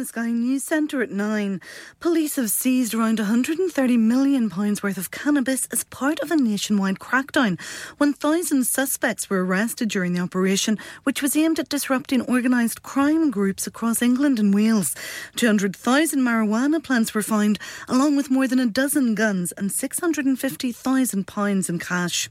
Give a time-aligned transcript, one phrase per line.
[0.00, 1.60] The Sky News Centre at 9,
[2.00, 7.60] police have seized around £130 million worth of cannabis as part of a nationwide crackdown.
[7.98, 13.66] 1,000 suspects were arrested during the operation, which was aimed at disrupting organised crime groups
[13.66, 14.96] across England and Wales.
[15.36, 21.78] 200,000 marijuana plants were found, along with more than a dozen guns and £650,000 in
[21.78, 22.30] cash.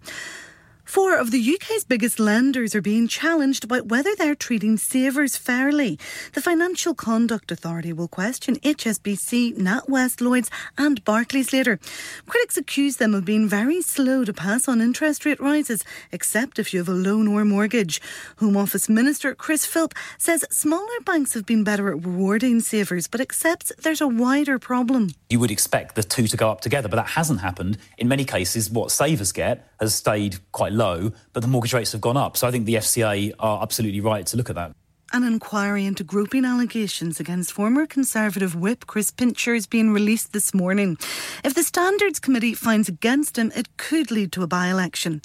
[0.90, 6.00] Four of the UK's biggest lenders are being challenged about whether they're treating savers fairly.
[6.34, 11.80] The Financial Conduct Authority will question HSBC, NatWest, Lloyds, and Barclays later.
[12.26, 16.74] Critics accuse them of being very slow to pass on interest rate rises, except if
[16.74, 18.02] you have a loan or mortgage.
[18.38, 23.22] Home Office Minister Chris Philp says smaller banks have been better at rewarding savers, but
[23.22, 25.12] accepts there's a wider problem.
[25.30, 27.78] You would expect the two to go up together, but that hasn't happened.
[28.00, 32.02] In many cases, what savers get has stayed quite low, but the mortgage rates have
[32.02, 32.38] gone up.
[32.38, 34.74] So I think the FCA are absolutely right to look at that.
[35.12, 40.54] An inquiry into groping allegations against former Conservative whip Chris Pincher is being released this
[40.54, 41.00] morning.
[41.44, 45.24] If the Standards Committee finds against him, it could lead to a by election.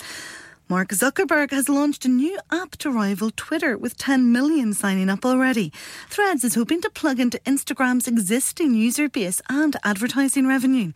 [0.70, 5.26] Mark Zuckerberg has launched a new app to rival Twitter with 10 million signing up
[5.26, 5.70] already.
[6.08, 10.92] Threads is hoping to plug into Instagram's existing user base and advertising revenue.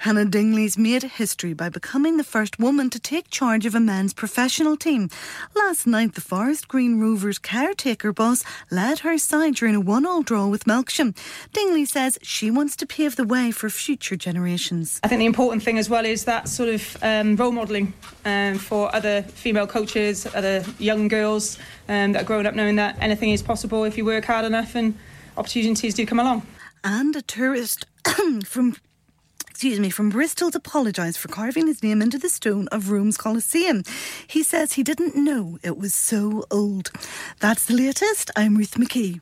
[0.00, 4.14] Hannah Dingley's made history by becoming the first woman to take charge of a men's
[4.14, 5.10] professional team.
[5.54, 10.46] Last night, the Forest Green Rovers caretaker boss led her side during a one-all draw
[10.46, 11.14] with Melksham.
[11.52, 15.00] Dingley says she wants to pave the way for future generations.
[15.04, 17.92] I think the important thing as well is that sort of um, role modelling
[18.24, 21.58] um, for other female coaches, other young girls
[21.90, 24.74] um, that are growing up knowing that anything is possible if you work hard enough
[24.74, 24.96] and
[25.36, 26.46] opportunities do come along.
[26.82, 27.84] And a tourist
[28.46, 28.76] from
[29.60, 33.18] excuse me, from Bristol to apologise for carving his name into the stone of Rome's
[33.18, 33.82] Colosseum.
[34.26, 36.90] He says he didn't know it was so old.
[37.40, 38.30] That's the latest.
[38.34, 39.20] I'm Ruth McKee.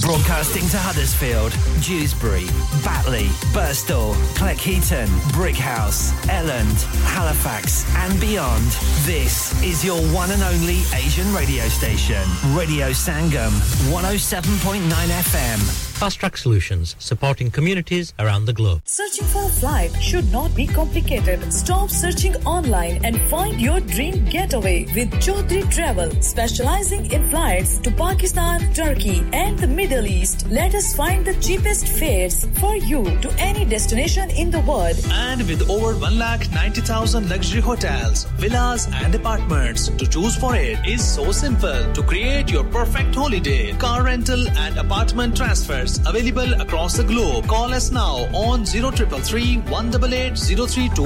[0.00, 2.46] Broadcasting to Huddersfield, Dewsbury,
[2.82, 8.64] Batley, Burstall, Cleckheaton, Brickhouse, Elland, Halifax, and beyond.
[9.06, 12.22] This is your one and only Asian radio station,
[12.54, 13.52] Radio Sangam,
[13.92, 15.60] 107.9 FM.
[15.94, 18.82] Fast Track Solutions, supporting communities around the globe.
[18.84, 21.52] Searching for a flight should not be complicated.
[21.52, 27.92] Stop searching online and find your dream getaway with Chaudhry Travel, specializing in flights to
[27.92, 30.46] Pakistan, Turkey, and the Middle East.
[30.50, 34.96] Let us find the cheapest fares for you to any destination in the world.
[35.12, 41.32] And with over 1,90,000 luxury hotels, villas, and apartments to choose for it is so
[41.32, 43.72] simple to create your perfect holiday.
[43.74, 47.46] Car rental and apartment transfers available across the globe.
[47.46, 50.98] Call us now on 0333 188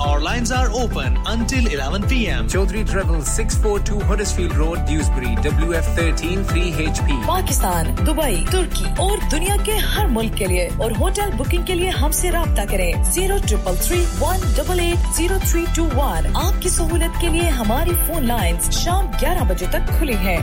[0.00, 2.48] Our lines are open until 11 pm.
[2.48, 7.24] Chaudhry Travel 642 Huddersfield Road, Dewsbury, WF13 3HP.
[7.26, 11.88] Pakistan, Dubai, ترکی اور دنیا کے ہر ملک کے لیے اور hotel booking کے لیے
[11.88, 16.26] ہم سے رابطہ کریں۔ Zero triple three one double eight zero three two one.
[16.34, 20.38] آپ کی سہولت کے لیے ہماری فون لائن شام گیارہ بجے تک کھلی ہے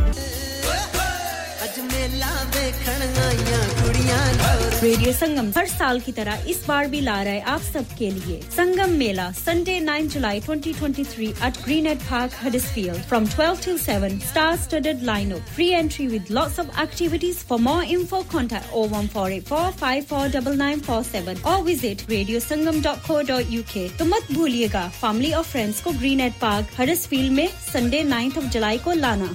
[4.81, 8.09] ریڈیو سنگم ہر سال کی طرح اس بار بھی لا رہا ہے آپ سب کے
[8.09, 13.53] لیے۔ Sangam Mela Sunday nine July twenty twenty three at Greenhead Park Huddersfield from twelve
[13.66, 18.22] to seven star studded line up free entry with lots of activities for more info
[18.31, 22.40] contact O one four eight four five four double nine four seven اور visit Radio
[22.47, 26.22] Sangam dot co dot U K تو مت بھولیے گا family اور friends کو green
[26.22, 29.31] at Park Huddersfield میں Sunday ninth of July کو لانا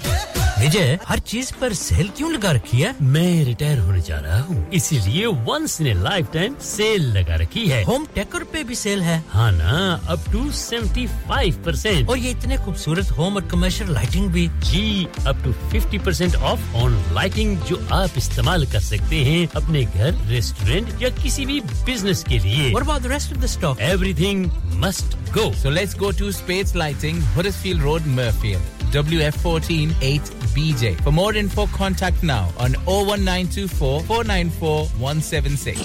[0.60, 4.64] وجے ہر چیز پر سیل کیوں لگا رکھی ہے؟ میں ریٹائر ہونے جا رہا ہوں۔
[4.70, 9.02] اسی لیے once in lifetime sale لگا رکھی ہے۔ ہوم ٹیکر پہ بھی سیل
[9.02, 13.92] ہے۔ ہاں نا up to seventy five percent اور یہ اتنے خوبصورت ہوم اور کمرشل
[13.92, 19.24] لائٹنگ بھی۔ جی up to fifty percent off on lighting جو آپ استعمال کر سکتے
[19.24, 23.80] ہیں اپنے گھر ریسٹورینٹ یا کسی بھی بزنس کے لیے۔ اور rest of the stock
[24.12, 28.58] everything must go so let's go to Space Lighting Huddersfield Road Mirfield
[28.92, 30.96] WF14 8BJ.
[31.02, 35.76] For more info, contact now on 01924 494 176.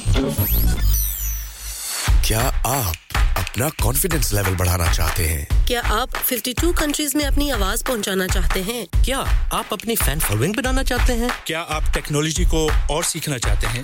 [2.22, 7.84] کیا آپ اپنا کانفیڈنس لیول بڑھانا چاہتے ہیں کیا آپ 52 کنٹریز میں اپنی آواز
[7.84, 12.70] پہنچانا چاہتے ہیں کیا آپ اپنی فین فالوئنگ بنانا چاہتے ہیں کیا آپ ٹیکنالوجی کو
[12.88, 13.84] اور سیکھنا چاہتے ہیں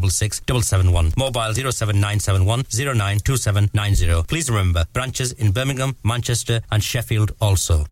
[0.00, 1.12] 076 771.
[1.16, 4.24] Mobile 07971 092790.
[4.24, 7.84] Please remember, branches in Birmingham, Manchester and Sheffield also.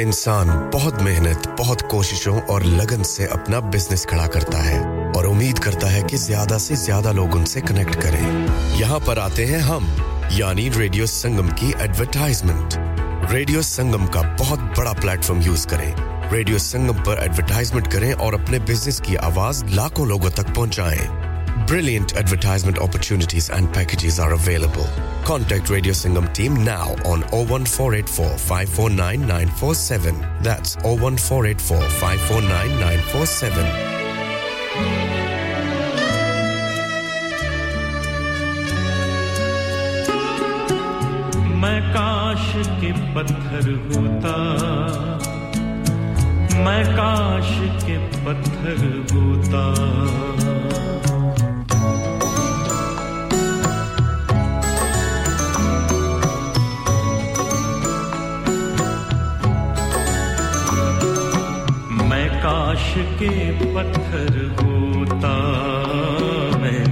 [0.00, 4.78] انسان بہت محنت بہت کوششوں اور لگن سے اپنا بزنس کھڑا کرتا ہے
[5.16, 8.22] اور امید کرتا ہے کہ زیادہ سے زیادہ لوگ ان سے کنیکٹ کریں
[8.78, 9.86] یہاں پر آتے ہیں ہم
[10.30, 12.76] یعنی ریڈیو سنگم کی ایڈورٹائزمنٹ
[13.32, 15.90] ریڈیو سنگم کا بہت بڑا پلیٹ فارم یوز کریں
[16.30, 21.32] ریڈیو سنگم پر ایڈورٹائزمنٹ کریں اور اپنے بزنس کی آواز لاکھوں لوگوں تک پہنچائیں۔
[21.68, 24.86] Brilliant advertisement opportunities and packages are available
[25.24, 29.48] contact Radio Sangam team now on O one four eight four five four nine nine
[29.58, 33.70] four seven that's O one four eight four five four nine nine four seven
[41.60, 44.36] میں کاش کے پتھر ہوتا
[46.54, 47.50] میں کاش
[47.86, 48.82] کے پتھر
[49.12, 49.62] ہوتا
[62.08, 65.32] میں کاش کے پتھر ہوتا
[66.60, 66.84] میں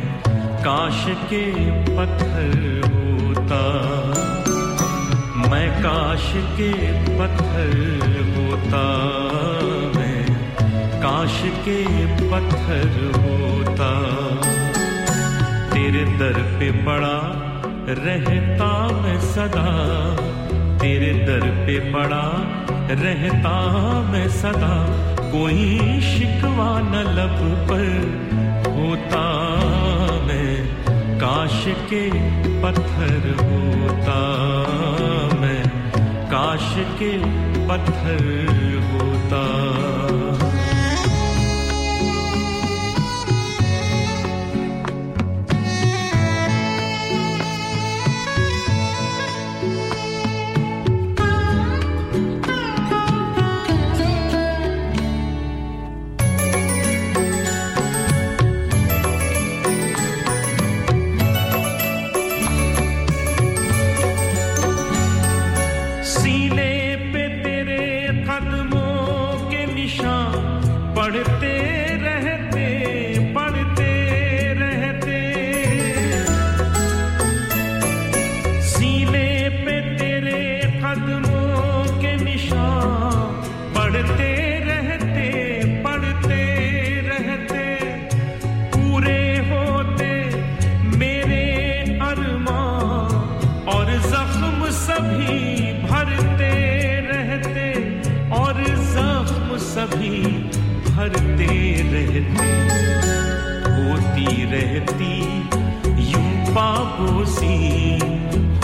[0.64, 1.44] کاش کے
[1.86, 3.62] پتھر ہوتا
[5.50, 6.72] میں کاش کے
[7.18, 8.19] پتھر
[8.50, 8.98] ہوتا
[9.94, 10.26] میں
[11.02, 11.84] کاش کے
[12.16, 13.90] پتھر ہوتا۔
[15.72, 17.20] تیرے در پہ پڑا
[17.86, 20.14] رہتا میں صدا۔
[20.80, 22.30] تیرے در پہ پڑا
[22.90, 23.56] رہتا
[24.10, 24.86] میں صدا۔
[25.32, 27.84] کوئی شکوا نہ لب پر
[28.66, 29.46] ہوتا
[30.26, 30.56] میں،
[31.20, 32.10] کاش کے
[32.62, 34.36] پتھر ہوتا۔
[36.40, 37.18] تاش کے
[37.68, 38.24] پتھر
[38.92, 39.42] ہوتا۔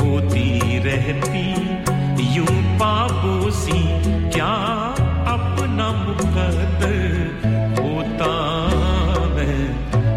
[0.00, 1.54] ہوتی رہتی،
[2.18, 4.00] یوں پابوسی
[4.32, 4.92] کیا
[5.26, 7.26] اپنا مقدر
[7.78, 8.32] ہوتا
[9.34, 9.66] میں؟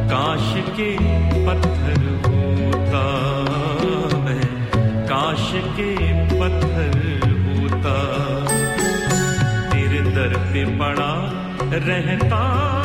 [0.10, 0.96] کاش کے
[1.32, 3.06] پتھر ہوتا
[4.18, 4.68] میں،
[5.08, 5.96] کاش کے
[6.30, 7.96] پتھر ہوتا۔
[9.72, 11.32] تیرے در پہ پڑا
[11.72, 12.76] رہتا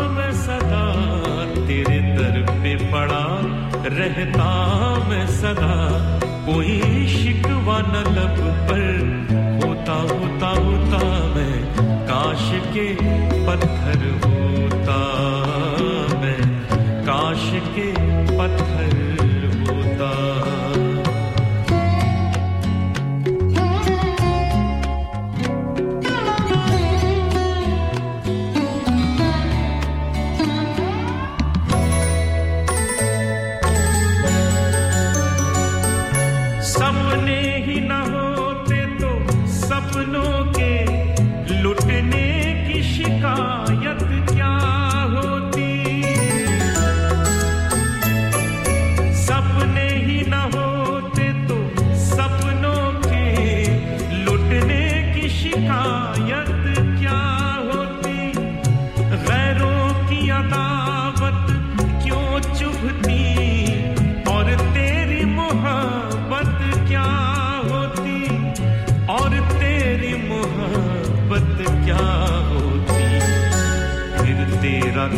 [3.98, 4.48] رہتا
[5.08, 5.74] میں سدا
[6.46, 8.82] کوئی شکوا نہ لب پر
[9.64, 10.98] ہوتا ہوتا ہوتا
[11.34, 11.62] میں
[12.08, 12.86] کاش کے
[13.46, 14.98] پتھر ہوتا
[16.20, 16.38] میں،
[17.06, 17.92] کاش کے
[18.26, 18.73] پتھر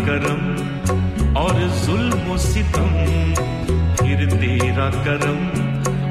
[0.06, 2.92] کرم اور ظلم و ستم،
[3.96, 5.48] پھر تیرا کرم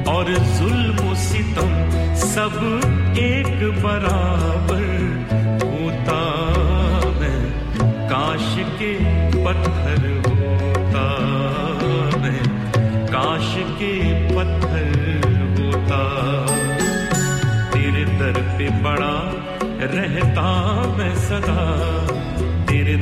[0.06, 0.25] اور
[0.58, 2.64] ظلم و ستم سب
[3.16, 4.84] ایک برابر
[5.64, 6.20] ہوتا
[7.20, 7.50] میں
[8.10, 8.98] کاش کے
[9.32, 11.06] پتھر ہوتا
[12.22, 12.40] میں
[13.12, 13.94] کاش کے
[14.30, 15.20] پتھر
[15.60, 16.02] ہوتا
[17.74, 19.32] تیرے در پہ بڑا
[19.80, 20.52] رہتا
[20.98, 22.05] میں صدا۔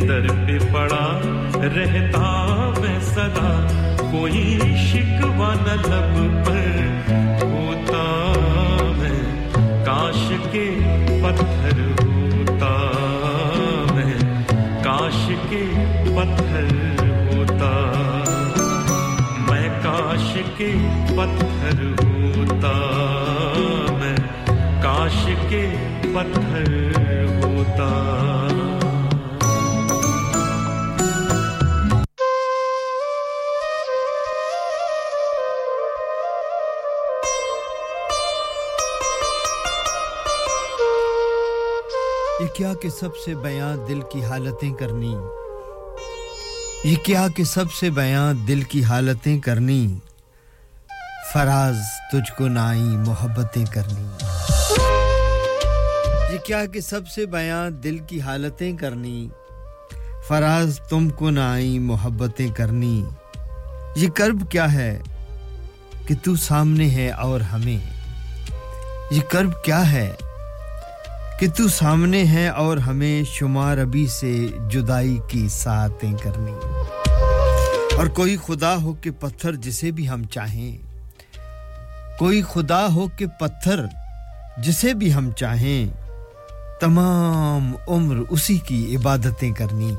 [0.01, 1.19] در پہ پڑا
[1.53, 3.67] رہتا میں صدا،
[4.11, 6.91] کوئی شکوا نہ لب پر
[7.43, 8.33] ہوتا
[8.97, 9.45] میں۔
[9.85, 10.69] کاش کے
[11.07, 12.91] پتھر ہوتا
[13.93, 14.43] میں،
[14.83, 15.63] کاش کے
[16.03, 16.63] پتھر
[17.09, 17.91] ہوتا۔
[19.49, 20.73] میں کاش کے
[21.07, 22.73] پتھر ہوتا
[23.99, 24.15] میں،
[24.83, 25.69] کاش کے
[26.01, 26.91] پتھر
[27.43, 28.42] ہوتا۔
[42.83, 45.15] کہ سب سے بیاں دل کی حالتیں کرنی۔
[46.83, 49.99] یہ کیا کہ سب سے بیاں دل کی حالتیں کرنی۔
[51.33, 51.75] فراز
[52.11, 52.73] تجھ کو نہ
[53.07, 54.07] محبتیں کرنی۔
[56.33, 59.29] یہ کیا کہ سب سے بیاں دل کی حالتیں کرنی۔
[60.27, 63.05] فراز تم کو نہ محبتیں کرنی۔
[63.95, 65.01] یہ کرب کیا ہے
[66.07, 67.93] کہ تو سامنے ہے اور ہمیں۔
[69.11, 70.11] یہ کرب کیا ہے
[71.39, 76.51] کہ تو سامنے ہے اور ہمیں شمار ابھی سے جدائی کی ساتیں کرنی
[77.97, 80.77] اور کوئی خدا ہو کہ پتھر جسے بھی ہم چاہیں۔
[82.19, 83.85] کوئی خدا ہو کہ پتھر
[84.57, 85.85] جسے بھی ہم چاہیں۔
[86.79, 89.91] تمام عمر اسی کی عبادتیں کرنی۔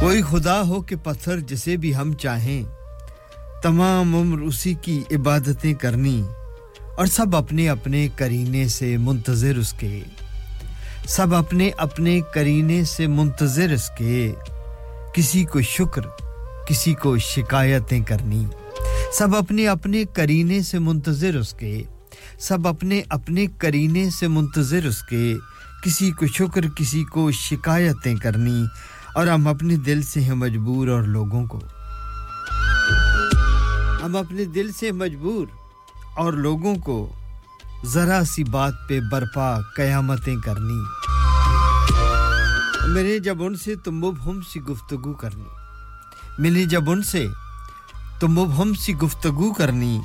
[0.00, 2.62] کوئی خدا ہو کہ پتھر جسے بھی ہم چاہیں۔
[3.62, 6.22] تمام عمر اسی کی عبادتیں کرنی۔
[6.96, 10.00] اور سب اپنے اپنے کرینے سے منتظر اس کے۔
[11.06, 14.32] سب اپنے اپنے کرینے سے منتظر اس کے۔
[15.14, 16.02] کسی کو شکر،
[16.68, 18.46] کسی کو شکایتیں کرنی۔
[19.12, 21.82] سب اپنے اپنے کرینے سے منتظر اس کے۔
[22.38, 25.34] سب اپنے اپنے کرینے سے منتظر اس کے۔
[25.84, 28.64] کسی کو شکر، کسی کو شکایتیں کرنی۔
[29.14, 31.60] اور ہم اپنے دل سے ہیں مجبور اور لوگوں کو۔
[34.04, 35.63] ہم اپنے دل سے مجبور۔
[36.16, 37.12] اور لوگوں کو
[37.84, 40.82] ذرا سی بات پہ برپا قیامتیں کرنی۔
[42.86, 45.44] میں نے جب ان سے تو مبہم سی گفتگو کرنی۔
[46.38, 47.26] میں نے جب ان سے
[48.20, 50.00] تو مبہم سی گفتگو کرنی،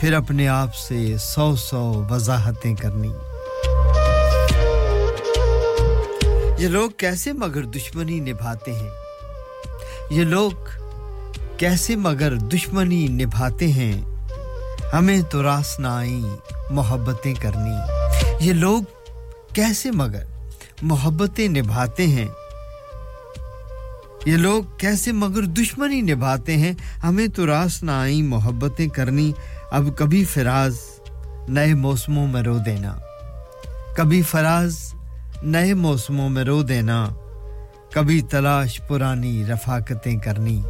[0.00, 3.12] پھر اپنے آپ سے سو سو وضاحتیں کرنی۔
[6.58, 8.90] یہ لوگ کیسے مگر دشمنی نبھاتے ہیں؟
[10.10, 10.50] یہ لوگ
[11.56, 14.17] کیسے مگر دشمنی نبھاتے ہیں؟
[14.92, 16.36] ہمیں تو راس نہ آئیں
[16.70, 17.74] محبتیں کرنی۔
[18.40, 18.82] یہ لوگ
[19.52, 20.22] کیسے مگر
[20.82, 22.26] محبتیں نبھاتے ہیں؟
[24.26, 29.32] یہ لوگ کیسے مگر دشمنی نبھاتے ہیں؟ ہمیں تو راس نہ آئیں محبتیں کرنی۔
[29.70, 30.76] اب کبھی فراز
[31.48, 32.98] نئے موسموں میں رو دینا۔
[33.96, 34.94] کبھی فراز
[35.42, 37.08] نئے موسموں میں رو دینا۔
[37.92, 40.62] کبھی تلاش پرانی رفاقتیں کرنی۔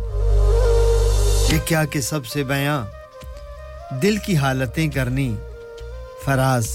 [1.52, 2.98] یہ کیا کہ سب سے بیاں
[3.90, 5.35] دل کی حالتیں کرنی۔
[6.25, 6.68] فراز،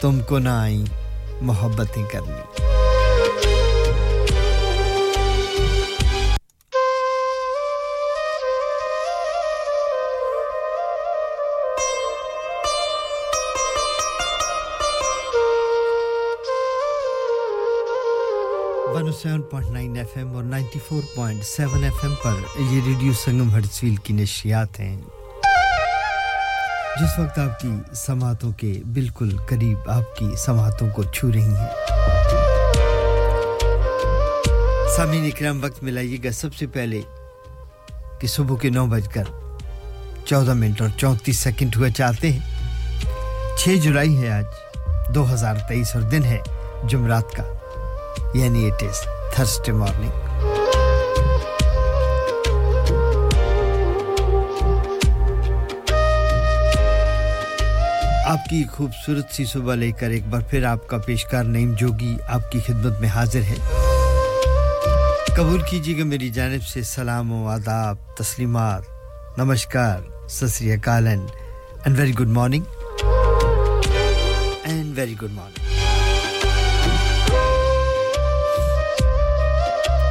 [0.00, 0.84] تم کو نہ آئیں
[1.40, 2.62] محبتیں کرنی۔
[19.22, 22.34] Seven point nine F M اور ninety four point seven F M پر
[22.70, 25.02] یہ ریڈیو سنگم ہرسیل کی نشیات ہیں۔
[27.00, 31.68] جس وقت آپ کی سماعتوں کے بالکل قریب آپ کی سماعتوں کو چھو رہی ہیں۔
[34.96, 37.00] سامعین اکرام، وقت ملائیے گا سب سے پہلے
[38.20, 39.22] کہ صبح کے نو بج کر
[40.24, 42.40] چودہ منٹ اور چونتیس سیکنڈ ہوا چاہتے ہیں۔
[43.58, 44.44] چھ جولائی ہے آج،
[45.14, 46.38] دو ہزار تیئیس اور دن ہے
[46.84, 47.42] جمعرات کا
[48.34, 49.00] یعنی اٹ از
[49.34, 50.27] تھرسڈے مارننگ
[58.28, 62.16] آپ کی خوبصورت سی صبح لے کر ایک بار پھر آپ کا پیشکار نعیم جوگی
[62.28, 63.54] آپ کی خدمت میں حاضر ہے۔
[65.36, 68.82] قبول کیجیے گا میری جانب سے سلام و آداب، تسلیمات۔
[69.38, 71.26] نمسکار سسری اکالن
[71.84, 72.62] and very good morning
[74.64, 75.66] and very good morning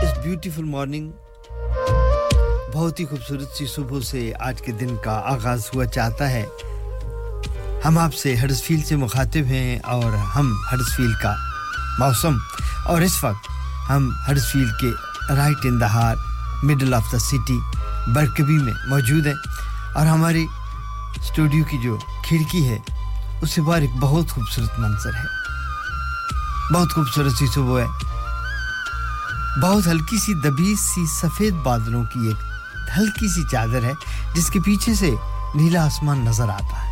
[0.04, 1.12] us beautiful morning
[2.74, 6.46] بہت ہی خوبصورت سی صبح سے آج کے دن کا آغاز ہوا چاہتا ہے۔
[7.86, 11.36] ہم آپ سے ہرز فیل سے مخاطب ہیں اور ہم ہرز فیل کا
[12.00, 12.38] موسم
[12.86, 13.52] اور اس وقت
[13.90, 14.92] ہم ہرز فیل کے
[15.36, 16.16] right in the heart
[16.64, 17.60] middle of the city
[18.08, 19.34] Birkby میں موجود ہیں
[19.96, 20.48] اور ہماری
[21.16, 22.78] اسٹوڈیو کی جو کھڑکی ہے،
[23.42, 25.26] اس سے باہر ایک بہت خوبصورت منظر ہے۔
[26.74, 27.88] بہت خوبصورت سی صبح ہے۔
[29.62, 32.44] بہت ہلکی سی دبیس سی سفید بادلوں کی ایک
[32.98, 33.94] ہلکی سی چادر ہے،
[34.34, 35.12] جس کے پیچھے سے
[35.56, 36.87] نیلا آسمان نظر آتا ہے۔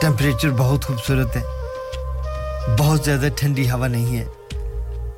[0.00, 1.42] ٹیمپریچر بہت خوبصورت ہے۔
[2.78, 4.24] بہت زیادہ ٹھنڈی ہوا نہیں ہے۔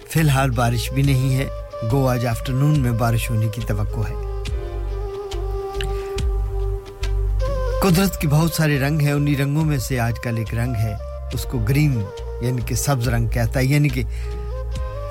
[0.08, 1.48] فی الحال بارش بھی نہیں ہے۔
[1.92, 4.14] گو آج آفٹر نون میں بارش ہونے کی توقع ہے۔
[7.80, 10.94] قدرت کے بہت سارے رنگ ہیں۔ انہی رنگوں میں سے آج کل ایک رنگ ہے۔
[11.32, 12.04] اس کو گرین
[12.40, 14.02] یعنی کہ سبز رنگ کہتا ہے۔ یعنی کہ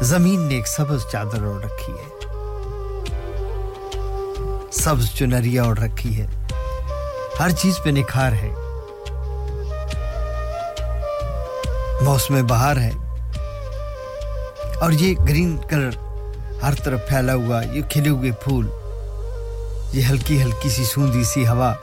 [0.01, 2.27] زمین نے ایک سبز چادر اوڑھ رکھی ہے۔
[4.71, 6.27] سبز چنریا اوڑھ رکھی ہے۔
[7.39, 8.58] ہر چیز پہ نکھار ہے۔
[12.01, 12.91] موسم بہار ہے۔
[14.81, 15.89] اور یہ گرین کلر
[16.63, 18.69] ہر طرف پھیلا ہوا، یہ کھلے ہوئے پھول،
[19.93, 21.73] یہ ہلکی ہلکی سی سوندی سی ہوا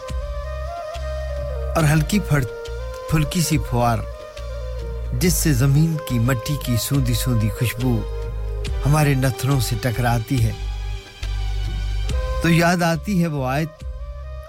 [1.76, 2.44] اور ہلکی پھڑ،
[3.10, 3.98] پھلکی سی پھوار،
[5.12, 8.00] جس سے زمین کی مٹی کی سوندی سوندی خوشبو
[8.86, 10.52] ہمارے نتھروں سے ٹکراتی ہے۔
[12.42, 13.80] تو یاد آتی ہے وہ آیت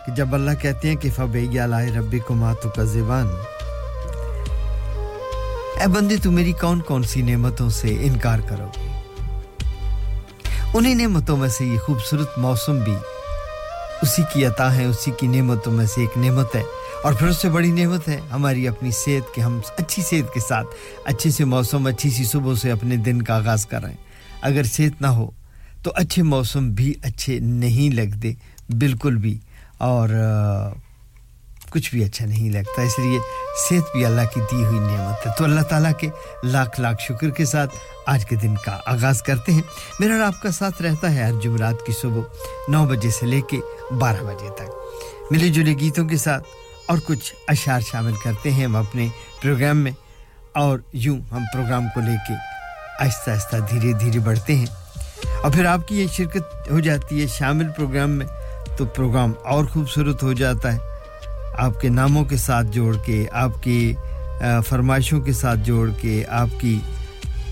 [0.05, 3.27] کہ جب اللہ کہتے ہیں کہ فبیہ لائے ربی کو ماتو کا زبان
[5.87, 8.99] اے بندے، تو میری کون کون سی نعمتوں سے انکار کرو گے؟
[10.73, 12.95] انہیں نعمتوں میں سے یہ خوبصورت موسم بھی
[14.01, 16.63] اسی کی عطا ہے، اسی کی نعمتوں میں سے ایک نعمت ہے۔
[17.03, 20.39] اور پھر اس سے بڑی نعمت ہے، ہماری اپنی صحت کے، ہم اچھی صحت کے
[20.39, 20.67] ساتھ
[21.05, 23.97] اچھے سے موسم، اچھی سی صبح سے اپنے دن کا آغاز کر رہے ہیں۔
[24.41, 25.31] اگر صحت نہ ہو،
[25.83, 28.33] تو اچھے موسم بھی اچھے نہیں لگتے،
[28.69, 29.37] بالکل بھی۔
[29.77, 30.09] اور
[31.71, 33.19] کچھ بھی اچھا نہیں لگتا، اس لیے
[33.69, 36.07] صحت بھی اللہ کی دی ہوئی نعمت ہے۔ تو اللہ تعالیٰ کے
[36.43, 37.75] لاکھ لاکھ شکر کے ساتھ
[38.05, 39.61] آج کے دن کا آغاز کرتے ہیں۔
[39.99, 42.21] میرا اور آپ کا ساتھ رہتا ہے ہر جمعرات کی صبح
[42.67, 43.57] نو بجے سے لے کے
[43.99, 44.69] بارہ بجے تک۔
[45.31, 46.43] ملے جلے گیتوں کے ساتھ
[46.87, 49.07] اور کچھ اشعار شامل کرتے ہیں ہم اپنے
[49.41, 49.91] پروگرام میں۔
[50.55, 52.33] اور یوں ہم پروگرام کو لے کے
[52.99, 54.65] آہستہ آہستہ دھیرے دھیرے بڑھتے ہیں۔
[55.43, 58.25] اور پھر آپ کی یہ شرکت ہو جاتی ہے شامل پروگرام میں،
[58.77, 60.96] تو پروگرام اور خوبصورت ہو جاتا ہے۔
[61.57, 63.93] آپ کے ناموں کے ساتھ جوڑ کے، آپ کی
[64.67, 66.79] فرمائشوں کے ساتھ جوڑ کے، آپ کی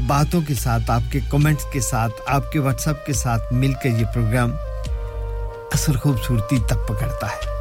[0.08, 3.74] باتوں کے ساتھ، آپ کے کمنٹس کے ساتھ، آپ کے واٹس اپ کے ساتھ مل
[3.74, 4.52] کر یہ پروگرام
[5.74, 7.56] اثر خوبصورتی تک پکڑتا ہے۔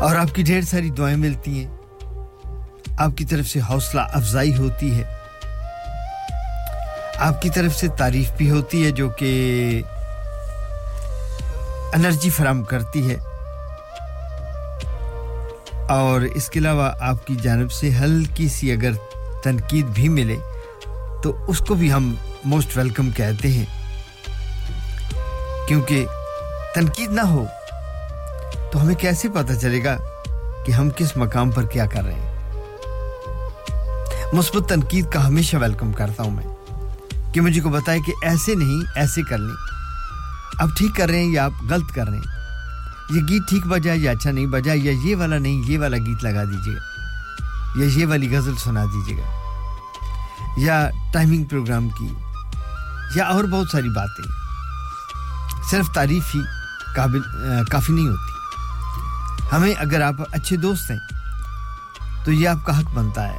[0.00, 1.76] اور آپ کی ڈھیر ساری دعائیں ملتی ہیں۔
[2.98, 5.04] آپ کی طرف سے حوصلہ افزائی ہوتی ہے۔
[7.16, 9.82] آپ کی طرف سے تعریف بھی ہوتی ہے جو کہ
[11.94, 13.16] انرجی فراہم کرتی ہے۔
[15.88, 18.90] اور اس کے علاوہ آپ کی جانب سے ہلکی سی اگر
[19.44, 20.36] تنقید بھی ملے،
[21.22, 23.64] تو اس کو بھی ہم موسٹ ویلکم کہتے ہیں۔
[25.68, 26.06] کیونکہ
[26.74, 27.44] تنقید نہ ہو،
[28.72, 29.96] تو ہمیں کیسے پتہ چلے گا
[30.66, 32.62] کہ ہم کس مقام پر کیا کر رہے ہیں؟
[34.32, 36.44] مثبت تنقید کا ہمیشہ ویلکم کرتا ہوں میں۔
[37.32, 39.54] کہ مجھے کو بتائے کہ ایسے نہیں، ایسے کر لیں۔
[40.58, 42.37] آپ ٹھیک کر رہے ہیں یا آپ غلط کر رہے ہیں؟
[43.10, 46.24] یہ گیت ٹھیک بجا یا اچھا نہیں بجا یا یہ والا نہیں، یہ والا گیت
[46.24, 49.28] لگا دیجیے گا یا یہ والی غزل سنا دیجیے گا،
[50.56, 52.08] یا ٹائمنگ پروگرام کی،
[53.16, 54.24] یا اور بہت ساری باتیں۔
[55.70, 56.40] صرف تعریف ہی
[56.94, 57.20] قابل،
[57.70, 60.98] کافی نہیں ہوتی۔ ہمیں اگر آپ اچھے دوست ہیں
[62.24, 63.38] تو یہ آپ کا حق بنتا ہے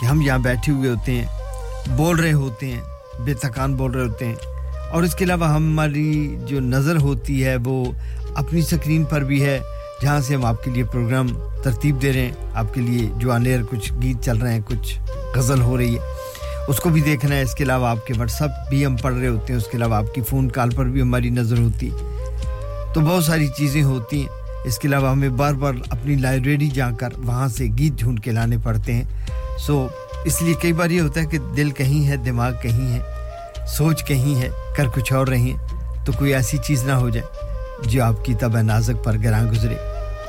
[0.00, 2.80] کہ ہم یہاں بیٹھے ہوئے ہوتے ہیں، بول رہے ہوتے ہیں،
[3.24, 4.34] بے تھکان بول رہے ہوتے ہیں۔
[4.92, 7.84] اور اس کے علاوہ ہماری جو نظر ہوتی ہے وہ
[8.34, 9.60] اپنی سکرین پر بھی ہے،
[10.02, 11.28] جہاں سے ہم آپ کے لیے پروگرام
[11.62, 14.98] ترتیب دے رہے ہیں۔ آپ کے لیے جو آنیر کچھ گیت چل رہے ہیں، کچھ
[15.34, 16.00] غزل ہو رہی ہے،
[16.68, 19.14] اس کو بھی دیکھنا ہے۔ اس کے علاوہ آپ کے واٹس اپ بھی ہم پڑھ
[19.14, 21.90] رہے ہوتے ہیں۔ اس کے علاوہ آپ کی فون کال پر بھی ہماری نظر ہوتی
[22.94, 24.28] تو بہت ساری چیزیں ہوتی ہیں۔
[24.64, 28.30] اس کے علاوہ ہمیں بار بار اپنی لائبریری جا کر وہاں سے گیت ڈھونڈ کے
[28.30, 29.04] لانے پڑتے ہیں۔
[29.58, 29.88] سو،
[30.24, 33.00] اس لیے کئی بار یہ ہوتا ہے کہ دل کہیں ہے، دماغ کہیں ہے،
[33.66, 35.58] سوچ کہیں ہے، کر کچھ اور رہی ہیں۔
[36.04, 39.74] تو کوئی ایسی چیز نہ ہو جائے۔ جو آپ کی طبع نازک پر گراں گزرے۔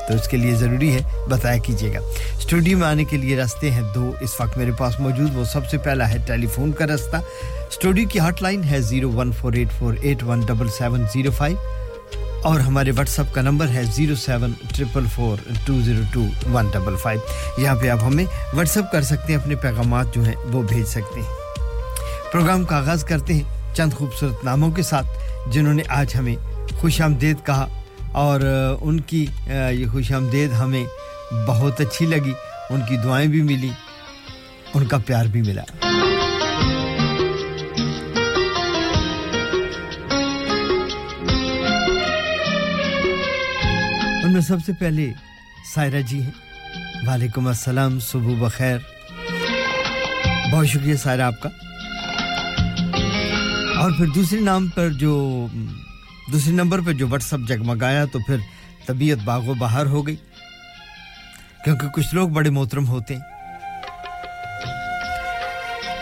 [0.08, 2.00] تو اس کے لیے ضروری ہے، بتایا کیجیے گا۔
[2.38, 5.70] اسٹوڈیو میں آنے کے لیے راستے ہیں دو۔ اس وقت میرے پاس موجود وہ سب
[5.70, 7.18] سے پہلا ہے ٹیلی فون کا راستہ۔
[7.70, 11.32] اسٹوڈیو کی ہاٹ لائن ہے zero one four eight four eight one double seven zero
[11.32, 11.58] five.
[12.44, 16.68] اور ہمارے واٹس اپ کا نمبر ہے zero seven triple four two zero two one
[16.74, 17.20] double five.
[17.62, 20.86] یہاں پہ آپ ہمیں واٹس اپ کر سکتے ہیں، اپنے پیغامات جو ہیں وہ بھیج
[20.86, 21.30] سکتے ہیں۔
[22.32, 25.08] پروگرام کا آغاز کرتے ہیں چند خوبصورت ناموں کے ساتھ،
[25.52, 26.36] جنہوں نے آج ہمیں
[26.86, 27.68] خوش آمدید کہا
[28.12, 28.42] اور
[28.82, 29.26] ان کی
[29.72, 30.86] یہ خوش آمدید ہمیں
[31.48, 32.32] بہت اچھی لگی،
[32.70, 33.70] ان کی دعائیں بھی ملی،
[34.74, 35.62] ان کا پیار بھی ملا۔
[44.24, 45.12] ان میں سب سے پہلے
[45.76, 46.32] سائرہ جی ہیں۔
[47.08, 48.78] وعلیکم السلام، صبح بخیر۔
[50.52, 51.50] بہت شکریہ سائرہ آپ کا۔
[53.80, 55.48] اور پھر دوسرے نام پر جو
[56.32, 58.38] دوسرے نمبر پہ جو واٹس ایپ جگمگایا تو پھر
[58.86, 60.16] طبیعت باغ و بہار ہو گئی،
[61.64, 63.22] کیونکہ کچھ لوگ بڑے محترم ہوتے ہیں۔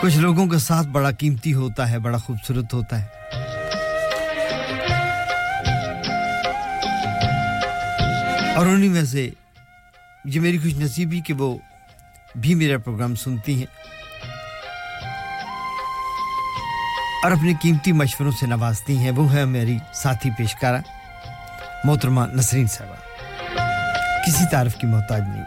[0.00, 3.06] کچھ لوگوں کے ساتھ بڑا قیمتی ہوتا ہے، بڑا خوبصورت ہوتا ہے۔
[8.54, 9.30] اور انہی میں سے
[10.24, 11.58] یہ میری خوش نصیبی کہ وہ
[12.36, 13.66] بھی میرا پروگرام سنتی ہیں۔
[17.24, 20.80] اور اپنے قیمتی مشوروں سے نوازتی ہیں، وہ ہے میری ساتھی پیشکارہ
[21.84, 22.94] محترمہ نسرین صاحبہ۔
[24.26, 25.44] کسی تعارف کی محتاج نہیں۔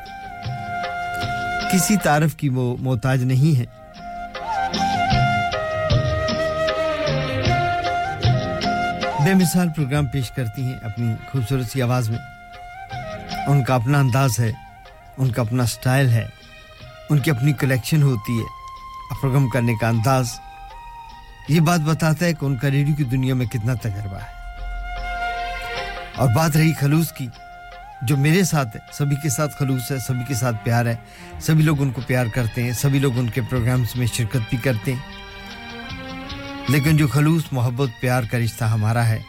[1.72, 3.66] کسی تعارف کی وہ محتاج نہیں ہے۔
[9.26, 12.20] بے مثال پروگرام پیش کرتی ہیں اپنی خوبصورت سی آواز میں۔
[13.48, 14.52] ان کا اپنا انداز ہے،
[15.18, 16.26] ان کا اپنا سٹائل ہے،
[17.10, 18.46] ان کی اپنی کلیکشن ہوتی ہے۔
[19.22, 20.40] پروگرام کرنے کا انداز
[21.48, 24.38] یہ بات بتاتا ہے کہ ان کا ریڈیو کی دنیا میں کتنا تجربہ ہے۔
[26.16, 27.28] اور بات رہی خلوص کی،
[28.02, 30.96] جو میرے ساتھ ہے، سبھی کے ساتھ خلوص ہے، سبھی کے ساتھ پیار ہے۔
[31.40, 34.58] سبھی لوگ ان کو پیار کرتے ہیں، سبھی لوگ ان کے پروگرامز میں شرکت بھی
[34.58, 35.00] کرتے ہیں۔
[36.70, 39.20] لیکن جو خلوص، محبت، پیار کا رشتہ ہمارا ہے،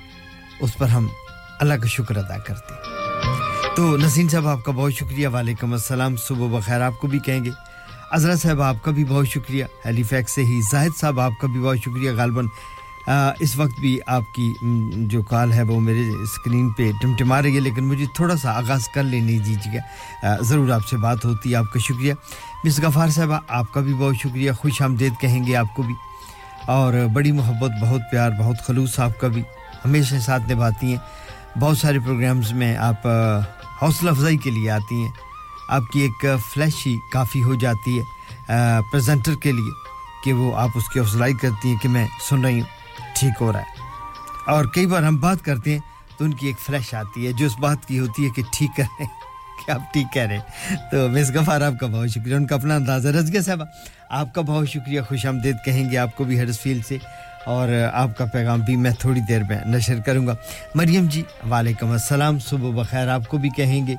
[0.61, 1.09] اس پر ہم
[1.61, 2.83] اللہ کا شکر ادا کرتے ہیں۔
[3.77, 7.45] تو نسین صاحب، آپ کا بہت شکریہ۔ وعلیکم السلام۔ صبح بخیر، آپ کو بھی کہیں
[7.45, 7.51] گے۔
[8.11, 11.47] اظہر صاحب، آپ کا بھی بہت شکریہ۔ ہیلی فیکس سے ہی، زاہد صاحب، آپ کا
[11.47, 12.47] بھی بہت شکریہ۔ غالباً
[13.41, 14.55] اس وقت بھی آپ کی
[15.07, 18.89] جو کال ہے، وہ میرے اسکرین پہ ٹمٹما رہی ہے، لیکن مجھے تھوڑا سا آغاز
[18.89, 22.15] کر لینے دیجیے گا۔ ضرور آپ سے بات ہوتی ہے آپ کا شکریہ۔
[22.65, 25.95] مس غفار صاحبہ آپ کا بھی بہت شکریہ۔ خوش آمدید کہیں گے آپ کو بھی۔
[26.67, 29.43] اور بڑی محبت، بہت پیار، بہت خلوص آپ کا بھی۔
[29.85, 33.07] ہمیشہ ساتھ نبھاتی ہیں۔ بہت سارے پروگرامز میں آپ
[33.83, 35.28] حوصلہ افزائی کے لیے آتی ہیں۔
[35.69, 38.05] آپ کی ایک فلیش ہی کافی ہو جاتی ہے
[38.93, 39.71] پریزنٹر کے لیے
[40.25, 42.79] کہ وہ آپ اس کی افزلائی کرتی ہیں کہ میں سن رہی ہوں۔
[43.15, 43.79] ٹھیک ہو رہا ہے۔
[44.47, 45.79] اور کئی بار ہم بات کرتے ہیں
[46.19, 48.71] تو ان کی ایک فلیش آتی ہے، جو اس بات کی ہوتی ہے کہ ٹھیک
[48.77, 49.11] کر رہے ہیں
[49.67, 52.55] کہ آپ ٹھیک کہہ رہے ہیں۔ تو مس گفار آپ کا بہت شکریہ، ان کا
[52.55, 53.65] اپنا اندازہ۔ رزگہ صاحبہ،
[54.11, 56.99] آپ کا بہت شکریہ، خوش آمدید کہیں گے آپ کو بھی ہرس فیلڈ سے۔
[57.47, 60.35] اور آپ کا پیغام بھی میں تھوڑی دیر میں نشر کروں گا۔
[60.75, 63.95] مریم جی وعلیکم السلام، صبح بخیر، آپ کو بھی کہیں گے۔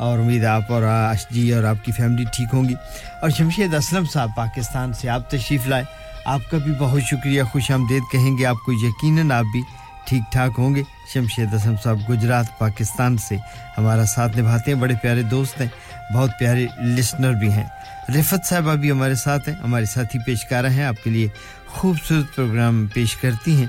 [0.00, 2.74] اور امید آپ اور آش جی اور آپ کی فیملی ٹھیک ہوں گی۔
[3.22, 5.84] اور شمشید اسلم صاحب پاکستان سے آپ تشریف لائے۔
[6.24, 9.62] آپ کا بھی بہت شکریہ، خوش آمدید۔ کہیں گے آپ کو یقیناً آپ بھی
[10.06, 10.82] ٹھیک ٹھاک ہوں گے۔
[11.14, 13.36] شمشید اسلم صاحب گجرات، پاکستان سے
[13.78, 15.68] ہمارا ساتھ نبھاتے ہیں۔ بڑے پیارے دوست ہیں،
[16.14, 17.66] بہت پیارے لسنر بھی ہیں۔
[18.08, 21.28] رفت صاحب ابھی ہمارے ساتھ ہیں، ہمارے ساتھی پیشکارہ ہیں، آپ کے لیے
[21.66, 23.66] خوبصورت پروگرام پیش کرتی ہیں۔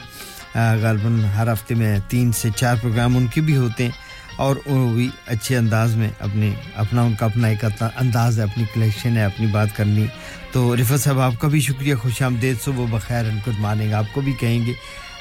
[0.81, 4.10] غالباً ہر ہفتے میں تین سے چار پروگرام ان کے بھی ہوتے ہیں۔
[4.41, 8.63] اور وہ بھی اچھے انداز میں اپنے اپنا ان کا اپنا ایک انداز ہے، اپنی
[8.73, 10.05] کلیکشن ہے، اپنی بات کرنی۔
[10.51, 14.21] تو رفت صاحب، آپ کا بھی شکریہ خوش آمدید صبح بخیر گڈ مارننگ آپ کو
[14.21, 14.73] بھی کہیں گے۔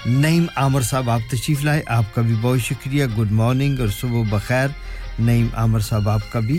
[0.07, 4.23] نعیم عامر صاحب، آپ تشریف لائے۔ آپ کا بھی بہت شکریہ۔ گڈ مارننگ اور صبح
[4.31, 4.69] بخیر۔
[5.19, 6.59] نعیم عامر صاحب، آپ کا بھی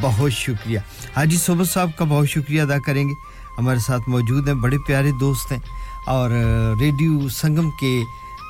[0.00, 0.78] بہت شکریہ۔
[1.16, 3.14] حاجی صبح صاحب کا بہت شکریہ ادا کریں گے۔
[3.58, 5.58] ہمارے ساتھ موجود ہیں، بڑے پیارے دوست ہیں۔
[6.06, 6.30] اور
[6.80, 8.00] ریڈیو سنگم کے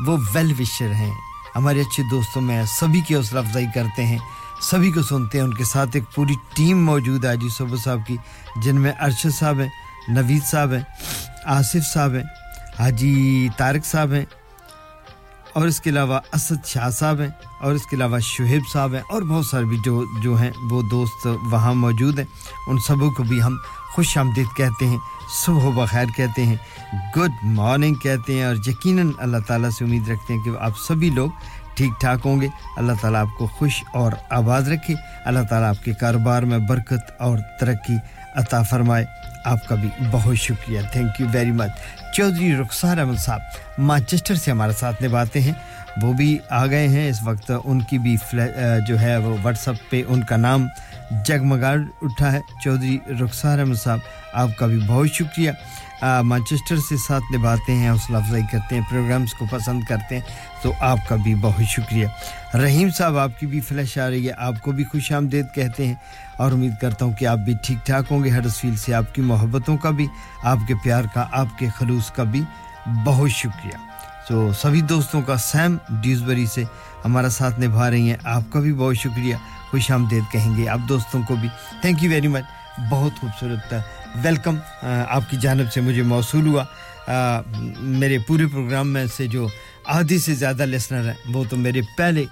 [0.06, 4.18] وہ ویل وشر ہیں۔ ہمارے اچھے دوستوں میں سبھی کی حوصلہ افزائی کرتے ہیں،
[4.70, 8.06] سبھی کو سنتے ہیں، ان کے ساتھ ایک پوری ٹیم موجود ہے۔ جی صوبہ صاحب
[8.06, 8.16] کی،
[8.64, 9.68] جن میں ارشد صاحب ہیں،
[10.08, 10.82] نوید صاحب ہیں،
[11.56, 12.22] آصف صاحب ہیں،
[12.78, 14.24] حاجی طارق صاحب ہیں،
[15.52, 17.28] اور اس کے علاوہ اسد شاہ صاحب ہیں،
[17.60, 20.82] اور اس کے علاوہ شعیب صاحب ہیں، اور بہت سارے بھی جو جو ہیں، وہ
[20.90, 22.26] دوست وہاں موجود ہیں۔
[22.68, 23.56] ان سبوں کو بھی ہم
[23.94, 24.98] خوش آمدید کہتے ہیں،
[25.44, 26.56] صبح بخیر کہتے ہیں۔
[26.92, 31.10] گڈ مارننگ کہتے ہیں اور یقیناً اللہ تعالیٰ سے امید رکھتے ہیں کہ آپ سبھی
[31.10, 31.30] لوگ
[31.74, 35.84] ٹھیک ٹھاک ہوں گے۔ اللہ تعالیٰ آپ کو خوش اور آواز رکھے۔ اللہ تعالیٰ آپ
[35.84, 37.96] کے کاروبار میں برکت اور ترقی
[38.34, 39.04] عطا فرمائے۔
[39.44, 41.70] آپ کا بھی بہت شکریہ۔ Thank you very much
[42.14, 43.40] Chaudhry Rukhsar Ahmed صاحب،
[43.78, 45.52] مانچسٹر سے ہمارے ساتھ نبھاتے ہیں۔
[46.02, 48.16] وہ بھی آ گئے ہیں۔ اس وقت ان کی بھی
[48.86, 50.66] جو ہے وہ واٹس اپ پہ ان کا نام
[51.24, 53.98] جگمگاڑ اٹھا ہے۔ چودھری رخسار احمد صاحب،
[54.32, 55.50] آپ کا بھی بہت شکریہ۔
[56.02, 60.22] مانچسٹر سے ساتھ نبھاتے ہیں حوصلہ افزائی کرتے ہیں، پروگرامز کو پسند کرتے ہیں،
[60.62, 62.06] تو آپ کا بھی بہت شکریہ۔
[62.54, 65.86] رحیم صاحب، آپ کی بھی فلیش آ رہی ہے، آپ کو بھی خوش آمدید کہتے
[65.86, 65.94] ہیں۔
[66.36, 69.14] اور امید کرتا ہوں کہ آپ بھی ٹھیک ٹھاک ہوں گے، ہر فیل سے آپ
[69.14, 70.06] کی محبتوں کا بھی،
[70.44, 72.42] آپ کے پیار کا، آپ کے خلوص کا بھی
[73.04, 73.76] بہت شکریہ۔
[74.28, 76.64] تو سبھی دوستوں کا سیم ڈیوزبری سے
[77.04, 79.34] ہمارا ساتھ نبھا رہی ہیں، آپ کا بھی بہت شکریہ۔
[79.70, 81.48] خوش آمدید کہیں گے آپ دوستوں کو بھی۔
[81.80, 82.42] تھینک یو ویری مچ
[82.90, 83.74] بہت خوبصورت
[84.24, 84.56] ویلکم
[85.08, 86.64] آپ کی جانب سے مجھے موصول ہوا۔
[87.80, 89.46] میرے پورے پروگرام میں سے جو
[89.84, 92.24] آدھی سے زیادہ لسنر ہیں، وہ تو میرے پہلے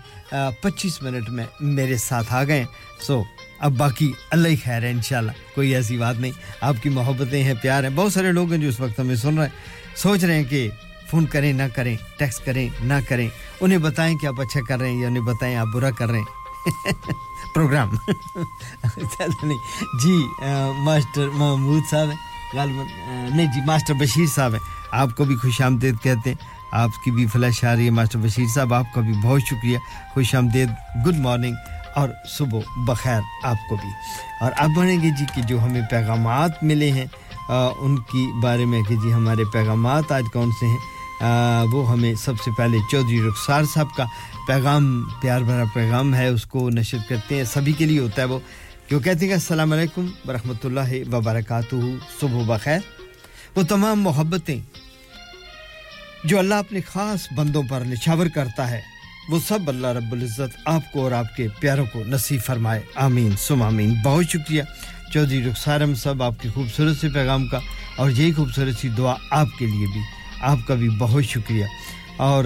[0.61, 2.67] پچیس منٹ میں میرے ساتھ آ گئے ہیں۔
[3.01, 3.23] سو
[3.59, 7.55] اب باقی اللہ ہی خیر ہے، انشاءاللہ، کوئی ایسی بات نہیں۔ آپ کی محبتیں ہیں،
[7.63, 10.35] پیار ہیں۔ بہت سارے لوگ ہیں جو اس وقت ہمیں سن رہے ہیں۔ سوچ رہے
[10.35, 10.71] ہیں کہ
[11.11, 13.29] فون کریں، نہ کریں ٹیکس کریں، نہ کریں۔
[13.61, 16.19] انہیں بتائیں کہ آپ اچھا کر رہے ہیں یا انہیں بتائیں آپ برا کر رہے
[16.19, 16.27] ہیں۔
[17.55, 17.91] پروگرام۔
[18.97, 19.59] زیادہ نہیں۔
[20.03, 20.27] جی
[20.79, 22.17] ماسٹر محمود صاحب ہیں۔
[22.57, 22.87] غالباً
[23.37, 24.61] نہیں جی ماسٹر بشیر صاحب ہیں۔
[24.93, 28.19] آپ کو بھی خوش آمدید کہتے ہیں۔ آپ کی بھی فلاح آ رہی ہے ماسٹر
[28.19, 29.79] بشیر صاحب آپ کا بھی بہت شکریہ۔
[30.15, 30.69] خوش آمدید۔
[31.07, 31.55] گڈ مارننگ
[31.97, 32.09] اور
[32.39, 33.89] صبح بخیر آپ کو بھی۔
[34.41, 37.07] اور اب بڑھیں گے جی کہ جو ہمیں پیغامات ملے ہیں
[37.79, 40.79] ان کی بارے میں کہ جی ہمارے پیغامات آج کون سے ہیں۔
[41.21, 44.05] آ, وہ ہمیں سب سے پہلے چودھری رخسار صاحب کا
[44.51, 48.27] پیغام، پیار بھرا پیغام ہے، اس کو نشر کرتے ہیں، سبھی کے لیے ہوتا ہے
[48.27, 48.39] وہ۔
[48.91, 51.77] جو کہتے ہیں کہ السلام علیکم ورحمۃ اللہ وبرکاتہ،
[52.21, 52.79] صبح بخیر۔
[53.57, 54.61] وہ تمام محبتیں
[56.25, 58.81] جو اللہ اپنے خاص بندوں پر نچھاور کرتا ہے،
[59.29, 63.31] وہ سب اللہ رب العزت آپ کو اور آپ کے پیاروں کو نصیب فرمائے۔ آمین
[63.39, 64.63] سم آمین۔ بہت شکریہ۔
[65.15, 67.59] چودھری رخسارم صاحب، آپ کے خوبصورت سے پیغام کا،
[67.97, 70.01] اور یہی خوبصورت سی دعا آپ کے لیے بھی۔
[70.41, 71.65] آپ کا بھی بہت شکریہ۔
[72.21, 72.45] اور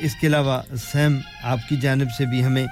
[0.00, 0.60] اس کے علاوہ
[0.92, 2.66] سیم آپ کی جانب سے بھی ہمیں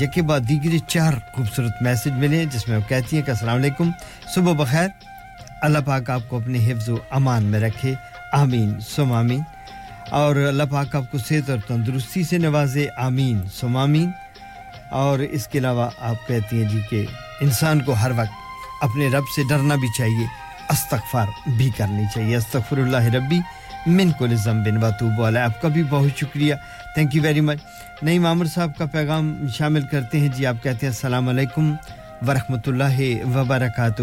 [0.00, 3.90] یکے بعد دیگری چار خوبصورت میسج ملے جس میں وہ کہتی ہیں کہ السلام علیکم،
[4.34, 4.88] صبح بخیر،
[5.62, 7.94] اللہ پاک آپ کو اپنے حفظ و امان میں رکھے،
[8.32, 9.40] آمین، سم آمین۔
[10.10, 14.10] اور اللہ پاک آپ کو صحت اور تندرستی سے نوازے، آمین، سم آمین۔
[14.90, 17.06] اور اس کے علاوہ آپ کہتی ہیں جی کہ
[17.40, 20.26] انسان کو ہر وقت اپنے رب سے ڈرنا بھی چاہیے،
[20.70, 23.40] استغفار بھی کرنی چاہیے، استغفر اللہ ربی۔
[23.88, 26.54] من کو نظم بن وطوب والا آپ کا بھی بہت شکریہ۔
[26.94, 27.58] تھینک یو ویری مچ
[28.02, 31.74] نئی عامر صاحب کا پیغام شامل کرتے ہیں۔ جی آپ کہتے ہیں السلام علیکم
[32.28, 34.02] ورحمۃ اللہ وبرکاتہ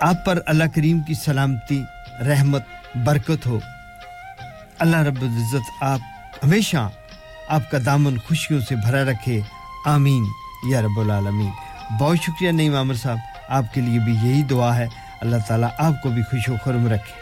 [0.00, 1.84] آپ پر اللہ کریم کی سلامتی،
[2.20, 2.62] رحمت،
[2.96, 3.60] برکت ہو۔
[4.78, 6.00] اللہ رب العزت آپ
[6.44, 6.88] ہمیشہ
[7.48, 9.40] آپ کا دامن خوشیوں سے بھرا رکھے۔
[9.86, 10.24] آمین۔
[10.68, 11.50] یا رب العالمین۔
[11.98, 14.86] بہت شکریہ نئی مامر صاحب۔ آپ کے لیے بھی یہی دعا ہے۔
[15.24, 17.12] اللہ تعالیٰ آپ کو بھی خوش و خرم رکھے۔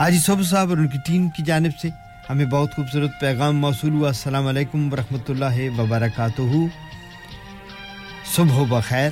[0.00, 1.88] حاجی صبح صاحب اور ان کی ٹیم کی جانب سے
[2.30, 6.42] ہمیں بہت خوبصورت پیغام موصول ہوا۔ السلام علیکم ورحمۃ اللہ وبرکاتہ۔
[8.36, 9.10] صبح بخیر۔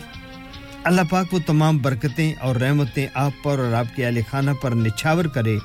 [0.84, 4.70] اللہ پاک وہ تمام برکتیں اور رحمتیں آپ پر اور آپ کے اہل خانہ پر
[4.70, 5.58] نچھاور کرے،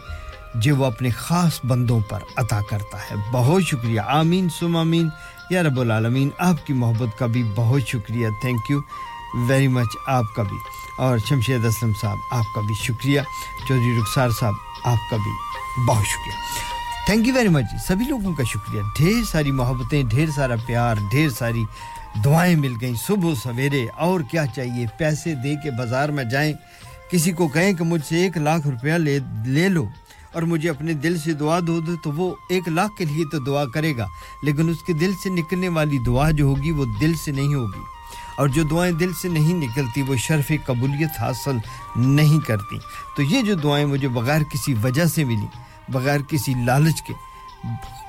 [0.55, 5.09] جو وہ اپنے خاص بندوں پر عطا کرتا ہے۔ بہت شکریہ۔ آمین سم آمین۔
[5.49, 8.79] یا رب العالمین، آپ کی محبت کا بھی بہت شکریہ۔ تھینک یو
[9.47, 13.21] ویری مچ آپ کا بھی۔ اور شمشید اسلم صاحب، آپ کا بھی شکریہ۔
[13.67, 14.53] چودھری رخسار صاحب،
[14.83, 15.31] آپ کا بھی
[15.87, 16.65] بہت شکریہ۔
[17.05, 21.29] تھینک یو ویری مچ سبھی لوگوں کا شکریہ۔ ڈھیر ساری محبتیں، ڈھیر سارا پیار، ڈھیر
[21.29, 21.63] ساری
[22.25, 26.53] دعائیں مل گئیں۔ صبح سویرے اور کیا چاہیے؟ پیسے دے کے بازار میں جائیں۔
[27.11, 29.85] کسی کو کہیں کہ مجھ سے ایک لاکھ روپیہ لے لے لو
[30.33, 33.39] اور مجھے اپنے دل سے دعا دو دو، تو وہ ایک لاکھ کے لیے تو
[33.39, 34.07] دعا کرے گا۔
[34.43, 37.94] لیکن اس کے دل سے نکلنے والی دعا جو ہوگی وہ دل سے نہیں ہوگی۔
[38.37, 41.57] اور جو دعائیں دل سے نہیں نکلتی، وہ شرف قبولیت حاصل
[41.95, 42.77] نہیں کرتی۔
[43.17, 45.47] تو یہ جو دعائیں مجھے بغیر کسی وجہ سے ملی،
[45.89, 47.13] بغیر کسی لالچ کے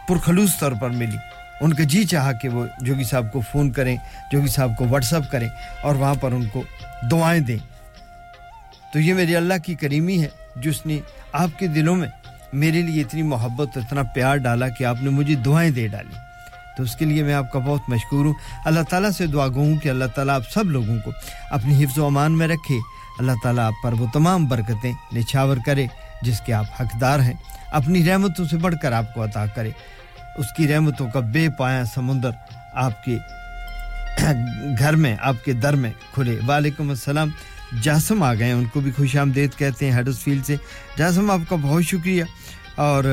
[0.08, 1.16] پرخلوص طور پر ملی،
[1.60, 3.96] ان کا جی چاہا کہ وہ جوگی صاحب کو فون کریں،
[4.32, 5.48] جوگی صاحب کو واٹس اپ کریں
[5.82, 6.62] اور وہاں پر ان کو
[7.10, 7.58] دعائیں دیں۔
[8.92, 11.00] تو یہ میرے اللہ کی کریمی ہے، جس نے
[11.32, 12.08] آپ کے دلوں میں
[12.52, 16.25] میرے لیے اتنی محبت، اتنا پیار ڈالا کہ آپ نے مجھے دعائیں دے ڈالیں
[16.76, 18.34] تو اس کے لیے میں آپ کا بہت مشکور ہوں۔
[18.64, 21.10] اللہ تعالیٰ سے دعا گوں کہ اللہ تعالیٰ آپ سب لوگوں کو
[21.50, 22.78] اپنی حفظ و امان میں رکھے۔
[23.18, 25.86] اللہ تعالیٰ آپ پر وہ تمام برکتیں نچھاور کرے
[26.22, 27.34] جس کے آپ حقدار ہیں۔
[27.72, 29.70] اپنی رحمتوں سے بڑھ کر آپ کو عطا کرے۔
[30.36, 32.30] اس کی رحمتوں کا بے پایا سمندر
[32.72, 33.18] آپ کے
[34.78, 37.30] گھر میں، آپ کے در میں کھلے۔ وعلیکم السلام۔
[37.82, 40.56] جاسم آ گئے ہیں، ان کو بھی خوش آمدید کہتے ہیں ہیڈس فیلڈ سے۔
[40.96, 42.24] جاسم، آپ کا بہت شکریہ
[42.74, 43.04] اور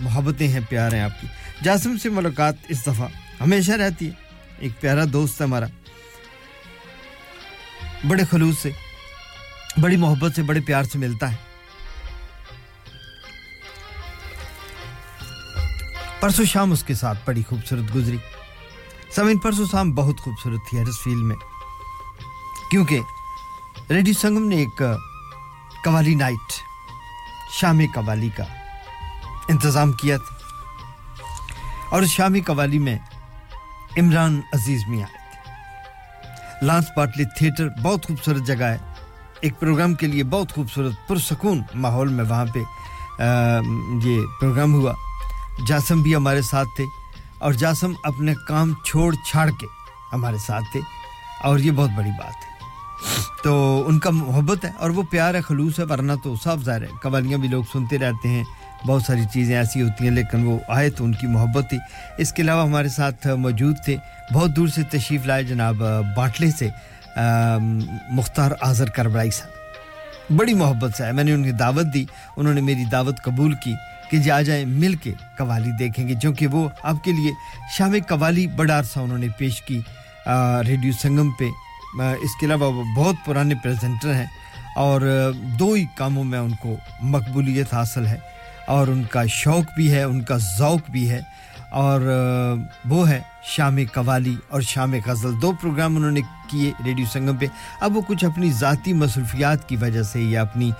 [0.00, 1.26] محبتیں ہیں، پیار ہیں آپ کی۔
[1.62, 3.08] جاسم سے ملاقات اس دفعہ
[3.40, 4.12] ہمیشہ رہتی ہے۔
[4.58, 5.66] ایک پیارا دوست ہے ہمارا۔
[8.08, 8.70] بڑے خلوص سے،
[9.80, 11.36] بڑی محبت سے، بڑے پیار سے ملتا ہے۔
[16.20, 18.16] پرسوں شام اس کے ساتھ بڑی خوبصورت گزری۔
[19.10, 21.36] سمین پرسوں شام بہت خوبصورت تھی ہیرس فیل میں۔
[22.70, 23.00] کیونکہ
[23.90, 24.82] ریڈیو سنگم نے ایک
[25.84, 26.52] قوالی نائٹ،
[27.60, 28.44] شامی قوالی کا
[29.48, 30.35] انتظام کیا تھا۔
[31.90, 32.98] اور شامی قوالی میں
[33.98, 35.50] عمران عزیز میں آئے تھے۔
[36.66, 38.78] لانس پاٹلی تھیٹر بہت خوبصورت جگہ ہے۔
[39.40, 42.58] ایک پروگرام کے لیے بہت خوبصورت پرسکون ماحول میں وہاں پہ
[44.04, 44.92] یہ پروگرام ہوا۔
[45.66, 46.84] جاسم بھی ہمارے ساتھ تھے
[47.38, 49.66] اور جاسم اپنے کام چھوڑ چھاڑ کے
[50.12, 50.80] ہمارے ساتھ تھے۔
[51.42, 52.56] اور یہ بہت بڑی بات ہے۔
[53.42, 56.82] تو ان کا محبت ہے اور وہ پیار ہے، خلوص ہے، ورنہ تو صاف ظاہر
[56.82, 58.44] ہے۔ قوالیاں بھی لوگ سنتے رہتے ہیں۔
[58.84, 61.78] بہت ساری چیزیں ایسی ہوتی ہیں، لیکن وہ آئے تو ان کی محبت تھی۔
[62.18, 63.96] اس کے علاوہ ہمارے ساتھ موجود تھے۔
[64.32, 65.76] بہت دور سے تشریف لائے جناب
[66.16, 66.68] باٹلے سے
[68.10, 69.52] مختار آذر کربرائی صاحب۔
[70.36, 72.04] بڑی محبت سے آئے۔ میں نے ان کی دعوت دی۔
[72.36, 73.74] انہوں نے میری دعوت قبول کی
[74.10, 77.32] کہ جی آ جائیں، مل کے قوالی دیکھیں گے۔ کیونکہ وہ آپ کے لیے
[77.78, 79.80] شام قوالی بڑا عرصہ انہوں نے پیش کی
[80.66, 81.44] ریڈیو سنگم پہ۔
[82.02, 84.26] اس کے علاوہ وہ بہت پرانے پریزنٹر ہیں۔
[84.76, 88.18] اور دو ہی کاموں میں ان کو مقبولیت حاصل ہے۔
[88.66, 91.20] اور ان کا شوق بھی ہے، ان کا ذوق بھی ہے۔
[91.70, 92.00] اور
[92.84, 97.46] وہ ہے شام قوالی اور شام غزل۔ دو پروگرام انہوں نے کیے ریڈیو سنگم پہ۔
[97.80, 100.70] اب وہ کچھ اپنی ذاتی مصروفیات کی وجہ سے یا اپنی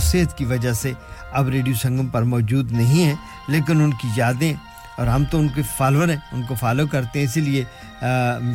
[0.00, 0.92] صحت کی وجہ سے
[1.32, 3.14] اب ریڈیو سنگم پر موجود نہیں ہیں،
[3.48, 4.54] لیکن ان کی یادیں،
[4.98, 7.64] اور ہم تو ان کے فالور ہیں، ان کو فالو کرتے ہیں۔ اسی لیے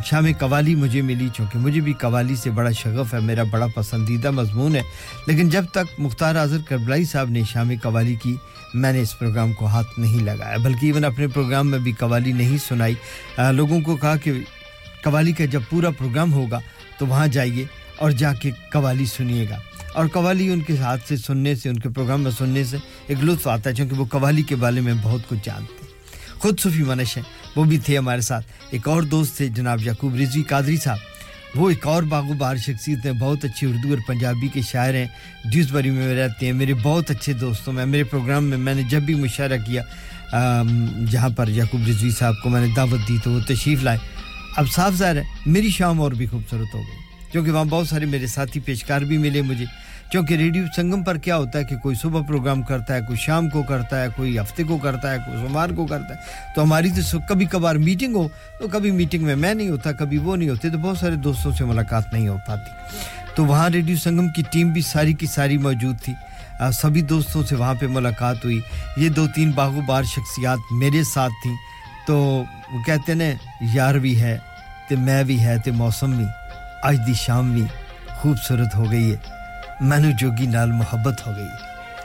[0.04, 4.30] شام قوالی مجھے ملی، چونکہ مجھے بھی قوالی سے بڑا شغف ہے، میرا بڑا پسندیدہ
[4.30, 4.82] مضمون ہے۔
[5.26, 8.36] لیکن جب تک مختار اظہر کربلائی صاحب نے شام قوالی کی
[8.74, 12.32] میں نے اس پروگرام کو ہاتھ نہیں لگایا، بلکہ ایون اپنے پروگرام میں بھی قوالی
[12.32, 12.94] نہیں سنائی۔
[13.52, 14.32] لوگوں کو کہا کہ
[15.02, 16.60] قوالی کا جب پورا پروگرام ہوگا
[16.98, 17.64] تو وہاں جائیے
[17.96, 19.58] اور جا کے قوالی سنیے گا۔
[19.94, 23.24] اور قوالی ان کے ہاتھ سے سننے سے، ان کے پروگرام میں سننے سے ایک
[23.24, 25.84] لطف آتا ہے، چونکہ وہ قوالی کے بارے میں بہت کچھ جانتے ہیں۔
[26.40, 27.24] خود صفی منش ہیں،
[27.56, 31.13] وہ بھی تھے ہمارے ساتھ۔ ایک اور دوست تھے جناب یعقوب رضوی قادری صاحب۔
[31.56, 34.94] وہ ایک اور باغ و بہار شخصیت ہیں بہت اچھی اردو اور پنجابی کے شاعر
[34.94, 35.06] ہیں۔
[35.44, 38.82] جس بری میں رہتے ہیں۔ میرے بہت اچھے دوستوں میں، میرے پروگرام میں میں نے
[38.90, 39.82] جب بھی مشاعرہ کیا
[41.10, 43.98] جہاں پر یعقوب رضوی صاحب کو میں نے دعوت دی تو وہ تشریف لائے۔
[44.56, 48.06] اب صاف ظاہر ہے، میری شام اور بھی خوبصورت ہو گئی، کیونکہ وہاں بہت سارے
[48.06, 49.64] میرے ساتھی پیشکار بھی ملے مجھے۔
[50.14, 53.48] کیونکہ ریڈیو سنگم پر کیا ہوتا ہے کہ کوئی صبح پروگرام کرتا ہے، کوئی شام
[53.48, 56.20] کو کرتا ہے، کوئی ہفتے کو کرتا ہے، کوئی سوموار کو کرتا ہے۔
[56.54, 60.18] تو ہماری تو کبھی کبھار میٹنگ ہو تو کبھی میٹنگ میں میں نہیں ہوتا، کبھی
[60.18, 62.96] وہ نہیں ہوتے، تو بہت سارے دوستوں سے ملاقات نہیں ہو پاتی۔
[63.34, 66.12] تو وہاں ریڈیو سنگم کی ٹیم بھی ساری کی ساری موجود تھی۔
[66.72, 68.60] سبھی دوستوں سے وہاں پہ ملاقات ہوئی۔
[68.96, 71.56] یہ دو تین باغ و بار شخصیات میرے ساتھ تھیں۔
[72.06, 73.24] تو وہ کہتے نا،
[73.74, 74.38] یار بھی ہے
[74.88, 76.26] تو میں بھی ہے تو موسم بھی۔
[76.82, 77.64] آج دی شام بھی
[78.08, 79.33] خوبصورت ہو گئی ہے۔
[79.84, 81.48] مینو جوگی نال محبت ہو گئی۔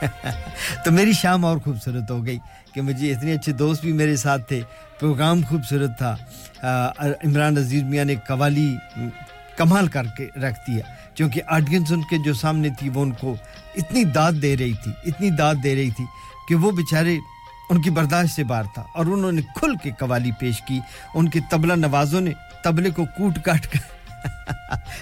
[0.86, 2.40] تو میری شام اور خوبصورت ہو گئی
[2.74, 4.62] کہ مجھے اتنے اچھے دوست بھی میرے ساتھ تھے۔
[5.00, 6.16] پروگرام خوبصورت تھا۔
[7.26, 8.76] عمران عزیز میاں نے قوالی
[9.58, 13.36] کمال کر کے رکھ دیا۔ کیونکہ آڈینس ان کے جو سامنے تھی وہ ان کو
[13.76, 16.06] اتنی داد دے رہی تھی، اتنی داد دے رہی تھی
[16.50, 17.18] کہ وہ بیچارے
[17.70, 20.80] ان کی برداشت سے باہر تھا اور انہوں نے کھل کے قوالی پیش کی۔
[21.16, 22.32] ان کے تبلہ نوازوں نے
[22.64, 23.99] تبلے کو کوٹ کاٹ کر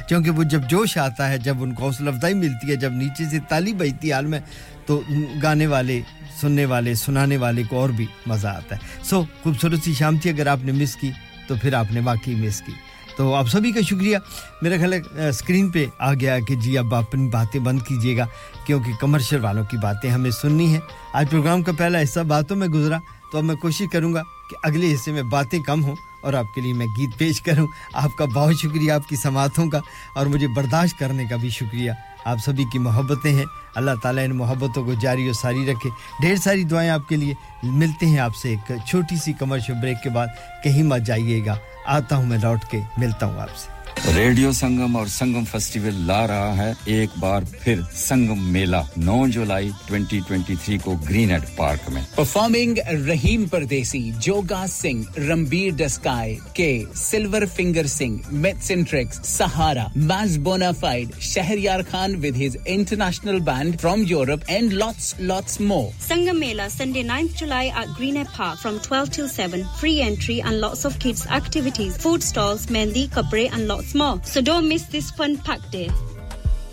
[0.08, 3.26] کیونکہ وہ جب جوش آتا ہے، جب ان کو حوصلہ افزائی ملتی ہے، جب نیچے
[3.30, 4.40] سے تالی بجتی حال میں،
[4.86, 5.02] تو
[5.44, 6.02] گانے والے،
[6.42, 10.30] سننے والے، سنانے والے کو اور بھی مزہ آتا ہے۔ سو خوبصورت سی شام تھی،
[10.30, 11.12] اگر آپ نے مس کی،
[11.48, 12.72] تو پھر آپ نے واقعی مس کی۔
[13.18, 14.18] تو آپ سبھی کا شکریہ۔
[14.62, 18.26] میرا خیال ہے اسکرین پہ آ گیا کہ جی اب اپنی باتیں بند کیجیے گا،
[18.66, 20.80] کیونکہ کمرشل والوں کی باتیں ہمیں سننی ہیں۔
[21.14, 22.98] آج پروگرام کا پہلا حصہ باتوں میں گزرا،
[23.32, 25.96] تو اب میں کوشش کروں گا کہ اگلے حصے میں باتیں کم ہوں۔
[26.28, 29.70] اور آپ کے لیے میں گیت پیش کروں۔ آپ کا بہت شکریہ آپ کی سماعتوں
[29.70, 29.80] کا،
[30.16, 31.92] اور مجھے برداشت کرنے کا بھی شکریہ۔
[32.26, 35.90] آپ سبھی کی محبتیں ہیں۔ اللہ تعالیٰ ان محبتوں کو جاری و ساری رکھے۔
[36.22, 40.04] ڈھیر ساری دعائیں آپ کے لیے۔ ملتے ہیں آپ سے ایک چھوٹی سی کمرشل بریک
[40.04, 40.28] کے بعد۔
[40.64, 44.96] کہیں مت جائیے گا۔ آتا ہوں میں لوٹ کے۔ ملتا ہوں آپ سے۔ ریڈیو سنگم
[44.96, 50.94] اور سنگم فیسٹیول لا رہا ہے۔ ایک بار پھر سنگم میلہ نو جولائی 2023 کو
[51.10, 52.78] گرین ایڈ پارک میں۔ پرفارمنگ
[53.08, 60.38] رحیم پردیسی جوگا سنگھ رمبیر ڈسکائے کے سلور فنگر سنگھ میتس ٹرکس سہارا میز
[60.80, 66.68] فائڈ Shahryar Khan with his international band from Europe and lots lots more Sangam Mela
[66.78, 71.00] Sunday 9th July at Greenhead Park from 12 till 7 free entry and lots of
[71.06, 74.24] kids activities food stalls mehndi kapde and lots more.
[74.24, 75.90] So don't miss this fun packed day.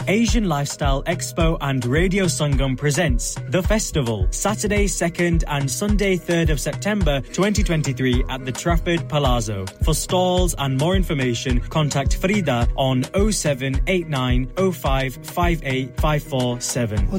[0.06, 6.60] Asian Lifestyle Expo and Radio Sangam presents The Festival, Saturday 2nd and Sunday 3rd of
[6.60, 9.64] September 2023 at the Trafford Palazzo.
[9.82, 17.08] For stalls and more information, contact Frida on 0789 0558547.
[17.12, 17.18] ਉਹ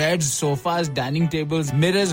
[0.00, 0.42] beds
[0.98, 2.12] dining tables mirrors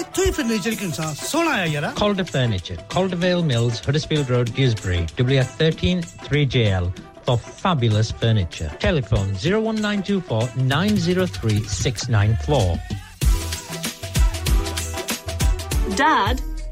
[0.00, 6.02] ਇੱਥੋਂ ਹੀ furniture ਕਿੰਸਾ ਸੋਹਣਾ ਆ ਯਾਰਾ Calder Furniture Caldervale Mills Huddersfield Road Dewsbury WF13
[6.28, 6.86] 3JL
[7.26, 8.70] for fabulous furniture.
[8.86, 10.40] Telephone 01924
[10.72, 12.76] 903 694.
[16.02, 16.36] Dad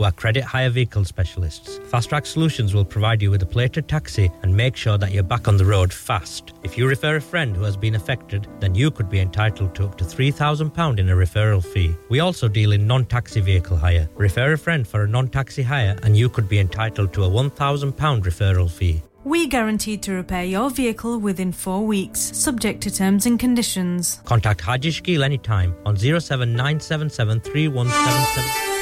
[0.00, 1.78] who are credit hire vehicle specialists.
[1.90, 5.22] Fast Track Solutions will provide you with a plated taxi and make sure that you're
[5.22, 6.54] back on the road fast.
[6.62, 9.84] If you refer a friend who has been affected, then you could be entitled to
[9.84, 11.94] up to £3,000 in a referral fee.
[12.08, 14.08] We also deal in non taxi vehicle hire.
[14.16, 17.28] Refer a friend for a non taxi hire and you could be entitled to a
[17.28, 17.92] £1,000
[18.22, 19.02] referral fee.
[19.24, 24.22] We guarantee to repair your vehicle within four weeks, subject to terms and conditions.
[24.24, 28.79] Contact Haji Shkil anytime on 079773177.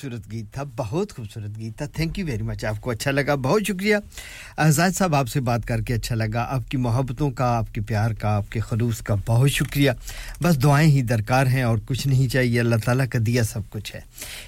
[0.00, 3.34] خوبصورت گیت تھا، بہت خوبصورت گیت تھا۔ Thank you very much آپ کو اچھا لگا،
[3.34, 3.96] بہت شکریہ۔
[4.56, 7.80] آزاد صاحب، آپ سے بات کر کے اچھا لگا۔ آپ کی محبتوں کا، آپ کے
[7.80, 9.90] پیار کا، آپ کے خلوص کا بہت شکریہ۔
[10.42, 13.96] بس دعائیں ہی درکار ہیں اور کچھ نہیں چاہیے۔ اللہ تعالیٰ کا دیا سب کچھ
[13.96, 14.00] ہے۔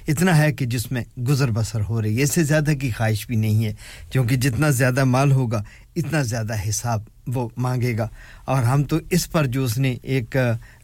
[0.09, 3.27] اتنا ہے کہ جس میں گزر بسر ہو رہی ہے۔ اس سے زیادہ کی خواہش
[3.27, 3.73] بھی نہیں ہے۔
[4.13, 5.63] کیونکہ جتنا زیادہ مال ہوگا،
[5.97, 8.09] اتنا زیادہ حساب وہ مانگے گا۔
[8.45, 10.37] اور ہم تو اس پر جو اس نے ایک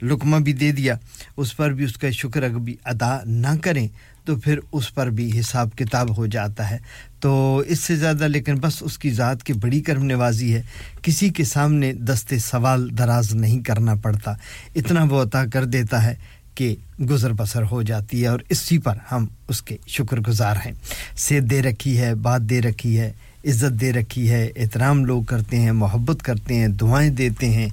[0.02, 0.94] لقمہ بھی دے دیا،
[1.36, 3.88] اس پر بھی اس کا شکر بھی ادا نہ کریں۔
[4.24, 6.78] تو پھر اس پر بھی حساب کتاب ہو جاتا ہے۔
[7.20, 10.62] تو اس سے زیادہ لیکن بس اس کی ذات کی بڑی کرم نوازی ہے۔
[11.02, 14.32] کسی کے سامنے دستے سوال دراز نہیں کرنا پڑتا۔
[14.74, 16.14] اتنا وہ عطا کر دیتا ہے
[16.54, 16.76] کہ
[17.10, 20.72] گزر بسر ہو جاتی ہے اور اسی پر ہم اس کے شکر گزار ہیں۔
[21.16, 23.12] سید دے رکھی ہے، بات دے رکھی ہے،
[23.44, 27.68] عزت دے رکھی ہے، احترام لوگ کرتے ہیں، محبت کرتے ہیں، دعائیں دیتے ہیں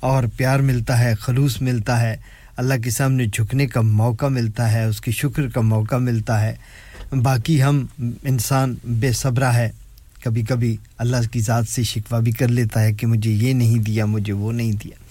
[0.00, 2.16] اور پیار ملتا ہے، خلوص ملتا ہے۔
[2.56, 6.54] اللہ کے سامنے جھکنے کا موقع ملتا ہے، اس کے شکر کا موقع ملتا ہے۔
[7.22, 7.86] باقی ہم
[8.22, 9.72] انسان بے صبرہ ہے۔
[10.24, 13.78] کبھی کبھی اللہ کی ذات سے شکوہ بھی کر لیتا ہے کہ مجھے یہ نہیں
[13.78, 15.04] دیا، مجھے وہ نہیں دیا۔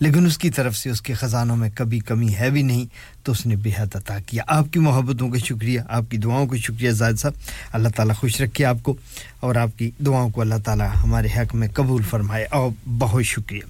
[0.00, 2.84] لیکن اس کی طرف سے اس کے خزانوں میں کبھی کمی ہے بھی نہیں،
[3.22, 6.46] تو اس نے بے حد عطا کیا۔ آپ کی محبتوں کا شکریہ، آپ کی دعاؤں
[6.46, 7.32] کا شکریہ زائد صاحب۔
[7.72, 8.96] اللہ تعالیٰ خوش رکھے آپ کو
[9.40, 13.60] اور آپ کی دعاؤں کو اللہ تعالیٰ ہمارے حق میں قبول فرمائے۔ اور بہت شکریہ۔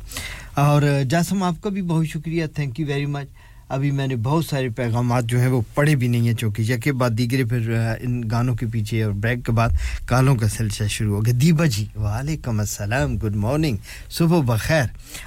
[0.54, 2.46] اور جاسم آپ کا بھی بہت شکریہ.
[2.46, 3.28] تھینک یو ویری مچ
[3.68, 6.92] ابھی میں نے بہت سارے پیغامات جو ہیں وہ پڑھے بھی نہیں ہیں چونکہ یکے
[6.92, 7.70] بعد دیگرے پھر
[8.00, 9.68] ان گانوں کے پیچھے اور بریک کے بعد
[10.06, 11.34] کالوں کا سلسلہ شروع ہو گیا.
[11.40, 13.16] دیبا جی وعلیکم السلام.
[13.16, 13.76] گڈ مارننگ
[14.10, 14.84] صبح بخیر.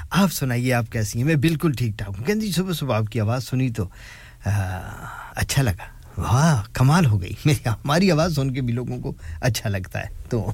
[0.09, 2.26] آپ سنائیے آپ کیسی ہیں؟ میں بالکل ٹھیک ٹھاک ہوں.
[2.26, 3.88] کہ صبح صبح آپ کی آواز سنی تو
[4.45, 4.51] آ,
[5.36, 5.86] اچھا لگا.
[6.17, 7.34] واہ کمال ہو گئی.
[7.45, 10.22] میری ہماری آواز سن کے بھی لوگوں کو اچھا لگتا ہے.
[10.34, 10.51] تو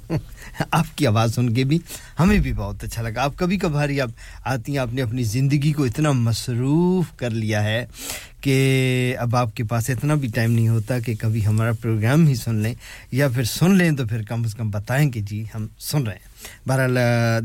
[0.72, 1.78] آپ کی آواز سن کے بھی
[2.20, 4.10] ہمیں بھی بہت اچھا لگا۔ آپ کبھی کبھار ہی آپ
[4.46, 7.86] آتی ہیں، آپ نے اپنی زندگی کو اتنا مصروف کر لیا ہے
[8.42, 12.36] کہ اب آپ کے پاس اتنا بھی ٹائم نہیں ہوتا کہ کبھی ہمارا پروگرام ہی
[12.36, 12.74] سن لیں
[13.12, 16.14] یا پھر سن لیں تو پھر کم از کم بتائیں کہ جی ہم سن رہے
[16.14, 16.28] ہیں۔
[16.68, 16.98] بہرحال،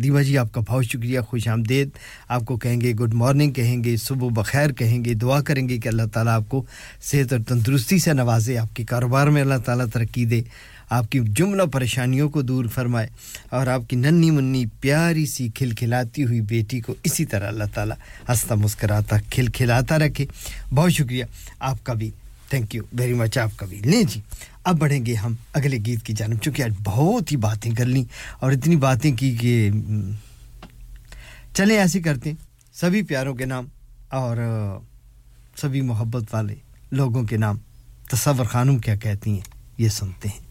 [0.03, 1.89] دیوا جی آپ کا بہت شکریہ، خوش آمدید۔
[2.29, 5.79] آپ کو کہیں گے گڈ مارننگ، کہیں گے صبح بخیر، کہیں گے دعا کریں گے
[5.79, 6.65] کہ اللہ تعالیٰ آپ کو
[7.03, 10.43] صحت اور تندرستی سے نوازے، آپ کے کاروبار میں اللہ تعالیٰ ترقی دے۔
[10.91, 13.09] آپ کی جملہ پریشانیوں کو دور فرمائے
[13.51, 17.65] اور آپ کی ننی منی پیاری سی کھل کھلاتی ہوئی بیٹی کو اسی طرح اللہ
[17.75, 17.97] تعالیٰ
[18.29, 20.27] ہنستا مسکراتا کھل کھلاتا رکھے۔
[20.75, 21.25] بہت شکریہ،
[21.59, 22.11] آپ کا بھی۔
[22.49, 24.21] تھینک یو ویری مچ آپ کا بھی۔ لیں جی
[24.65, 28.05] اب بڑھیں گے ہم اگلے گیت کی جانب، چونکہ آج بہت ہی باتیں کر لیں
[28.41, 29.71] اور اتنی باتیں کی کہ
[31.55, 32.37] چلیں ایسے کرتے ہیں۔
[32.73, 33.67] سبھی پیاروں کے نام
[34.09, 34.37] اور
[35.57, 36.55] سبھی محبت والے
[36.91, 37.59] لوگوں کے نام،
[38.11, 39.41] تصور خانم کیا کہتی ہیں،
[39.79, 40.44] یہ سنتے ہیں۔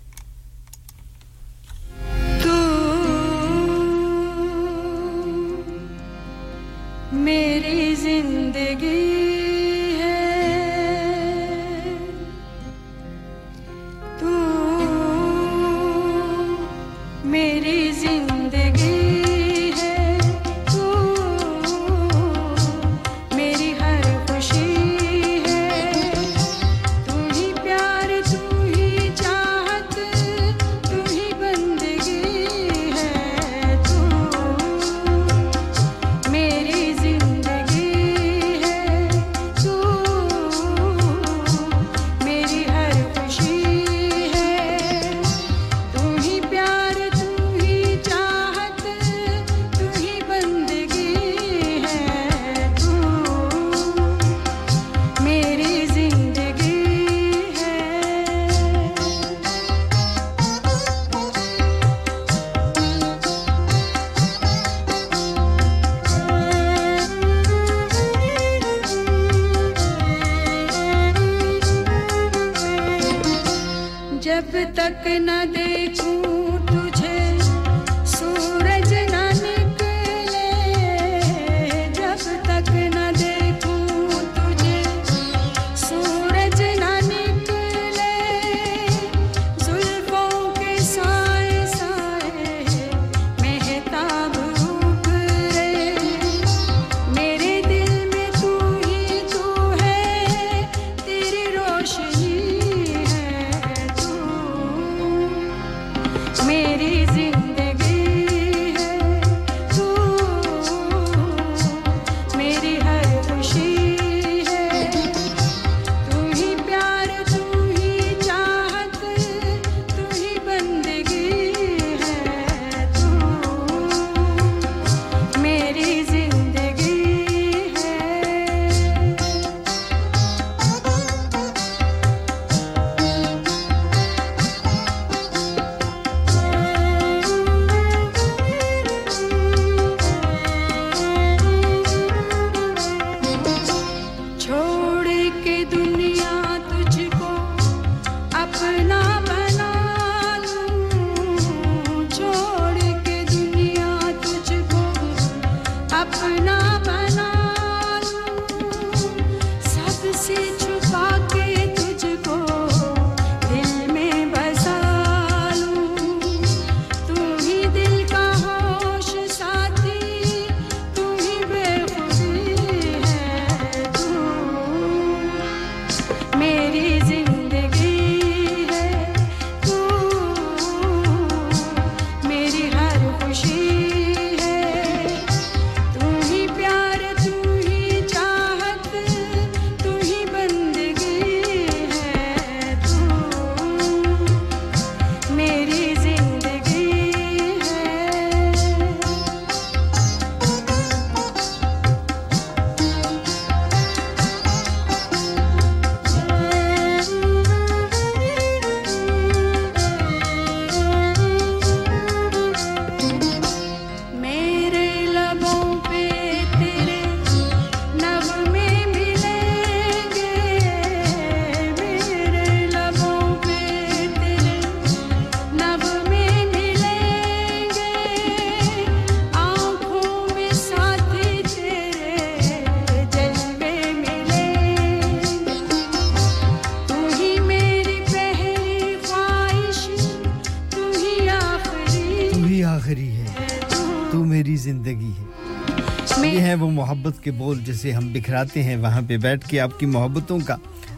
[247.83, 250.55] سے ہم بکھراتے ہیں، وہاں پہ بیٹھ کے آپ کی محبتوں کا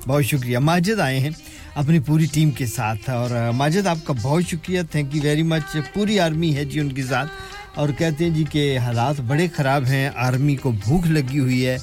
[0.07, 1.29] بہت شکریہ۔ ماجد آئے ہیں
[1.75, 5.77] اپنی پوری ٹیم کے ساتھ اور ماجد، آپ کا بہت شکریہ۔ تھینک یو ویری مچ
[5.93, 7.27] پوری آرمی ہے جی ان کے ساتھ
[7.75, 11.77] اور کہتے ہیں جی کہ حالات بڑے خراب ہیں۔ آرمی کو بھوک لگی ہوئی ہے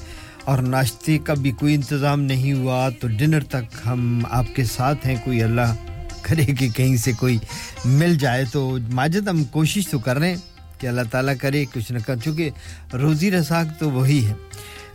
[0.44, 5.07] اور ناشتے کا بھی کوئی انتظام نہیں ہوا۔ تو ڈنر تک ہم آپ کے ساتھ
[5.07, 5.74] ہیں۔ کوئی اللہ
[6.22, 7.38] کرے کہ کہیں سے کوئی
[7.84, 10.40] مل جائے۔ تو ماجد، ہم کوشش تو کر رہے ہیں
[10.78, 12.50] کہ اللہ تعالیٰ کرے، کچھ نہ کر، چونکہ
[12.92, 14.32] روزی رساک تو وہی ہے۔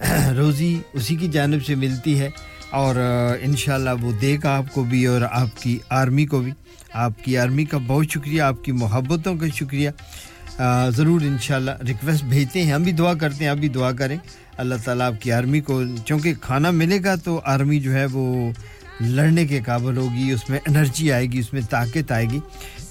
[0.37, 2.29] روزی اسی کی جانب سے ملتی ہے
[2.69, 2.95] اور
[3.41, 6.51] انشاءاللہ وہ دے گا آپ کو بھی اور آپ کی آرمی کو بھی۔
[6.93, 9.89] آپ کی آرمی کا بہت شکریہ، آپ کی محبتوں کا شکریہ۔
[10.95, 14.17] ضرور انشاءاللہ ریکویسٹ بھیجتے ہیں، ہم بھی دعا کرتے ہیں، آپ بھی دعا کریں۔
[14.57, 18.51] اللہ تعالیٰ آپ کی آرمی کو، چونکہ کھانا ملے گا تو آرمی جو ہے وہ
[19.01, 22.39] لڑنے کے قابل ہوگی، اس میں انرجی آئے گی، اس میں طاقت آئے گی۔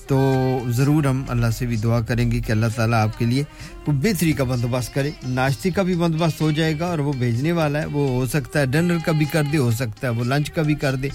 [0.08, 3.42] تو ضرور ہم اللہ سے بھی دعا کریں گے کہ اللہ تعالیٰ آپ کے لیے
[3.86, 7.52] وہ بہتری کا بندوبست کرے، ناشتے کا بھی بندوبست ہو جائے گا اور وہ بھیجنے
[7.52, 10.24] والا ہے، وہ ہو سکتا ہے ڈنر کا بھی کر دے، ہو سکتا ہے وہ
[10.24, 11.08] لنچ کا بھی کر دے۔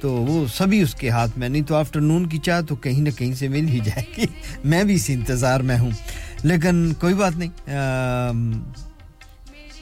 [0.00, 3.00] تو وہ سبھی اس کے ہاتھ میں، نہیں تو آفٹر نون کی چاہ تو کہیں
[3.00, 4.26] نہ کہیں سے مل ہی جائے گی۔
[4.64, 5.90] میں بھی اس انتظار میں ہوں۔
[6.44, 7.50] لیکن کوئی بات نہیں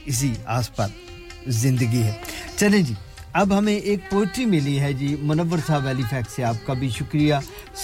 [0.07, 0.91] اسی آس پاس
[1.47, 2.13] زندگی ہے۔
[2.57, 2.95] چلیں جی۔
[3.33, 6.89] اب ہمیں ایک پوئٹری ملی ہے جی منور صاحب علی فیکس سے آپ کا بھی
[6.89, 7.35] شکریہ۔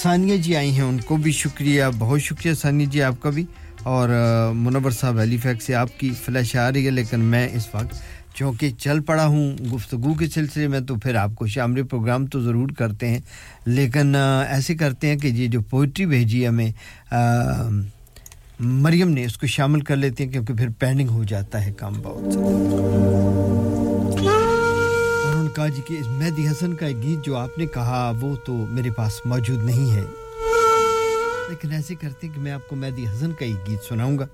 [0.03, 3.45] ثانیہ جی آئی ہیں، ان کو بھی شکریہ، بہت شکریہ ثانیہ جی آپ کا بھی۔
[3.83, 4.09] اور
[4.55, 7.95] منور صاحب علی فیکس سے آپ کی فلیش آ رہی ہے، لیکن میں اس وقت
[8.35, 12.41] چونکہ چل پڑا ہوں گفتگو کے سلسلے میں، تو پھر آپ کو شامل پروگرام تو
[12.41, 13.21] ضرور کرتے ہیں۔
[13.67, 14.15] لیکن
[14.49, 16.71] ایسے کرتے ہیں کہ یہ جو پوئٹری بھیجی ہمیں
[18.61, 21.93] مریم نے اس کو شامل کر لیتے ہیں، کیونکہ پھر پینڈنگ ہو جاتا ہے کام
[22.03, 22.37] بہت
[25.57, 29.27] کاجی اس مہدی حسن کا ایک گیت جو آپ نے کہا، وہ تو میرے پاس
[29.27, 30.05] موجود نہیں ہے۔
[31.49, 34.27] لیکن ایسے کرتے کہ میں آپ کو مہدی حسن کا ایک گیت سناؤں گا۔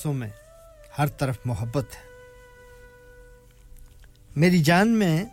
[0.00, 0.28] سانسوں میں
[0.98, 2.00] ہر طرف محبت ہے۔
[4.36, 5.24] میری جان میں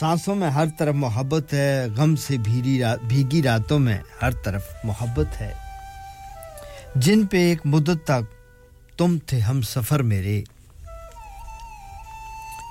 [0.00, 5.40] سانسوں میں ہر طرف محبت ہے، غم سے بھیری بھیگی راتوں میں ہر طرف محبت
[5.40, 5.54] ہے۔
[6.96, 8.34] جن پہ ایک مدت تک
[8.98, 10.42] تم تھے ہم سفر میرے۔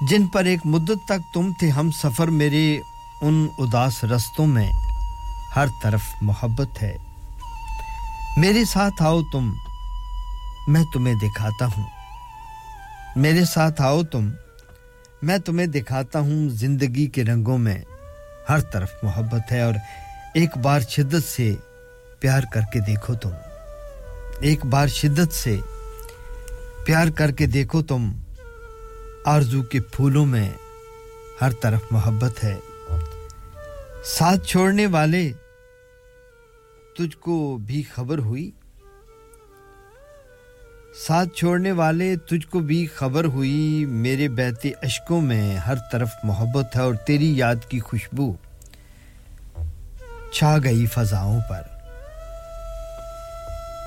[0.10, 2.80] جن پر ایک مدت تک تم تھے ہم سفر میرے،
[3.22, 4.72] ان اداس رستوں میں
[5.56, 6.97] ہر طرف محبت ہے۔
[8.38, 9.53] میرے ساتھ آؤ تم
[10.68, 11.84] میں تمہیں دکھاتا ہوں۔
[13.16, 14.32] میرے ساتھ آؤ تم۔
[15.22, 17.82] میں تمہیں دکھاتا ہوں زندگی کے رنگوں میں۔
[18.49, 19.74] ہر طرف محبت ہے اور
[20.34, 21.55] ایک بار شدت سے
[22.20, 23.30] پیار کر کے دیکھو تم۔
[24.39, 25.59] ایک بار شدت سے
[26.86, 28.11] پیار کر کے دیکھو تم۔
[29.26, 30.51] آرزو کے پھولوں میں
[31.41, 32.55] ہر طرف محبت ہے۔
[34.05, 35.32] ساتھ چھوڑنے والے،
[36.97, 38.51] تجھ کو بھی خبر ہوئی؟
[40.98, 46.76] ساتھ چھوڑنے والے، تجھ کو بھی خبر ہوئی، میرے بہتے اشکوں میں ہر طرف محبت
[46.76, 48.36] ہے اور تیری یاد کی خوشبو
[50.34, 51.62] چھا گئی فضاؤں پر۔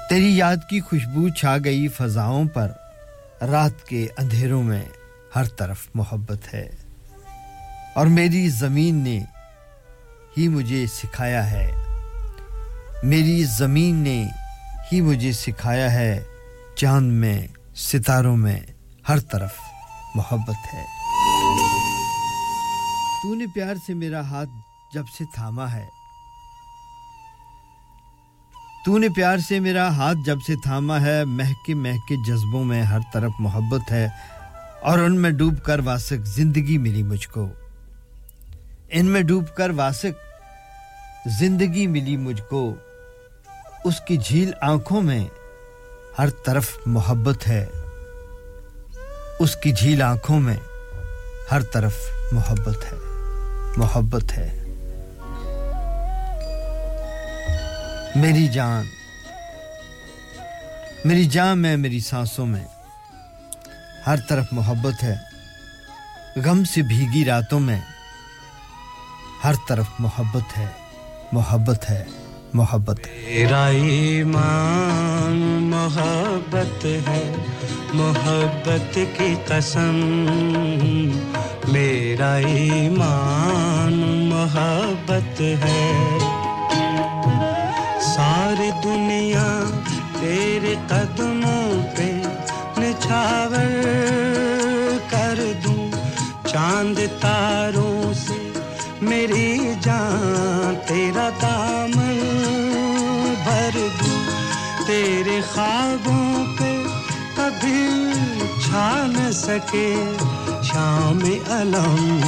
[0.09, 2.73] تیری یاد کی خوشبو چھا گئی فضاؤں پر۔
[3.43, 4.83] رات کے اندھیروں میں
[5.37, 6.69] ہر طرف محبت ہے۔
[7.95, 9.25] اور میری زمین نے
[10.39, 11.73] ہی مجھے سکھایا ہے۔
[13.03, 14.29] میری زمین نے
[14.93, 16.23] ہی مجھے سکھایا ہے۔
[16.79, 18.61] چاند میں، ستاروں میں
[19.09, 19.51] ہر طرف
[20.15, 20.85] محبت ہے۔
[23.23, 24.49] تو نے پیار سے میرا ہاتھ
[24.95, 25.87] جب سے تھاما ہے۔
[28.85, 32.99] تو نے پیار سے میرا ہاتھ جب سے تھاما ہے، مہکے مہکے جذبوں میں ہر
[33.13, 34.09] طرف محبت ہے
[34.83, 37.49] اور ان میں ڈوب کر واسق زندگی ملی مجھ کو۔
[38.89, 40.39] ان میں ڈوب کر واسق
[41.27, 42.75] زندگی ملی مجھ کو۔
[43.85, 45.25] اس کی جھیل آنکھوں میں
[46.19, 47.67] ہر طرف محبت ہے۔
[49.39, 50.57] اس کی جھیل آنکھوں میں
[51.51, 51.93] ہر طرف
[52.33, 52.99] محبت ہے۔
[53.77, 54.65] محبت ہے۔
[58.17, 58.85] میری جان
[61.05, 62.65] میری جان میں، میری سانسوں میں
[64.07, 65.15] ہر طرف محبت ہے۔
[66.45, 67.81] غم سے بھیگی راتوں میں
[69.45, 70.67] ہر طرف محبت ہے۔
[71.33, 72.05] محبت ہے۔
[72.55, 75.37] محبت میرا ایمان
[75.71, 77.35] محبت ہے۔
[77.95, 79.97] محبت کی قسم۔
[81.69, 83.93] میرا ایمان
[84.31, 86.19] محبت ہے۔
[88.01, 89.65] ساری دنیا
[90.21, 92.23] تیرے قدموں پہ
[92.79, 93.83] نچھاور
[95.11, 95.91] کر دوں۔
[96.49, 98.53] چاند تاروں سے
[99.03, 102.08] میری جان، تیرا دامن
[104.89, 106.83] تیرے خوابوں پہ
[107.37, 108.13] کبھی
[108.65, 109.95] چھا نہ سکے۔
[110.63, 111.19] شام
[111.51, 112.21] علم،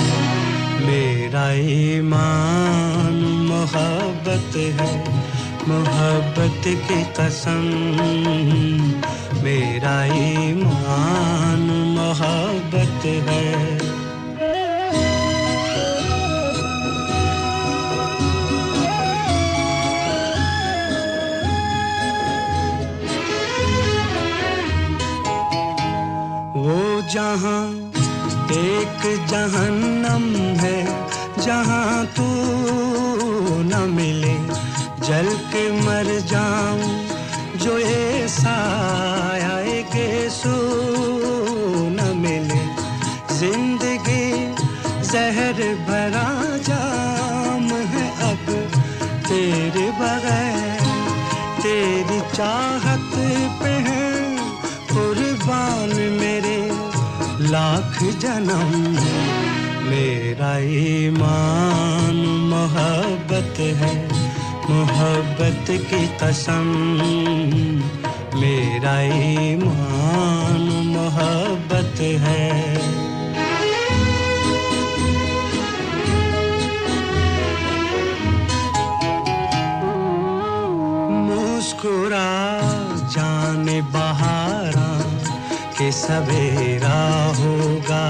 [0.80, 3.14] میرا ایمان
[3.48, 5.04] محبت ہے۔
[5.66, 7.64] محبت کی قسم،
[9.42, 13.78] میرا ایمان محبت ہے۔
[27.12, 27.90] جہاں
[28.48, 30.84] ایک جہنم ہے،
[31.42, 32.26] جہاں تو
[33.64, 34.36] نہ ملے۔
[35.06, 37.02] جل کے مر جاؤں
[37.54, 40.56] جو یہ سایہ کے سو
[41.92, 42.64] نہ ملے۔
[43.30, 44.54] زندگی
[45.02, 48.52] زہر بھرا جام ہے اب۔
[49.28, 50.84] تیرے بغیر
[51.62, 53.16] تیری چاہت
[53.62, 53.99] پہ ہے
[57.51, 58.94] لاکھ جنم
[59.82, 62.16] میرا ایمان
[62.51, 64.09] محبت ہے
[64.68, 66.68] محبت کی قسم۔
[68.34, 72.76] میرا ایمان محبت ہے۔
[86.11, 88.04] سویرا ہوگا۔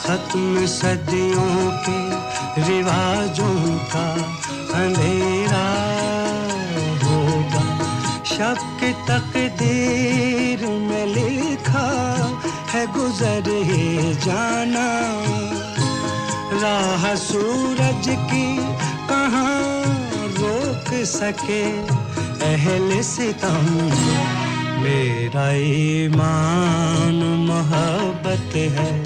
[0.00, 1.98] ختم صدیوں کے
[2.68, 4.14] رواجوں کا
[4.74, 5.66] اندھیرا
[7.02, 7.64] ہوگا۔
[8.24, 12.16] شب کی تقدیر میں لکھا
[12.74, 14.88] ہے گزر ہی جانا۔
[16.62, 18.58] راہ سورج کی
[19.08, 19.82] کہاں
[20.38, 21.86] روک سکے
[22.40, 23.88] اہل ستم؟
[24.76, 27.14] میرا ایمان
[27.48, 29.02] محبت ہے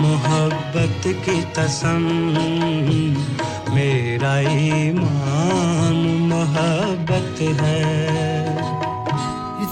[0.00, 2.02] محبت کی قسم۔
[3.72, 5.96] میرا ایمان
[6.28, 8.45] محبت ہے۔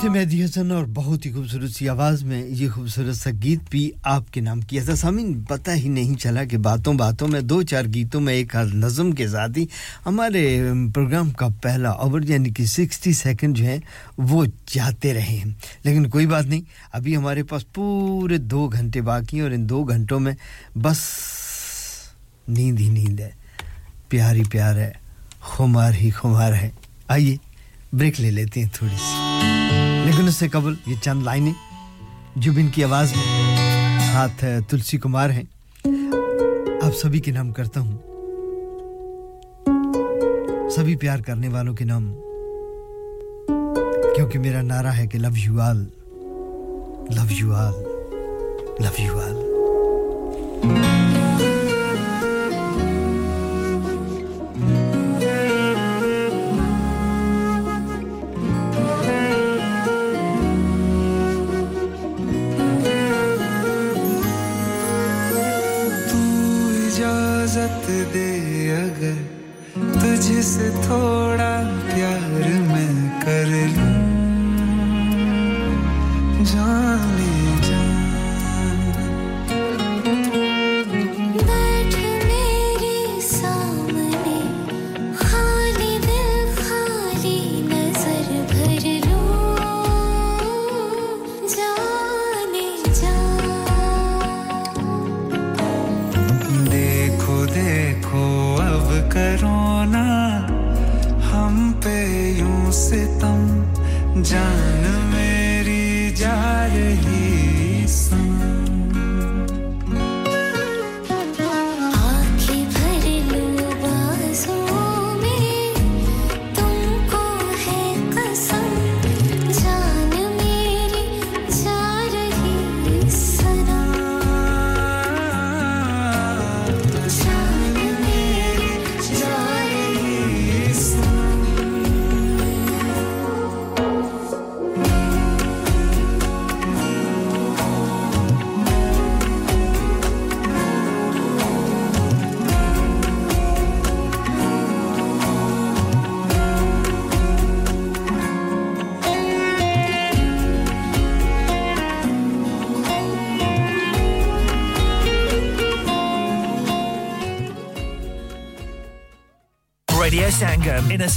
[0.05, 3.91] سے مہدی حسن اور بہت ہی خوبصورت سی آواز میں یہ خوبصورت سا گیت بھی
[4.03, 7.63] آپ کے نام کیا تھا۔ سامین پتہ ہی نہیں چلا کہ باتوں باتوں میں دو
[7.63, 9.67] چار گیتوں میں ایک ہر نظم کے ساتھ ہی
[10.07, 10.63] ہمارے
[10.95, 13.79] پروگرام کا پہلا اوور یعنی کہ سکسٹی سیکنڈ جو ہیں
[14.19, 15.45] وہ جاتے رہے ہیں۔
[15.85, 19.85] لیکن کوئی بات نہیں، ابھی ہمارے پاس پورے دو گھنٹے باقی ہیں اور ان دو
[19.85, 20.33] گھنٹوں میں
[20.77, 20.99] بس
[22.49, 23.31] نیند ہی نیند ہے۔
[24.09, 24.93] پیار ہی پیار ہے،
[25.41, 26.71] خمار ہی خمار ہے۔
[27.09, 27.37] آئیے،
[27.93, 29.64] بریک لے لیتے ہیں تھوڑی سی۔
[30.05, 31.53] لیکن اس سے قبل یہ چند لائنیں
[32.57, 33.57] ان کی آواز میں
[34.15, 35.43] ہاتھ تلسی کمار ہیں۔
[36.83, 37.99] آپ سبھی کے نام کرتا ہوں۔
[40.71, 42.15] سبھی پیار کرنے والوں کے نام۔
[44.17, 45.85] کیونکہ میرا نعرہ ہے کہ love you all
[47.11, 47.73] love you all
[48.81, 49.34] love you all.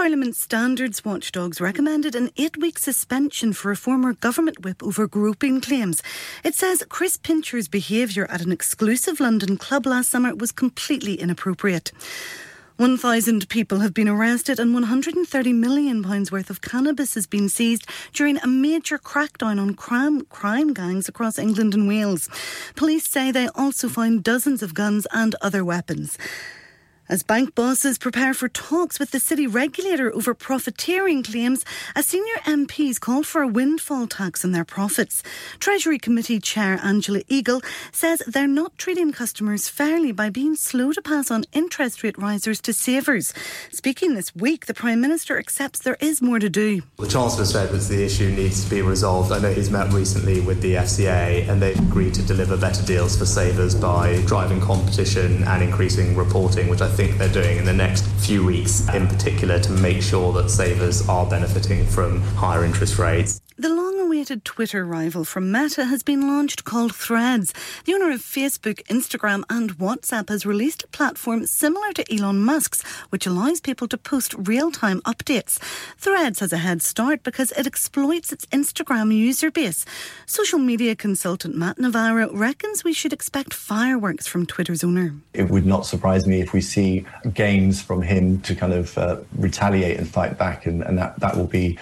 [0.00, 5.60] Parliament Standards Watchdogs recommended an eight week suspension for a former government whip over groping
[5.60, 6.04] claims.
[6.44, 11.90] It says Chris Pincher's behaviour at an exclusive London club last summer was completely inappropriate.
[12.76, 18.38] 1,000 people have been arrested and £130 million worth of cannabis has been seized during
[18.38, 22.28] a major crackdown on crime, crime gangs across England and Wales.
[22.76, 26.16] Police say they also found dozens of guns and other weapons.
[27.10, 31.64] As bank bosses prepare for talks with the city regulator over profiteering claims,
[31.96, 35.22] a senior MP's called for a windfall tax on their profits.
[35.58, 41.00] Treasury Committee Chair Angela Eagle says they're not treating customers fairly by being slow to
[41.00, 43.32] pass on interest rate risers to savers.
[43.72, 46.82] Speaking this week, the Prime Minister accepts there is more to do.
[46.98, 49.32] The Chancellor said that the issue needs to be resolved.
[49.32, 53.16] I know he's met recently with the FCA and they've agreed to deliver better deals
[53.16, 57.72] for savers by driving competition and increasing reporting, which I think they're doing in the
[57.72, 62.98] next few weeks in particular to make sure that savers are benefiting from higher interest
[62.98, 63.40] rates.
[63.60, 67.52] The long awaited Twitter rival from Meta has been launched called Threads.
[67.86, 72.84] The owner of Facebook, Instagram, and WhatsApp has released a platform similar to Elon Musk's,
[73.08, 75.58] which allows people to post real time updates.
[75.96, 79.84] Threads has a head start because it exploits its Instagram user base.
[80.24, 85.16] Social media consultant Matt Navarro reckons we should expect fireworks from Twitter's owner.
[85.34, 87.04] It would not surprise me if we see
[87.34, 91.36] games from him to kind of uh, retaliate and fight back, and, and that, that
[91.36, 91.76] will be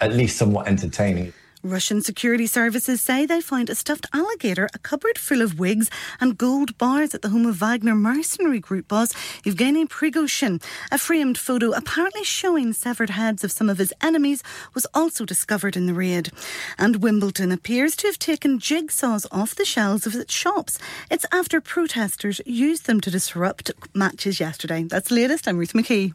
[0.00, 1.32] at least somewhat entertaining.
[1.62, 6.38] Russian security services say they found a stuffed alligator, a cupboard full of wigs, and
[6.38, 9.12] gold bars at the home of Wagner mercenary group boss
[9.44, 10.62] Evgeny Prigozhin.
[10.90, 15.76] A framed photo apparently showing severed heads of some of his enemies was also discovered
[15.76, 16.30] in the raid.
[16.78, 20.78] And Wimbledon appears to have taken jigsaws off the shelves of its shops.
[21.10, 24.84] It's after protesters used them to disrupt matches yesterday.
[24.84, 25.46] That's the latest.
[25.46, 26.14] I'm Ruth McKee.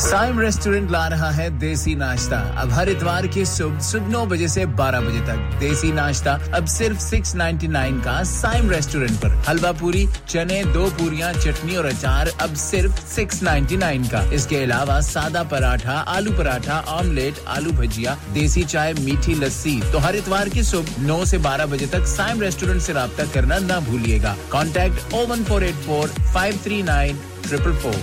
[0.00, 4.46] Saim restaurant لا رہا ہے دیسی ناشتہ۔ اب ہر اتوار کی صبح صبح نو بجے
[4.46, 9.28] سے بارہ بجے تک۔ دیسی ناشتہ اب صرف سکس نائنٹی نائن کا سائم ریسٹورنٹ پر۔
[9.48, 14.46] حلوہ پوری، چنے، دو پوریاں، چٹنی اور اچار اب صرف سکس نائنٹی نائن کا۔ اس
[14.46, 20.14] کے علاوہ سادہ پراٹھا، آلو پراٹھا، آملیٹ، آلو بھجیا، دیسی چائے، میٹھی لسی۔ تو ہر
[20.14, 24.18] اتوار کی صبح نو سے بارہ بجے تک سائم ریسٹورنٹ سے رابطہ کرنا نہ بھولیے
[24.22, 27.94] گا۔ Contact O one four eight four five three nine triple four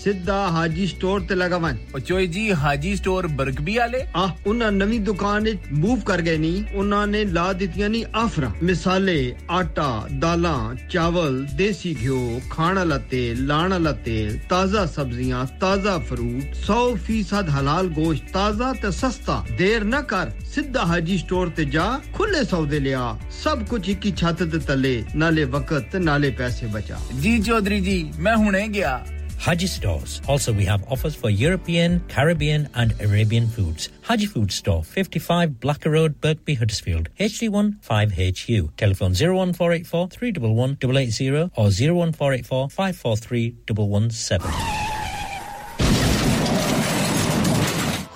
[0.00, 5.00] ਸਿੱਧਾ ਹਾਜੀ ਸਟੋਰ ਤੇ ਲਗਾਵਾਂ ਉਹ ਚੋਈ ਜੀ ਹਾਜੀ ਸਟੋਰ ਬਰਗਬੀ ਵਾਲੇ ਆ ਉਹਨਾਂ ਨਵੀਂ
[5.08, 9.16] ਦੁਕਾਨ ਵਿੱਚ ਮੂਵ ਕਰ ਗਏ ਨਹੀਂ ਉਹਨਾਂ ਨੇ ਲਾ ਦਿੱਤੀਆਂ ਨਹੀਂ ਆਫਰਾਂ ਮਿਸਾਲੇ
[9.58, 9.88] ਆਟਾ
[10.20, 17.50] ਦਾਲਾਂ ਚਾਵਲ ਦੇਸੀ ਘਿਓ ਖਾਣ ਵਾਲਾ ਤੇਲ ਲਾਣ ਵਾਲਾ ਤੇਲ ਤਾਜ਼ਾ ਸਬਜ਼ੀਆਂ ਤਾਜ਼ਾ ਫਰੂਟ 100%
[17.58, 22.80] ਹਲਾਲ ਗੋਸ਼ਤ ਤਾਜ਼ਾ ਤੇ ਸਸਤਾ ਦੇਰ ਨਾ ਕਰ ਸਿੱਧਾ ਹਾਜੀ ਸਟੋਰ ਤੇ ਜਾ ਖੁੱਲੇ ਸੌਦੇ
[22.80, 23.04] ਲਿਆ
[23.42, 27.79] ਸਭ ਕੁਝ ਇੱਕ ਹੀ ਛੱਤ ਦੇ ਤਲੇ ਨਾਲੇ ਵਕਤ ਤੇ ਨਾਲੇ ਪੈਸੇ ਬਚਾ ਜੀ ਚੌਧਰੀ
[27.79, 29.05] ਜੀ ਮੈਂ ਹੁਣੇ ਗਿਆ
[29.45, 30.21] Haji Stores.
[30.27, 33.89] Also, we have offers for European, Caribbean, and Arabian foods.
[34.01, 38.69] Haji Food Store, 55 Blacker Road, Birkby, Huddersfield, HD1 5HU.
[38.77, 44.88] Telephone 01484 311 880 or 01484 543 117.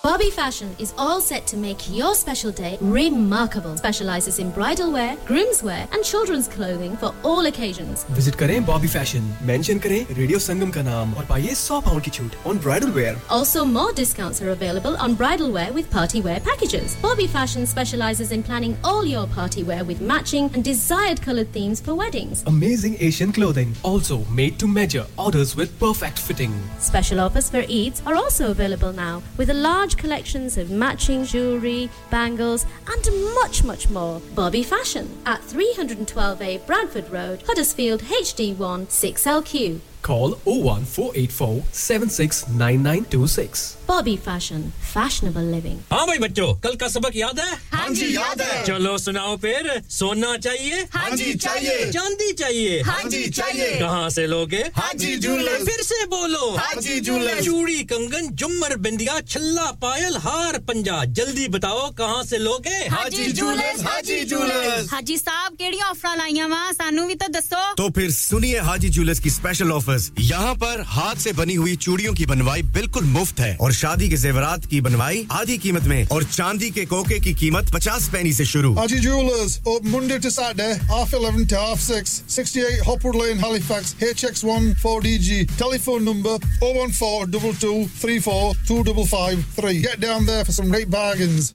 [0.00, 3.76] Bobby Fashion is all set to make your special day remarkable.
[3.76, 8.04] Specializes in bridal wear, grooms wear, and children's clothing for all occasions.
[8.04, 9.28] Visit Kare Bobby Fashion.
[9.44, 13.16] Mention Kare Radio Sangam ka naam aur paye 100 pound on bridal wear.
[13.28, 16.96] Also, more discounts are available on bridal wear with party wear packages.
[17.02, 21.80] Bobby Fashion specializes in planning all your party wear with matching and desired colored themes
[21.80, 22.44] for weddings.
[22.46, 25.06] Amazing Asian clothing, also made to measure.
[25.18, 26.54] Orders with perfect fitting.
[26.78, 31.88] Special offers for Eid are also available now with a large collections of matching jewellery,
[32.10, 34.20] bangles, and much, much more.
[34.34, 39.80] Bobby Fashion at 312A Bradford Road, Huddersfield HD1 6LQ.
[40.02, 43.76] Call 01484 769926.
[43.88, 45.78] Bobby Fashion, fashionable living.
[45.92, 49.68] ہاں بھائی بچوں کل کا سبق یاد ہے؟ ہاں جی یاد ہے۔ چلو سناؤ پھر
[49.88, 55.16] سونا چاہیے؟ ہاں جی چاہیے۔ چاندی چاہیے۔ ہاں جی چاہیے۔ کہاں سے لوگے؟ ہاں جی
[55.16, 61.04] جولر پھر سے بولو۔ ہاں جی جولر چوڑی کنگن جمر بندیا چھلا پائل ہار پنجا۔
[61.04, 65.78] جلدی بتاؤ کہاں سے لوگے؟ ہاں جی جولر ہاں جی جولر حاجی ہاں صاحب کیڑی
[65.88, 69.87] آفر لائیاں وا سانو بھی تو دسو۔ تو پھر سنیے حاجی جولر کی اسپیشل آفر
[69.88, 74.08] محافظ یہاں پر ہاتھ سے بنی ہوئی چوڑیوں کی بنوائی بالکل مفت ہے اور شادی
[74.08, 78.32] کے زیورات کی بنوائی آدھی قیمت میں اور چاندی کے کوکے کی قیمت پچاس پینی
[78.32, 83.16] سے شروع Aji Jewelers, open Monday to Saturday, half 11 to half 6, 68 Hopwood
[83.16, 85.40] Lane, Halifax, HX1 4DG.
[85.56, 89.80] Telephone number 014 22 34 2553.
[89.80, 91.54] Get down there for some great bargains.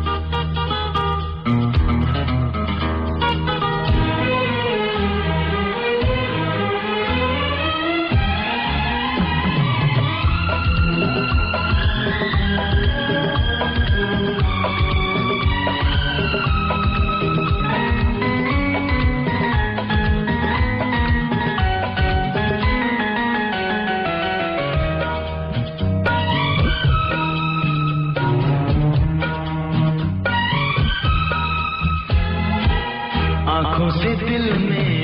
[34.03, 35.00] دل میں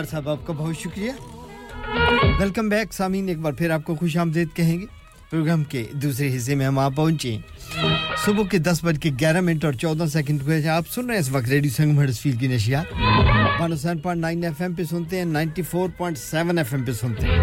[0.00, 1.12] اظہار صاحب، آپ کا بہت شکریہ۔
[2.40, 4.84] ویلکم بیک سامین ایک بار پھر آپ کو خوش آمدید کہیں گے۔
[5.30, 7.38] پروگرام کے دوسرے حصے میں ہم آپ پہنچے
[8.24, 11.20] صبح کے دس بج کے گیارہ منٹ اور چودہ سیکنڈ کو آپ سن رہے ہیں
[11.20, 12.84] اس وقت ریڈیو سنگم ہڈس فیل کی نشیات
[13.58, 16.84] پانو seven point nine F M پہ سنتے ہیں، ninety four point seven F M
[16.84, 17.38] پہ سنتے ہیں۔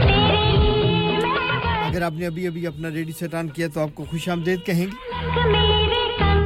[1.88, 4.60] اگر آپ نے ابھی ابھی اپنا ریڈیو سیٹ آن کیا تو آپ کو خوش آمدید
[4.66, 4.96] کہیں گے۔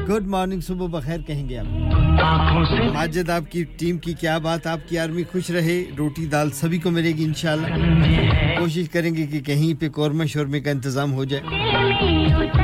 [0.05, 1.90] گڈ مارننگ، صبح بخیر کہیں گے آپ۔
[2.23, 6.77] ماجد آپ کی ٹیم کی کیا بات، آپ کی آرمی خوش رہے، روٹی دال سبھی
[6.77, 11.23] کو ملے گی انشاءاللہ۔ کوشش کریں گے کہ کہیں پہ قورمہ شورمے کا انتظام ہو
[11.25, 11.43] جائے۔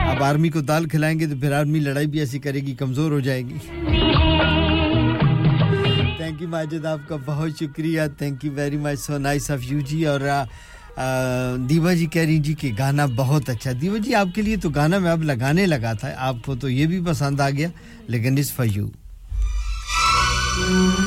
[0.09, 3.11] اب آرمی کو دال کھلائیں گے تو پھر آرمی لڑائی بھی ایسی کرے گی، کمزور
[3.11, 3.57] ہو جائے گی۔
[6.17, 9.79] تھینک یو ماجد آپ کا بہت شکریہ۔ Thank you very much so nice of you
[9.79, 10.19] جی۔ اور
[11.69, 14.69] دیوا جی کہہ رہی جی کہ گانا بہت اچھا۔ دیوا جی آپ کے لیے تو
[14.69, 17.67] گانا میں اب لگانے لگا تھا، آپ کو تو یہ بھی پسند آ گیا،
[18.07, 18.87] لیکن اس فیو
[20.59, 21.06] Thank you.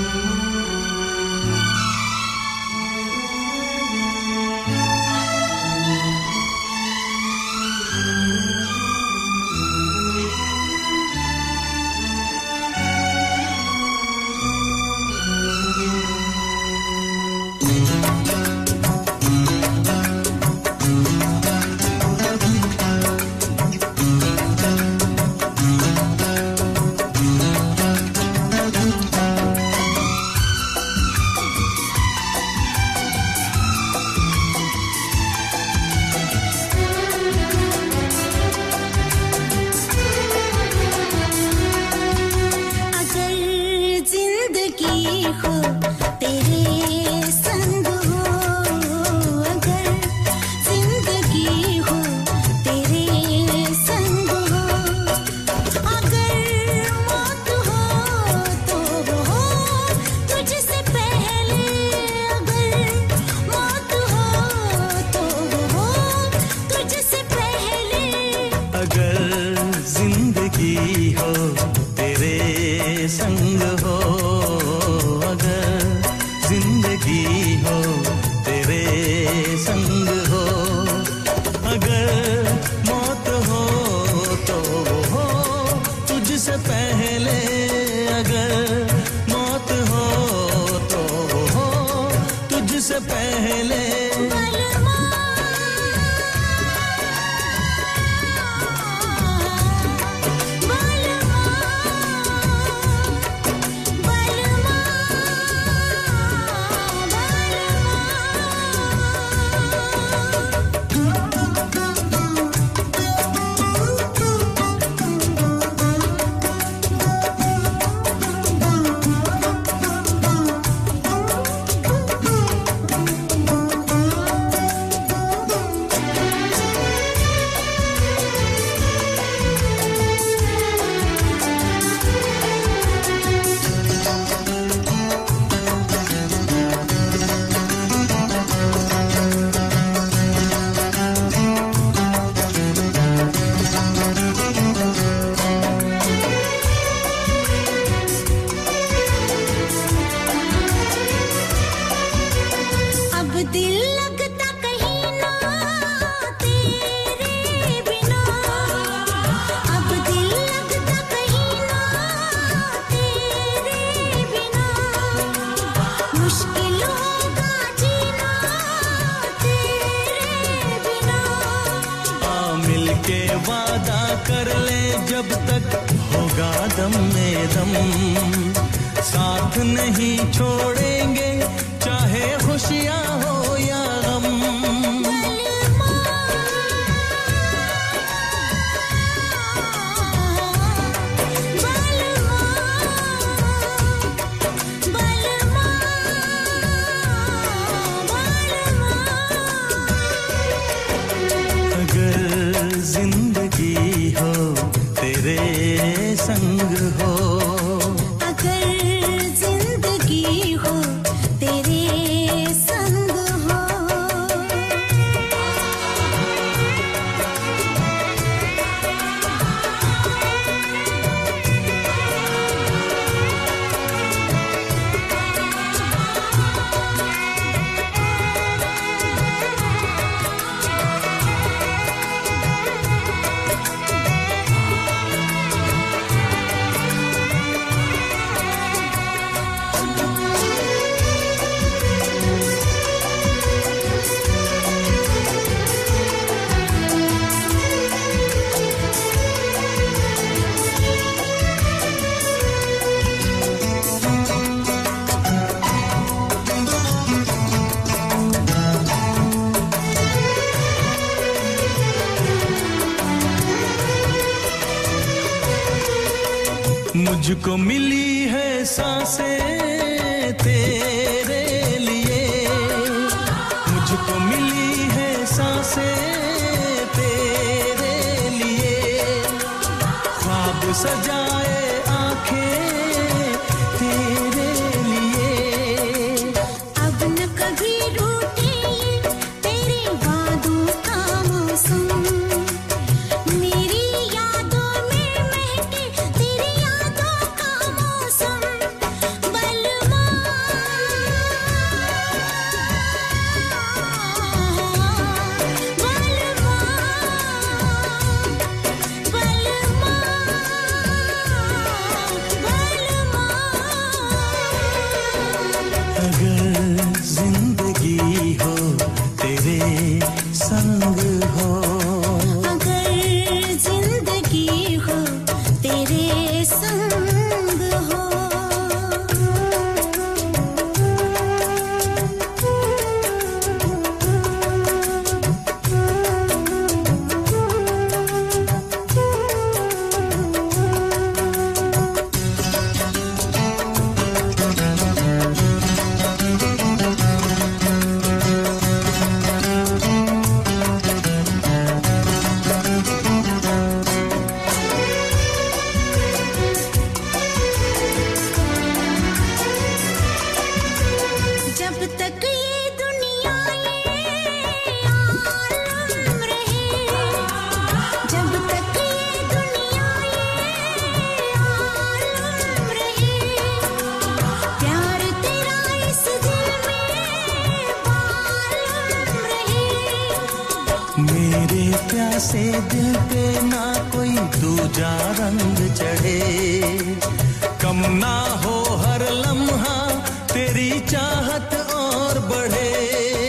[390.89, 393.20] چاہت اور بڑھے۔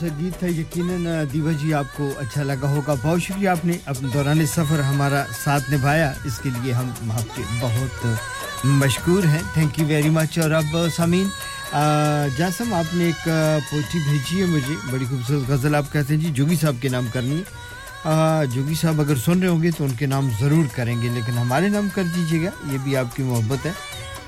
[0.00, 3.72] سے گیت تھا، یقیناً دیوا جی آپ کو اچھا لگا ہوگا۔ بہت شکریہ آپ نے
[3.84, 8.06] اپنے دوران سفر ہمارا ساتھ نبھایا۔ اس کے لیے ہم آپ کے بہت
[8.64, 11.26] مشکور ہیں۔ تھینک یو ویری مچ اور اب سامین
[12.36, 13.24] جاسم، آپ نے ایک
[13.70, 17.06] پوچھی بھیجی ہے مجھے۔ بڑی خوبصورت غزل آپ کہتے ہیں۔ جی جوگی صاحب کے نام
[17.12, 17.42] کرنی
[18.52, 21.38] جوگی صاحب اگر سن رہے ہوں گے تو ان کے نام ضرور کریں گے، لیکن
[21.38, 23.72] ہمارے نام کر دیجیے گا۔ یہ بھی آپ کی محبت ہے۔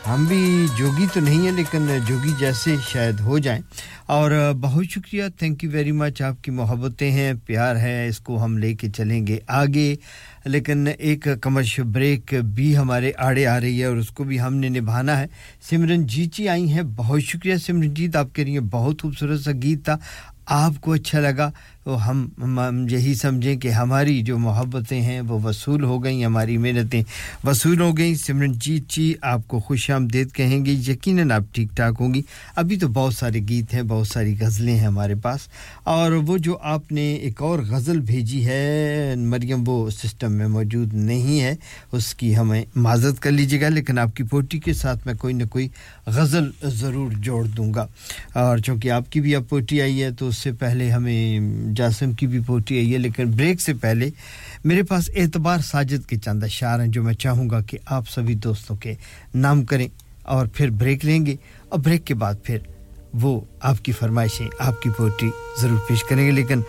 [0.08, 3.60] ہم بھی جوگی تو نہیں ہیں، لیکن جوگی جیسے شاید ہو جائیں۔
[4.06, 8.44] اور بہت شکریہ تھینک یو ویری مچ آپ کی محبتیں ہیں، پیار ہے، اس کو
[8.44, 9.94] ہم لے کے چلیں گے آگے۔
[10.44, 14.54] لیکن ایک کمرشل بریک بھی ہمارے آڑے آ رہی ہے اور اس کو بھی ہم
[14.54, 15.26] نے نبھانا ہے۔
[15.70, 19.50] سمرن جیت جی آئی ہیں، بہت شکریہ سمرن جیت آپ کے لیے بہت خوبصورت سا
[19.62, 19.96] گیت تھا۔
[20.46, 21.50] آپ کو اچھا لگا۔
[21.84, 22.28] تو ہم,
[22.90, 27.02] یہی سمجھیں کہ ہماری جو محبتیں ہیں وہ وصول ہو گئیں ہماری محنتیں
[27.44, 31.68] وصول ہو گئیں۔ سمرن جیت جی آپ کو خوش آمدید کہیں گے یقیناً آپ ٹھیک
[31.76, 32.22] ٹھاک ہوں گی۔
[32.56, 35.40] ابھی تو بہت سارے گیت ہیں بہت ساری غزلیں ہیں ہمارے پاس۔
[35.84, 40.94] اور وہ جو آپ نے ایک اور غزل بھیجی ہے مریم وہ سسٹم میں موجود
[40.94, 41.54] نہیں ہے۔
[41.92, 45.34] اس کی ہمیں معذرت کر لیجیے گا لیکن آپ کی پوٹی کے ساتھ میں کوئی
[45.34, 45.68] نہ کوئی
[46.06, 47.86] غزل ضرور جوڑ دوں گا۔
[48.32, 51.40] اور چونکہ آپ کی بھی اب پوٹی آئی ہے تو اس سے پہلے ہمیں
[51.74, 54.08] جاسم کی بھی پوٹی ہے یہ، لیکن بریک سے پہلے
[54.64, 58.34] میرے پاس اعتبار ساجد کے چند اشعار ہیں جو میں چاہوں گا کہ آپ سبھی
[58.34, 58.94] دوستوں کے
[59.34, 59.88] نام کریں
[60.22, 61.36] اور پھر بریک لیں گے
[61.68, 62.58] اور بریک کے بعد پھر
[63.12, 65.30] وہ آپ کی فرمائشیں، آپ کی پوٹری
[65.60, 66.60] ضرور پیش کریں گے، لیکن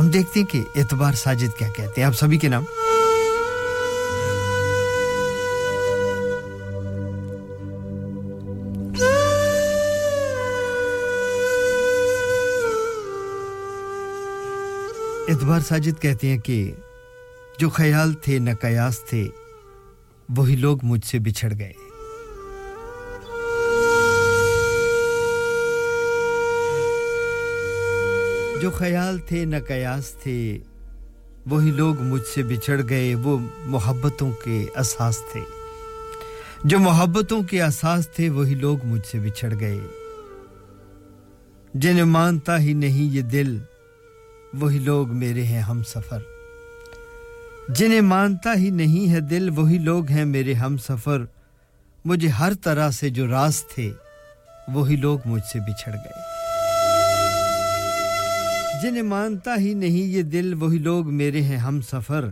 [0.00, 2.64] ہم دیکھتے ہیں کہ اعتبار ساجد کیا کہتے ہیں۔ آپ سبھی کے نام؟
[15.34, 16.72] ادوار ساجد کہتے ہیں کہ
[17.58, 19.28] جو خیال تھے نہ قیاس تھے،
[20.36, 21.72] وہی لوگ مجھ سے بچھڑ گئے۔
[28.60, 30.58] جو خیال تھے نہ قیاس تھے،
[31.46, 35.40] وہی لوگ مجھ سے بچھڑ گئے، وہ محبتوں کے اساس تھے۔
[36.64, 39.80] جو محبتوں کے اساس تھے، وہی لوگ مجھ سے بچھڑ گئے۔
[41.74, 43.58] جنہیں مانتا ہی نہیں یہ دل
[44.60, 46.18] وہی لوگ میرے ہیں ہم سفر۔
[47.68, 51.24] جنہیں مانتا ہی نہیں ہے دل، وہی لوگ ہیں میرے ہم سفر۔
[52.04, 53.92] مجھے ہر طرح سے جو راز تھے،
[54.68, 56.20] وہی لوگ مجھ سے بچھڑ گئے۔
[58.82, 62.30] جنہیں مانتا ہی نہیں یہ دل، وہی لوگ میرے ہیں ہم سفر۔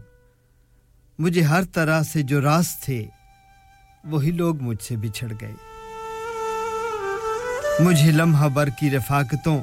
[1.19, 3.07] مجھے ہر طرح سے جو راز تھے،
[4.05, 5.53] وہی لوگ مجھ سے بچھڑ گئے۔
[7.81, 9.63] مجھے لمحہ بر کی رفاقتوں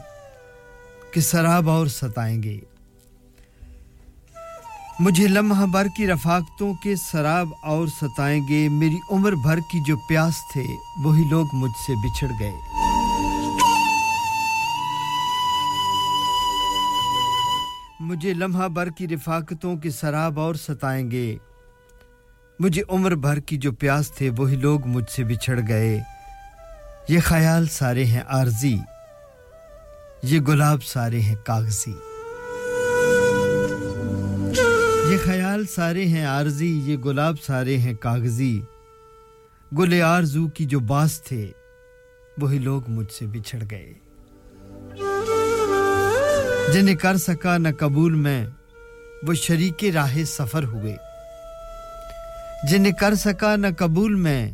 [1.14, 2.60] کہ سراب اور ستائیں گے۔
[5.00, 9.98] مجھے لمحہ بھر کی رفاقتوں کے سراب اور ستائیں گے۔ میری عمر بھر کی جو
[9.98, 10.64] پیاس تھے،
[11.04, 12.54] وہی لوگ مجھ سے بچھڑ گئے۔
[18.00, 21.38] مجھے لمحہ بھر کی رفاقتوں کے سراب اور ستائیں گے۔
[22.60, 26.00] مجھے عمر بھر کی جو پیاس تھے، وہی لوگ مجھ سے بچھڑ گئے۔
[27.10, 28.78] یہ خیال سارے ہیں، عارضی۔
[30.24, 31.94] یہ گلاب سارے ہیں کاغذی۔
[35.12, 38.62] یہ خیال سارے ہیں عارضی، یہ گلاب سارے ہیں کاغذی۔
[39.78, 41.52] گل آرزو کی جو باس تھے،
[42.38, 43.94] وہی لوگ مجھ سے بچھڑ گئے۔
[46.74, 48.48] جنہیں کر سکا نہ قبول میں،
[49.28, 50.96] وہ شریک راہ سفر ہوئے۔
[52.70, 54.52] جنہیں کر سکا نہ قبول میں،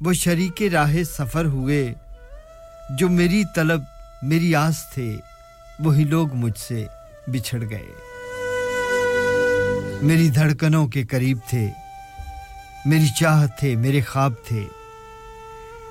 [0.00, 1.94] وہ شریک راہ سفر ہوئے۔
[2.90, 3.80] جو میری طلب
[4.22, 5.16] میری آس تھے،
[5.78, 6.86] وہی لوگ مجھ سے
[7.26, 7.86] بچھڑ گئے۔
[10.02, 11.70] میری دھڑکنوں کے قریب تھے،
[12.84, 14.68] میری چاہ تھے، میرے خواب تھے۔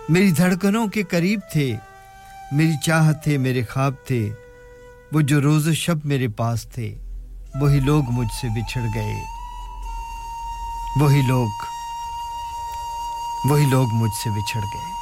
[0.09, 1.75] میری دھڑکنوں کے قریب تھے،
[2.51, 4.33] میری چاہ تھے، میرے خواب تھے۔
[5.11, 6.97] وہ جو روز و شب میرے پاس تھے،
[7.59, 9.23] وہی لوگ مجھ سے بچھڑ گئے۔
[10.99, 11.47] وہی لوگ
[13.49, 14.96] وہی لوگ مجھ سے بچھڑ گئے۔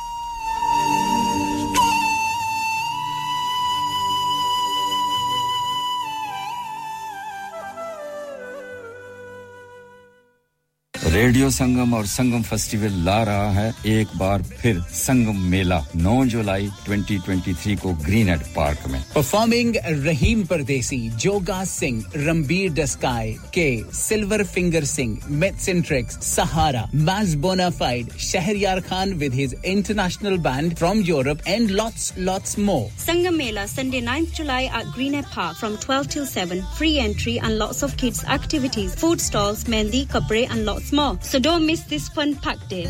[11.15, 16.67] ریڈیو سنگم اور سنگم فیسٹیول لا رہا ہے۔ ایک بار پھر سنگم میلہ نو جولائی
[16.87, 19.75] 2023 کو گرین ایڈ پارک میں۔ پرفارمنگ
[20.05, 28.09] رحیم پردیسی جوگا سنگھ رمبیر ڈسکائے کے سلور فنگر سنگھ میتسنٹرکس Sahara فائڈ
[28.55, 34.01] Shahryar Khan with his international band from Europe and lots lots more Sangam Mela Sunday
[34.01, 37.97] 9th July at Green Air Park from 12 till 7 free entry and lots of
[38.03, 42.33] kids activities food stalls mehndi kapre and lots more Oh, so don't miss this fun
[42.33, 42.87] packed day.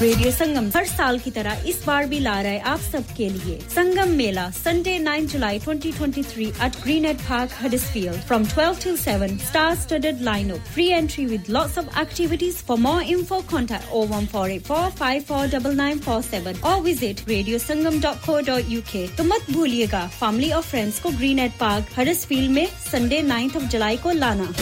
[0.00, 3.28] Radio Sangam ہر سال کی طرح اس بار بھی لا رہا ہے آپ سب کے
[3.28, 8.72] لیے۔ Sangam Mela Sunday nine July twenty twenty three at Greenhead Park Huddersfield from twelve
[8.82, 13.40] to seven star studded line up free entry with lots of activities for more info
[13.46, 17.58] contact O one four eight four five four double nine four seven اور visit Radio
[17.66, 21.38] Sangam dot co dot U K تو مت بھولیے گا family اور friends کو green
[21.38, 24.52] at Park Huddersfield میں Sunday ninth of July کو لانا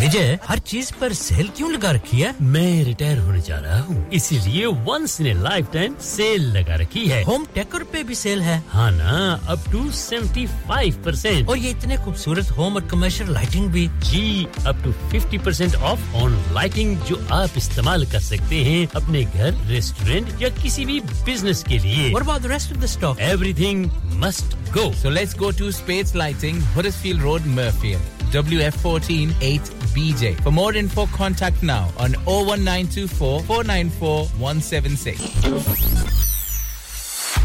[0.00, 4.04] وجے ہر چیز پر سیل کیوں لگا رکھی ہے؟ میں ریٹائر ہونے جا رہا ہوں۔
[4.10, 8.40] اسی لیے ونس نے لائف ٹائم سیل لگا رکھی ہے۔ ہوم ٹیکر پہ بھی سیل
[8.42, 13.32] ہے۔ ہاں نا up to seventy five percent اور یہ اتنے خوبصورت ہوم اور کمرشل
[13.32, 18.64] لائٹنگ بھی۔ جی up to fifty percent off on lighting جو آپ استعمال کر سکتے
[18.64, 22.84] ہیں اپنے گھر ریسٹورینٹ یا کسی بھی بزنس کے لیے۔ اور بعد rest of the
[22.84, 23.20] stock
[23.52, 26.60] everything must go so let's go to Space Lighting
[26.96, 27.98] Huddersfield Road Mirfield
[28.30, 30.34] W F fourteen eight BJ.
[30.42, 35.18] For more info, contact now on 01924 494 176.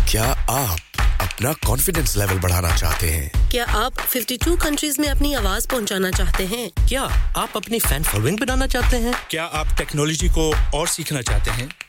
[0.06, 0.80] کیا آپ
[1.20, 6.46] اپنا کانفیڈینس لیول بڑھانا چاہتے ہیں کیا آپ 52 کنٹریز میں اپنی آواز پہنچانا چاہتے
[6.48, 11.22] ہیں کیا آپ اپنی فین فالوئنگ بنانا چاہتے ہیں کیا آپ ٹیکنالوجی کو اور سیکھنا
[11.22, 11.68] چاہتے ہیں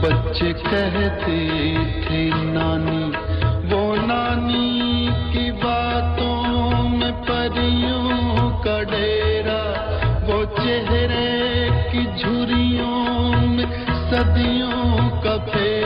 [0.08, 1.38] بچے کہتے
[2.08, 3.12] تھے نانی،
[3.72, 9.62] وہ نانی کی باتوں میں پریوں کا ڈیرا
[10.28, 13.66] وہ چہرے کی جھریوں میں
[14.10, 15.77] صدیوں کا پھیرا۔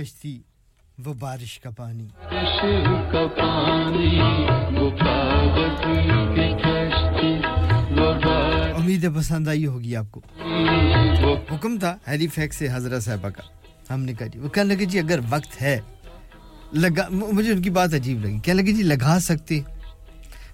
[0.00, 0.38] کشتی
[1.04, 2.08] وہ بارش کا پانی۔
[8.74, 10.20] امید پسند آئی ہوگی آپ کو۔
[11.52, 13.42] حکم تھا ہیری فیک سے حضرت صاحبہ کا۔
[13.94, 15.80] ہم نے کہا جی وہ کہنے لگے جی اگر وقت ہے
[16.72, 19.60] لگا مجھے ان کی بات عجیب لگی۔ کہنے لگے جی لگا سکتے۔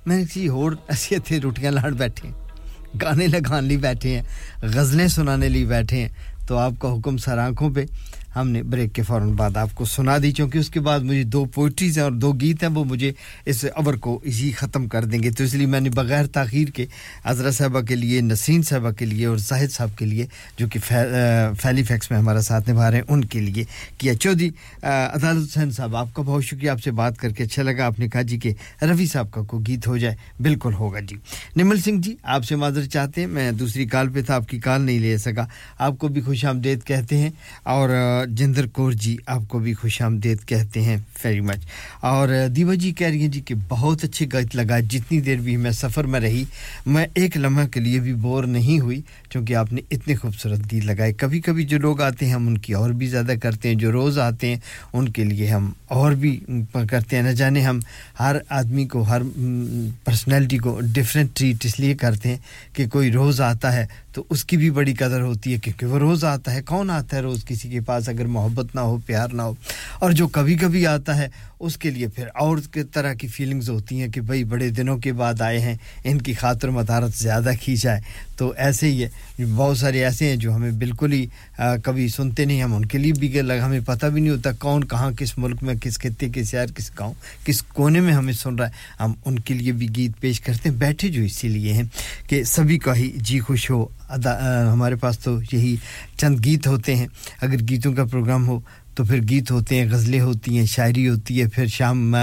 [0.06, 2.35] میں نے کہا جی اور ایسی اتنے روٹیاں لاڑ بیٹھے ہیں۔
[3.02, 4.23] گانے لگانے لی بیٹھے ہیں
[4.62, 6.09] غزلیں سنانے لی بیٹھے ہیں۔
[6.47, 7.85] تو آپ کا حکم سر آنکھوں پہ۔
[8.36, 11.22] ہم نے بریک کے فوراً بعد آپ کو سنا دی، چونکہ اس کے بعد مجھے
[11.24, 13.12] دو پوئٹریز ہیں اور دو گیت ہیں، وہ مجھے
[13.46, 16.68] اس عبر کو اسی ختم کر دیں گے۔ تو اس لیے میں نے بغیر تاخیر
[16.68, 16.86] کے
[17.24, 20.26] عذرا صاحبہ کے لیے نسین صاحبہ کے لیے اور زاہد صاحب کے لیے،
[20.58, 20.80] جو کہ
[21.60, 23.64] فیلی فیکس میں ہمارا ساتھ نبھا رہے ہیں، ان کے لیے
[23.98, 24.50] کیا۔ چودھری
[24.82, 27.98] عدالت حسین صاحب، آپ کا بہت شکریہ، آپ سے بات کر کے اچھا لگا۔ آپ
[27.98, 28.52] نے کہا جی کہ
[28.82, 31.16] روی صاحب کا کوئی گیت ہو جائے، بالکل ہوگا جی۔
[31.56, 34.58] نمل سنگھ جی آپ سے معذرت چاہتے ہیں، میں دوسری کال پہ تھا، آپ کی
[34.60, 35.46] کال نہیں لے سکا۔
[35.78, 37.30] آپ کو بھی خوش آمدید کہتے ہیں
[37.64, 37.88] اور
[38.28, 41.64] جندر کور جی آپ کو بھی خوش آمدید کہتے ہیں ویری مچ
[42.02, 45.56] اور دیوا جی کہہ رہی ہیں جی کہ بہت اچھے گیت لگا، جتنی دیر بھی
[45.56, 46.44] میں سفر میں رہی،
[46.86, 49.00] میں ایک لمحہ کے لیے بھی بور نہیں ہوئی
[49.30, 52.58] چونکہ آپ نے اتنے خوبصورت گیت لگائے کبھی کبھی جو لوگ آتے ہیں ہم ان
[52.58, 54.56] کی اور بھی زیادہ کرتے ہیں، جو روز آتے ہیں
[54.92, 56.38] ان کے لیے ہم اور بھی
[56.72, 57.78] کرتے ہیں۔ نہ جانے ہم
[58.20, 59.22] ہر آدمی کو، ہر
[60.04, 62.36] پرسنالٹی کو ڈفرینٹ ٹریٹ اس لیے کرتے ہیں
[62.72, 63.86] کہ کوئی روز آتا ہے
[64.16, 67.16] تو اس کی بھی بڑی قدر ہوتی ہے کیونکہ وہ روز آتا ہے، کون آتا
[67.16, 69.55] ہے روز کسی کے پاس اگر محبت نہ ہو، پیار نہ ہو؟
[69.98, 71.28] اور جو کبھی کبھی آتا ہے
[71.60, 72.58] اس کے لیے پھر اور
[72.92, 75.74] طرح کی فیلنگز ہوتی ہیں کہ بھائی بڑے دنوں کے بعد آئے ہیں،
[76.04, 78.00] ان کی خاطر مدارت زیادہ کی جائے۔
[78.36, 81.26] تو ایسے ہی ہے بہت سارے ایسے ہیں جو ہمیں بالکل ہی
[81.84, 84.84] کبھی سنتے نہیں، ہم ان کے لیے بھی لگ ہمیں پتہ بھی نہیں ہوتا کون
[84.84, 87.14] کہاں کس ملک میں کس خطے کے شہر، کس گاؤں،
[87.44, 90.68] کس کونے میں ہمیں سن رہا ہے۔ ہم ان کے لیے بھی گیت پیش کرتے
[90.68, 91.82] ہیں، بیٹھے جو اسی لیے ہیں
[92.28, 94.38] کہ سبھی کا ہی جی خوش ہو۔ ادا
[94.72, 95.76] ہمارے پاس تو یہی
[96.16, 97.06] چند گیت ہوتے ہیں۔
[97.40, 98.58] اگر گیتوں کا پروگرام ہو
[98.97, 102.16] تو پھر گیت ہوتے ہیں، غزلیں ہوتی ہیں، شاعری ہوتی ہے۔ پھر شام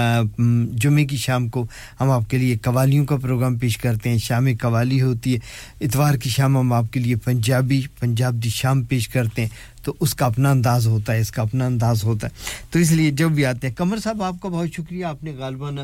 [0.72, 1.66] جمعے کی شام کو
[2.00, 5.38] ہم آپ کے لیے قوالیوں کا پروگرام پیش کرتے ہیں۔ شام قوالی ہوتی ہے،
[5.80, 9.48] اتوار کی شام ہم آپ کے لیے پنجابی پنجاب دی شام پیش کرتے ہیں۔
[9.84, 12.32] تو اس کا اپنا انداز ہوتا ہے، اس کا اپنا انداز ہوتا ہے۔
[12.70, 15.32] تو اس لیے جب بھی آتے ہیں، قمر صاحب، آپ کا بہت شکریہ۔ آپ نے
[15.38, 15.78] غالباً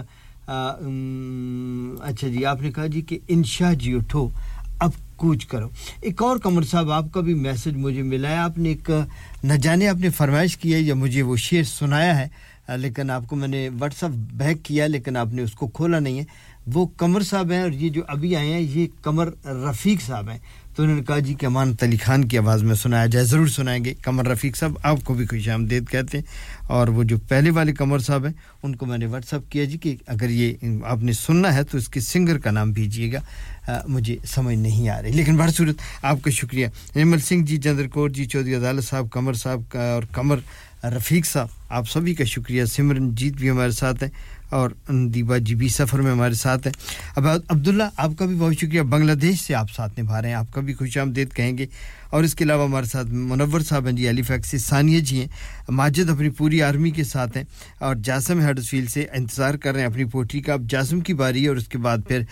[2.03, 4.29] اچھا جی آپ نے کہا جی کہ انشا جیوٹھو
[5.21, 5.69] کوچ کرو۔
[6.01, 8.91] ایک اور قمر صاحب، آپ کا بھی میسج مجھے ملا ہے۔ آپ نے ایک
[9.45, 12.29] نہ جانے آپ نے فرمائش کی ہے، یا مجھے وہ شعر سنایا ہے،
[12.77, 15.99] لیکن آپ کو میں نے واٹس اپ بیک کیا، لیکن آپ نے اس کو کھولا
[15.99, 16.25] نہیں ہے۔
[16.75, 20.39] وہ قمر صاحب ہیں اور یہ جو ابھی آئے ہیں، یہ قمر رفیق صاحب ہیں۔
[20.77, 23.47] تو انہوں نے کہا جی کہ امان علی خان کی آواز میں سنایا جائے، ضرور
[23.47, 26.25] سنائیں گے۔ قمر رفیق صاحب، آپ کو بھی خوش آمدید کہتے ہیں۔
[26.67, 28.33] اور وہ جو پہلے والے قمر صاحب ہیں،
[28.63, 30.53] ان کو میں نے واٹس اپ کیا جی کہ اگر یہ
[30.85, 33.21] آپ نے سننا ہے تو اس کے سنگر کا نام بھیجیے گا۔
[33.89, 36.67] مجھے سمجھ نہیں آ رہی۔ لیکن بہر صورت، آپ کا شکریہ۔
[36.97, 40.37] نرمل سنگھ جی چندر کور جی چودھری عدالت صاحب، قمر صاحب کا اور قمر
[40.85, 44.11] رفیق صاحب، آپ سبھی کا شکریہ۔ سمرن جیت بھی ہمارے ساتھ ہیں۔
[44.51, 46.75] اور دیبا جی بھی سفر میں ہمارے ساتھ ہیں۔
[47.17, 50.37] اب عبداللہ، آپ کا بھی بہت شکریہ۔ بنگلہ دیش سے آپ ساتھ نبھا رہے ہیں۔
[50.37, 51.67] آپ کا بھی خوش آمدید کہیں گے۔
[52.11, 55.27] اور اس کے علاوہ ہمارے ساتھ منور صاحب ہیں جی علیفیک سے ثانیہ جی ہیں۔
[55.69, 57.45] ماجد اپنی پوری آرمی کے ساتھ ہیں
[57.79, 61.15] اور جاسم ہیڈس فیلڈ سے انتظار کر رہے ہیں اپنی پوٹری کا۔ اب جاسم کی
[61.15, 62.23] باری ہے اور اس کے بعد پھر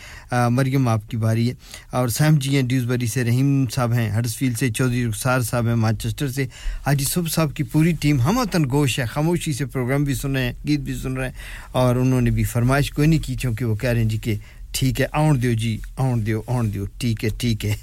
[0.51, 1.55] مریم آپ کی باری ہے۔
[1.91, 5.67] اور سیم جی ہیں، ڈیوزبری سے رحیم صاحب ہیں ہیڈس فیلڈ سے چودھری رخسار صاحب
[5.67, 6.47] ہیں، مانچسٹر سے
[6.87, 10.37] حاجی صبح صاحب کی پوری ٹیم۔ ہم وطن گوش ہے خاموشی سے پروگرام بھی سن
[10.37, 11.35] رہے ہیں، گیت بھی سن رہے ہیں
[11.73, 14.35] اور انہوں نے بھی فرمائش کوئی نہیں کی، چونکہ وہ کہہ رہے ہیں جی کہ
[14.73, 17.75] ٹھیک ہے، آن دیو جی آن دیو آن دیو، ٹھیک ہے ٹھیک ہے۔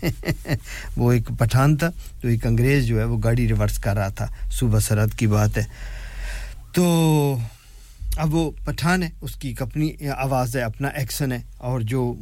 [0.98, 1.90] وہ ایک پٹھان تھا
[2.22, 5.58] تو ایک انگریز جو ہے، وہ گاڑی ریورس کر رہا تھا۔ صوبہ سرحد کی بات
[5.58, 5.64] ہے۔
[6.74, 7.38] تو
[8.18, 12.14] اب وہ پٹھان ہے، اس کی اپنی آواز ہے، اپنا ایکشن ہے۔ اور جو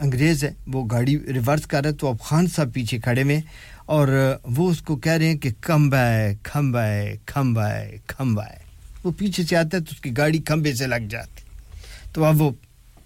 [0.00, 3.40] انگریز ہے، وہ گاڑی ریورس کر رہا ہے۔ تو اب خان صاحب پیچھے کھڑے ہوئے
[3.86, 8.34] اور وہ اس کو کہہ رہے ہیں کہ کم ہے کم ہے کم بائے کم
[8.34, 8.56] بائے۔
[9.04, 11.42] وہ پیچھے سے آتا ہے تو اس کی گاڑی کھمبے سے لگ جاتی۔
[12.12, 12.50] تو اب وہ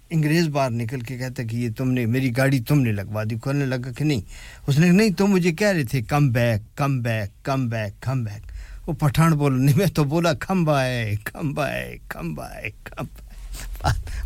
[0.09, 3.35] انگریز باہر نکل کے کہتا کہ یہ تم نے، میری گاڑی تم نے لگوا دی
[3.43, 4.21] کھولنے لگا کہ نہیں۔
[4.67, 8.01] اس نے کہا، نہیں تم مجھے کہہ رہے تھے come back come back come back
[8.01, 8.51] come back
[8.87, 13.05] وہ پٹھان بولا نہیں، میں تو بولا come by come by come by come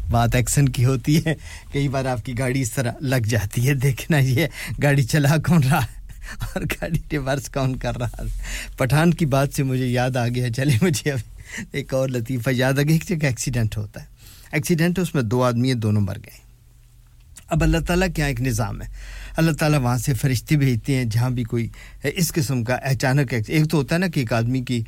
[0.09, 1.33] بات ایکسن کی ہوتی ہے،
[1.73, 4.47] کئی بار آپ کی گاڑی اس طرح لگ جاتی ہے، دیکھنا یہ
[4.83, 5.99] گاڑی چلا کون رہا ہے
[6.45, 8.23] اور گاڑی ریورس کون کر رہا
[8.77, 11.19] پٹھان کی بات سے مجھے یاد آ گیا، چلے مجھے اب
[11.71, 14.10] ایک اور لطیفہ یاد آ گیا، ایک جگہ ایکسیڈنٹ ہوتا ہے۔
[14.51, 16.39] ایکسیڈنٹ ہے، اس میں دو آدمی ہیں دونوں مر گئے۔
[17.49, 18.87] اب اللہ تعالیٰ کے یہاں ایک نظام ہے۔
[19.37, 21.67] اللہ تعالیٰ وہاں سے فرشتے بھیجتے ہیں، جہاں بھی کوئی
[22.03, 24.81] اس قسم کا اچانک ایک تو ہوتا ہے نا کہ ایک آدمی کی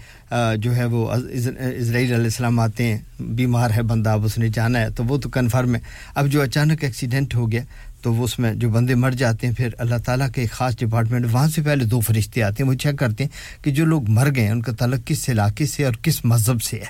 [0.57, 4.79] جو ہے وہ اسرائیل علیہ السلام آتے ہیں، بیمار ہے بندہ، اب اس نے جانا
[4.79, 5.79] ہے، تو وہ تو کنفرم ہے۔
[6.15, 7.61] اب جو اچانک ایکسیڈنٹ ہو گیا
[8.03, 10.77] تو وہ اس میں جو بندے مر جاتے ہیں، پھر اللہ تعالیٰ کے ایک خاص
[10.77, 14.09] ڈپارٹمنٹ وہاں سے پہلے دو فرشتے آتے ہیں، وہ چیک کرتے ہیں کہ جو لوگ
[14.09, 16.85] مر گئے ہیں، ان کا تعلق کس علاقے سے اور کس مذہب سے ہے۔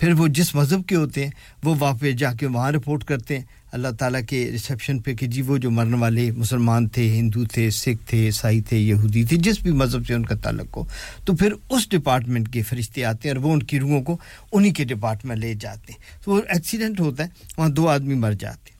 [0.00, 1.30] پھر وہ جس مذہب کے ہوتے ہیں،
[1.64, 5.42] وہ واپس جا کے وہاں رپورٹ کرتے ہیں۔ اللہ تعالیٰ کے ریسپشن پہ کہ جی
[5.42, 9.60] وہ جو مرنے والے مسلمان تھے، ہندو تھے، سکھ تھے، عیسائی تھے، یہودی تھے، جس
[9.60, 10.84] بھی مذہب سے ان کا تعلق ہو۔
[11.24, 14.18] تو پھر اس ڈپارٹمنٹ کے فرشتے آتے ہیں اور وہ ان کی روحوں کو
[14.52, 18.32] انہی کے ڈپارٹمنٹ لے جاتے ہیں۔ تو وہ ایکسیڈنٹ ہوتا ہے، وہاں دو آدمی مر
[18.32, 18.75] جاتے ہیں۔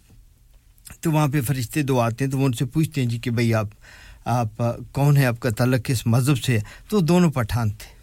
[1.06, 3.30] تو وہاں پہ فرشتے دو آتے ہیں تو وہ ان سے پوچھتے ہیں جی کہ
[3.30, 3.66] بھئی آپ
[4.24, 4.62] آپ
[4.92, 7.94] کون ہے آپ کا تعلق کس مذہب سے؟ ہے تو دونوں پٹھان تھے۔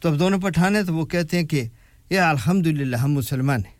[0.00, 1.64] تو اب دونوں پٹھان ہیں تو وہ کہتے ہیں کہ
[2.10, 3.74] یہ الحمد للہ ہم مسلمان ہیں۔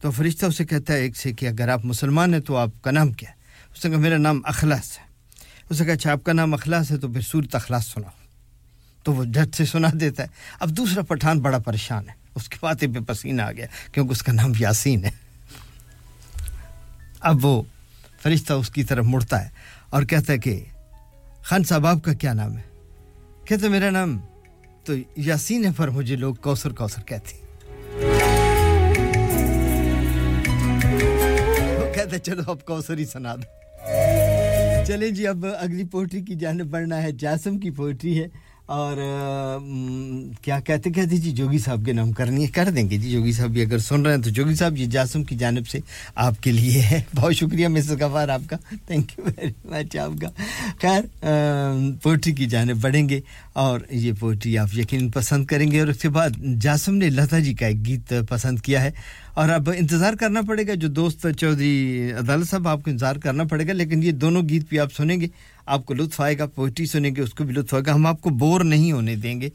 [0.00, 2.90] تو فرشتہ اسے کہتا ہے ایک سے کہ اگر آپ مسلمان ہیں تو آپ کا
[2.90, 3.34] نام کیا ہے؟
[3.76, 5.04] اس نے کہا میرا نام اخلاص ہے۔
[5.70, 8.10] اس نے کہا اچھا آپ کا نام اخلاص ہے تو پھر صورت اخلاص سناؤ۔
[9.02, 10.28] تو وہ جٹ سے سنا دیتا ہے۔
[10.60, 14.22] اب دوسرا پٹھان بڑا پریشان ہے۔ اس کے پاتے پہ پسینہ آ گیا کیونکہ اس
[14.22, 15.10] کا نام یاسین ہے۔
[17.20, 17.62] اب وہ
[18.22, 19.50] فرشتہ اس کی طرف مڑتا ہے
[19.90, 20.64] اور کہتا ہے کہ
[21.42, 22.62] خان صاحب، آپ کا کیا نام ہے؟
[23.44, 24.18] کہتے میرا نام
[24.84, 27.48] تو یاسین ہے، پر مجھے لوگ کوسر کوسر کہتے ہیں۔
[31.78, 33.58] وہ کہتے چلو اب کوسر ہی سنا دو۔
[34.86, 38.28] چلیں جی اب اگلی پوئٹری کی جانب بڑھنا ہے۔ جاسم کی پوئٹری ہے۔
[38.68, 38.96] اور
[40.42, 43.32] کیا کہتے کہتے جی جوگی صاحب کے نام کرنی ہے، کر دیں گے جی۔ جوگی
[43.32, 45.78] صاحب بھی اگر سن رہے ہیں تو جوگی صاحب یہ جاسم کی جانب سے
[46.14, 50.20] آپ کے لیے ہے۔ بہت شکریہ مسز غفار، آپ کا۔ تھینک یو ویری مچ آپ
[50.20, 50.28] کا۔
[50.82, 51.26] خیر
[52.02, 53.20] پوئٹری کی جانب بڑھیں گے
[53.52, 56.30] اور یہ پوئٹری آپ یقین پسند کریں گے۔ اور اس کے بعد
[56.60, 58.90] جاسم نے لتا جی کا ایک گیت پسند کیا ہے۔
[59.34, 63.44] اور اب انتظار کرنا پڑے گا۔ جو دوست چودھری عدالت صاحب، آپ کو انتظار کرنا
[63.44, 65.26] پڑے گا، لیکن یہ دونوں گیت بھی آپ سنیں گے۔
[65.68, 68.06] آپ کو لطف آئے گا، پوئٹری سنیں گے، اس کو بھی لطف آئے گا ہم
[68.06, 69.48] آپ کو بور نہیں ہونے دیں گے،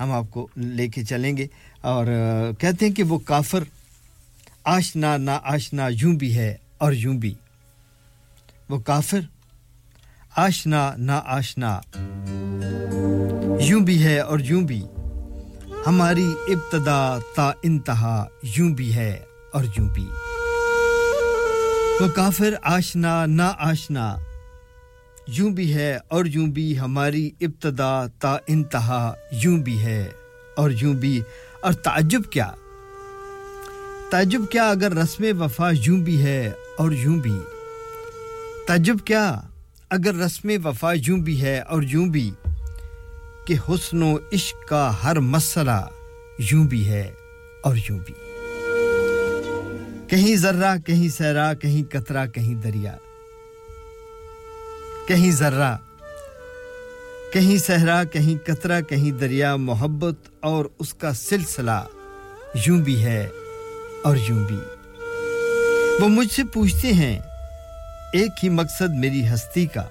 [0.00, 1.46] ہم آپ کو لے کے چلیں گے۔
[1.80, 2.06] اور
[2.58, 3.64] کہتے ہیں کہ وہ کافر
[4.64, 7.34] آشنا نا آشنا یوں بھی ہے اور یوں بھی۔
[8.68, 9.20] وہ کافر
[10.36, 11.80] آشنا نا آشنا
[13.60, 14.82] یوں بھی ہے اور یوں بھی۔
[15.86, 19.18] ہماری ابتدا تا انتہا یوں بھی ہے
[19.52, 20.06] اور یوں بھی۔
[22.00, 24.16] وہ کافر آشنا نا آشنا
[25.32, 30.08] یوں بھی ہے اور یوں بھی ہماری ابتدا تا انتہا یوں بھی ہے
[30.56, 31.22] اور یوں بھی۔
[31.62, 32.50] اور تعجب کیا؟
[34.10, 37.38] تعجب کیا اگر رسم وفا یوں بھی ہے اور یوں بھی؟
[38.66, 39.40] تعجب کیا
[39.90, 42.30] اگر رسم وفا یوں بھی ہے اور یوں بھی؟
[43.46, 45.86] کہ حسن و عشق کا ہر مسئلہ
[46.38, 47.12] یوں بھی ہے
[47.62, 48.14] اور یوں بھی۔
[50.08, 52.96] کہیں ذرہ، کہیں سہرا کہیں قطرہ، کہیں دریا۔
[55.10, 55.76] کہیں ذرہ،
[57.32, 61.84] کہیں صحرا، کہیں قطرہ، کہیں دریا، محبت اور اس کا سلسلہ
[62.66, 63.28] یوں بھی ہے
[64.04, 64.58] اور یوں بھی۔
[66.00, 67.18] وہ مجھ سے پوچھتے ہیں،
[68.12, 69.82] ایک ہی مقصد میری ہستی کا۔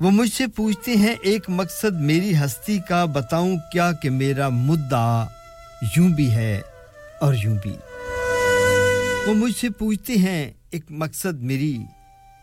[0.00, 5.26] وہ مجھ سے پوچھتے ہیں، ایک مقصد میری ہستی کا، بتاؤں کیا کہ میرا مدعا
[5.96, 6.60] یوں بھی ہے
[7.20, 7.76] اور یوں بھی۔
[9.26, 11.78] وہ مجھ سے پوچھتے ہیں، ایک مقصد میری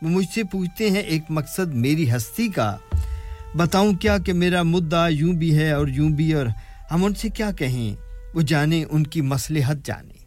[0.04, 2.78] وہ مجھ سے پوچھتے ہیں، ایک مقصد میری ہستی کا۔
[3.56, 6.46] بتاؤں کیا کہ میرا مدعا یوں بھی ہے اور یوں بھی، اور
[6.92, 7.96] ہم ان سے کیا کہیں؟
[8.36, 10.26] وہ جانیں ان کی مصلحت جانیں۔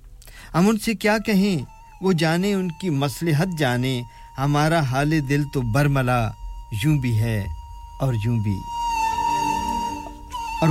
[0.55, 1.65] ہم ان سے کیا کہیں؟
[2.01, 4.03] وہ جانیں ان کی مصلحت جانیں۔
[4.39, 6.31] ہمارا حال دل تو برملا،
[6.85, 7.45] یوں بھی ہے
[8.01, 8.57] اور یوں بھی۔
[10.61, 10.69] اور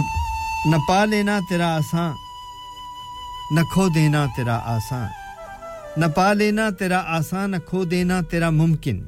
[0.65, 2.14] نہ پا لینا تیرا آسان
[3.52, 5.24] نہ کھو دینا تیرا آسان
[5.97, 9.03] نہ پا لینا تیرا آسان کھو دینا تیرا ممکن۔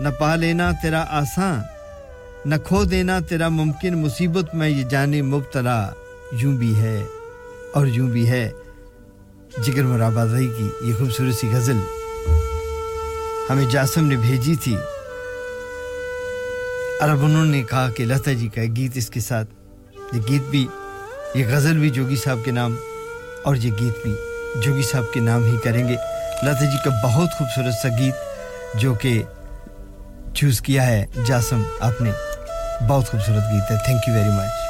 [0.00, 1.60] نہ پا لینا تیرا آسان،
[2.44, 5.90] نہ کھو دینا تیرا ممکن۔ مصیبت میں یہ جانے مبتلا
[6.32, 7.06] یوں بھی ہے
[7.74, 8.50] اور یوں بھی ہے۔
[9.62, 11.78] جگر مرابازی کی یہ خوبصورت سی غزل۔
[13.50, 14.76] ہمیں جاسم نے بھیجی تھی۔
[17.00, 19.50] عرب انہوں نے کہا کہ لتا جی کا گیت اس کے ساتھ۔
[20.12, 20.66] یہ گیت بھی،
[21.34, 22.76] یہ غزل بھی جوگی صاحب کے نام
[23.42, 24.14] اور یہ گیت بھی۔
[24.56, 25.96] جوگی صاحب کے نام ہی کریں گے۔
[26.42, 28.14] لتا جی کا بہت خوبصورت سا گیت
[28.74, 29.22] جو کہ
[30.34, 32.10] چوز کیا ہے۔ جاسم، آپ نے
[32.88, 34.69] بہت خوبصورت گیت ہے۔ تھینک یو ویری مچ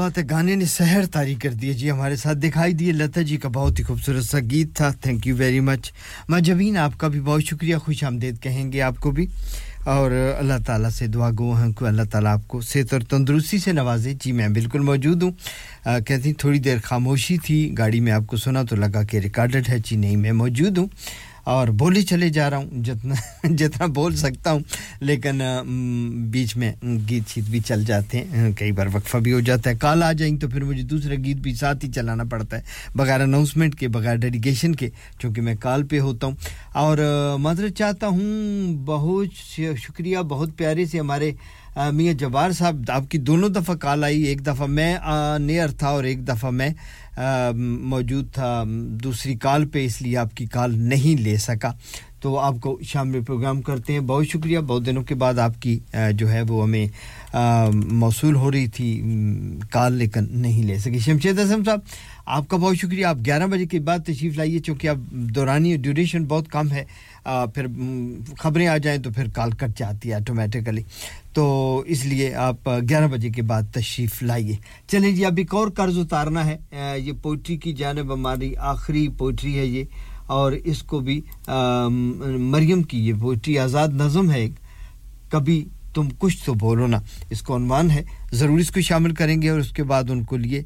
[0.00, 3.36] بات ہے گانے نے سحر تاری کر دی جی ہمارے ساتھ دکھائی دیے لتا جی
[3.36, 5.92] کا بہت ہی خوبصورت سا گیت تھا۔ تھینک یو ویری مچ
[6.28, 9.26] مجبین آپ کا بھی بہت شکریہ۔ خوش آمدید کہیں گے آپ کو بھی۔
[9.84, 13.58] اور اللہ تعالیٰ سے دعا گو ہیں کہ اللہ تعالیٰ آپ کو صحت اور تندرستی
[13.58, 15.30] سے نوازے۔ جی میں بالکل موجود ہوں۔
[15.84, 19.68] آ, کہتی تھوڑی دیر خاموشی تھی۔ گاڑی میں آپ کو سنا تو لگا کہ ریکارڈڈ
[19.68, 20.86] ہے۔ جی نہیں میں موجود ہوں۔
[21.50, 23.14] اور بولی چلے جا رہا ہوں، جتنا
[23.58, 24.60] جتنا بول سکتا ہوں،
[25.00, 25.40] لیکن
[26.32, 26.72] بیچ میں
[27.08, 30.12] گیت شیت بھی چل جاتے ہیں، کئی بار وقفہ بھی ہو جاتا ہے، کال آ
[30.12, 33.88] جائیں تو پھر مجھے دوسرا گیت بھی ساتھ ہی چلانا پڑتا ہے، بغیر اناؤنسمنٹ کے،
[33.88, 34.90] بغیر ڈیڈیکیشن کے،
[35.20, 36.34] چونکہ میں کال پہ ہوتا ہوں۔
[36.74, 36.98] اور،
[37.40, 41.32] مدر چاہتا ہوں، بہت شکریہ، بہت پیارے سے ہمارے
[41.92, 44.94] میاں جبار صاحب، آپ کی دونوں دفعہ کال آئی، ایک دفعہ میں
[45.40, 46.68] نیئر تھا اور ایک دفعہ میں
[47.82, 48.64] موجود تھا
[49.04, 51.72] دوسری کال پہ، اس لیے آپ کی کال نہیں لے سکا۔
[52.20, 55.62] تو آپ کو شام میں پروگرام کرتے ہیں۔ بہت شکریہ۔ بہت دنوں کے بعد آپ
[55.62, 55.78] کی
[56.12, 56.86] جو ہے وہ ہمیں
[57.74, 59.02] موصول ہو رہی تھی۔
[59.70, 61.78] کال لیکن نہیں لے سکی شمشید اعظم صاحب،
[62.26, 66.24] آپ کا بہت شکریہ۔ آپ گیارہ بجے کے بعد تشریف لائیے، چونکہ اب دورانی ڈیوریشن
[66.24, 66.84] بہت کم ہے۔
[67.54, 67.66] پھر
[68.38, 70.82] خبریں آ جائیں تو پھر کال کٹ جاتی ہے آٹومیٹیکلی۔
[71.32, 74.56] تو اس لیے آپ گیارہ بجے کے بعد تشریف لائیے۔
[74.88, 76.56] چلیں جی اب ایک اور قرض اتارنا ہے۔
[76.96, 79.84] یہ پوئٹری کی جانب ہماری آخری پوئٹری ہے یہ۔
[80.26, 81.20] اور اس کو بھی
[82.38, 84.48] مریم کی یہ پوئٹری آزاد نظم ہے۔
[85.28, 86.98] کبھی تم کچھ تو بولو نا۔
[87.30, 88.02] اس کو عنوان ہے۔
[88.32, 90.62] ضرور اس کو شامل کریں گے اور اس کے بعد ان کو لیے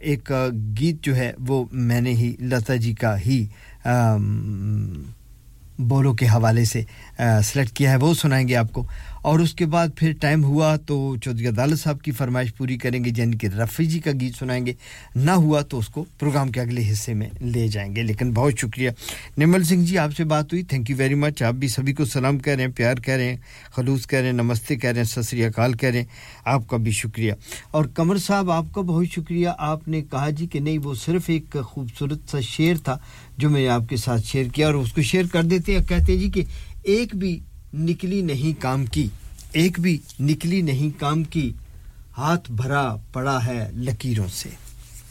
[0.00, 0.32] ایک
[0.80, 3.46] گیت جو ہے وہ میں نے ہی، لتا جی کا ہی
[5.78, 6.82] بولو کے حوالے سے
[7.44, 8.86] سلیکٹ کیا ہے۔ وہ سنائیں گے آپ کو۔
[9.22, 13.04] اور اس کے بعد پھر ٹائم ہوا تو چودھری عدالت صاحب کی فرمائش پوری کریں
[13.04, 14.72] گے یعنی کہ رفی جی کا گیت سنائیں گے۔
[15.14, 18.52] نہ ہوا تو اس کو پروگرام کے اگلے حصے میں لے جائیں گے۔ لیکن بہت
[18.58, 18.90] شکریہ۔
[19.38, 22.04] نمل سنگھ جی آپ سے بات ہوئی۔ تھینک یو ویری مچ آپ بھی سبھی کو
[22.04, 23.36] سلام کہہ رہے ہیں، پیار کہہ رہے ہیں،
[23.76, 26.06] خلوص کہہ رہے ہیں، نمستے کہہ رہے ہیں سسری اکال کہہ رہے ہیں۔
[26.44, 27.32] آپ کا بھی شکریہ۔
[27.70, 31.22] اور قمر صاحب، آپ کا بہت شکریہ۔ آپ نے کہا جی کہ نہیں، وہ صرف
[31.26, 32.98] ایک خوبصورت سا شعر تھا
[33.38, 35.88] جو میں نے آپ کے ساتھ شیئر کیا اور اس کو شیئر کر دیتے ہیں۔
[35.88, 36.44] کہتے ہیں جی کہ
[36.82, 37.40] ایک بھی
[37.74, 39.08] نکلی نہیں کام کی۔
[39.52, 41.52] ایک بھی نکلی نہیں کام کی۔
[42.18, 44.48] ہاتھ بھرا پڑا ہے لکیروں سے۔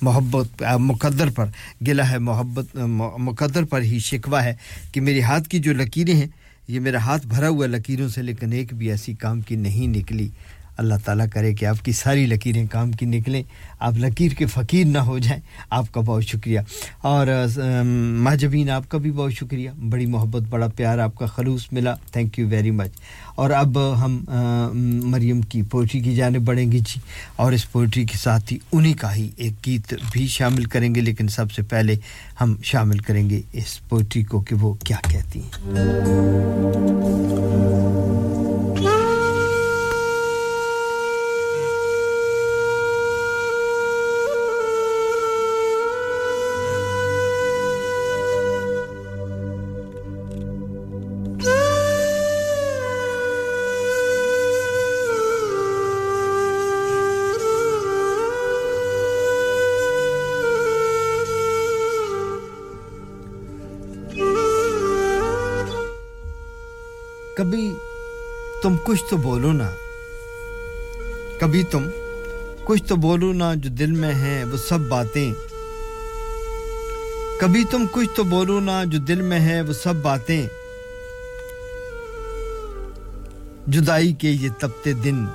[0.01, 1.45] محبت مقدر پر۔
[1.88, 2.75] گلا ہے محبت
[3.17, 4.53] مقدر پر ہی شکوہ ہے
[4.91, 6.27] کہ میرے ہاتھ کی جو لکیریں ہیں،
[6.67, 10.29] یہ میرا ہاتھ بھرا ہوا لکیروں سے، لیکن ایک بھی ایسی کام کی نہیں نکلی۔
[10.82, 13.44] اللہ تعالیٰ کرے کہ آپ کی ساری لکیریں کام کی نکلیں،
[13.80, 16.60] آپ لکیر کے فقیر نہ ہو جائیں، آپ کا بہت شکریہ۔
[17.02, 17.28] اور
[18.18, 22.40] مہجبین آپ کا بھی بہت شکریہ۔ بڑی محبت، بڑا پیار آپ کا خلوص ملا۔ تھینک
[22.40, 22.91] یو ویری مچ
[23.36, 24.26] اور اب ہم
[25.03, 26.99] مریم کی پوئٹری کی جانب بڑھیں گے جی۔
[27.36, 31.02] اور اس پوئٹری کے ساتھ ہی انہی کا ہی ایک گیت بھی شامل کریں گے،
[31.02, 31.95] لیکن سب سے پہلے
[32.41, 35.52] ہم شامل کریں گے اس پوئٹری کو کہ وہ کیا کہتی ہیں۔
[68.61, 69.71] تم کچھ تو بولو نا۔
[71.39, 71.89] کبھی تم
[72.63, 75.33] کچھ تو بولو نا جو دل میں ہیں، وہ سب باتیں۔
[77.39, 80.47] کبھی تم کچھ تو بولو نا جو دل میں ہے وہ سب باتیں۔
[83.67, 85.25] جدائی کے یہ تپتے دن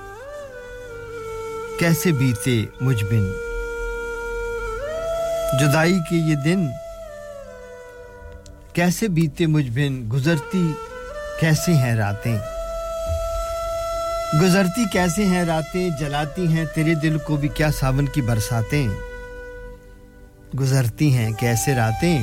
[1.79, 3.33] کیسے بیتے مجھ بن۔
[5.61, 6.67] جدائی کے یہ دن
[8.73, 10.73] کیسے بیتے مجھ بن، گزرتی
[11.41, 12.39] کیسی ہیں راتیں۔
[14.35, 18.89] گزرتی کیسے ہیں راتیں، جلاتی ہیں، تیرے دل کو بھی کیا ساون کی برساتیں؟
[20.61, 22.23] گزرتی ہیں کیسے راتیں؟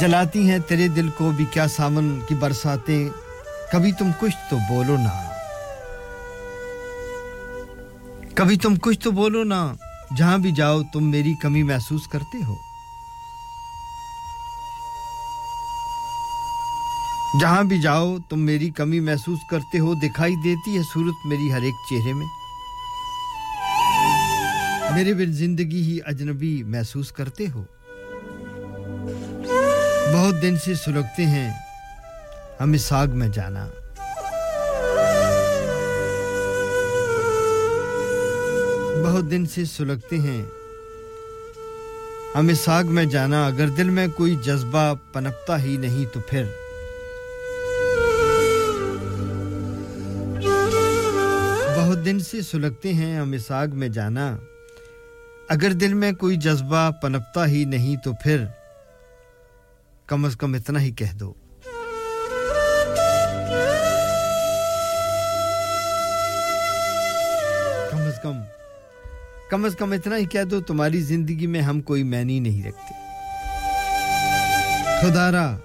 [0.00, 3.08] جلاتی ہیں تیرے دل کو بھی کیا ساون کی برساتیں؟
[3.72, 5.30] کبھی تم کچھ تو بولو نا۔
[8.34, 9.72] کبھی تم کچھ تو بولو نا۔
[10.16, 12.65] جہاں بھی جاؤ تم میری کمی محسوس کرتے ہو۔
[17.40, 21.60] جہاں بھی جاؤ تم میری کمی محسوس کرتے ہو، دکھائی دیتی ہے صورت میری ہر
[21.60, 22.26] ایک چہرے میں۔
[24.94, 27.64] میرے بن زندگی ہی اجنبی محسوس کرتے ہو۔
[30.14, 31.50] بہت دن سے سلگتے ہیں
[32.60, 33.68] ہم اس آگ میں جانا۔
[39.04, 40.44] بہت دن سے سلگتے ہیں
[42.34, 46.44] ہم اس آگ میں جانا۔ اگر دل میں کوئی جذبہ پنپتا ہی نہیں تو پھر۔
[52.06, 54.36] دن سے سلگتے ہیں ہم اس آگ میں جانا۔
[55.48, 58.44] اگر دل میں کوئی جذبہ پنپتا ہی نہیں تو پھر
[60.06, 61.32] کم از کم اتنا ہی کہہ دو۔
[67.90, 68.40] کم از کم
[69.50, 72.94] کم از کم اتنا ہی کہہ دو تمہاری زندگی میں ہم کوئی معنی نہیں رکھتے۔
[75.00, 75.56] خدارا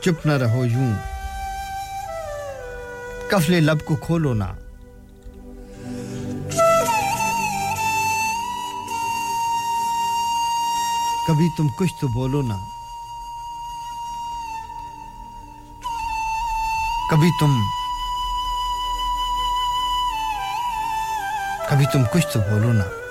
[0.00, 1.13] چپ نہ رہو یوں۔
[3.30, 4.52] کفلے لب کو کھولو نا۔
[11.28, 12.58] کبھی تم کچھ تو بولو نا۔
[17.10, 17.60] کبھی تم
[21.70, 23.03] کبھی تم کچھ تو بولو نا۔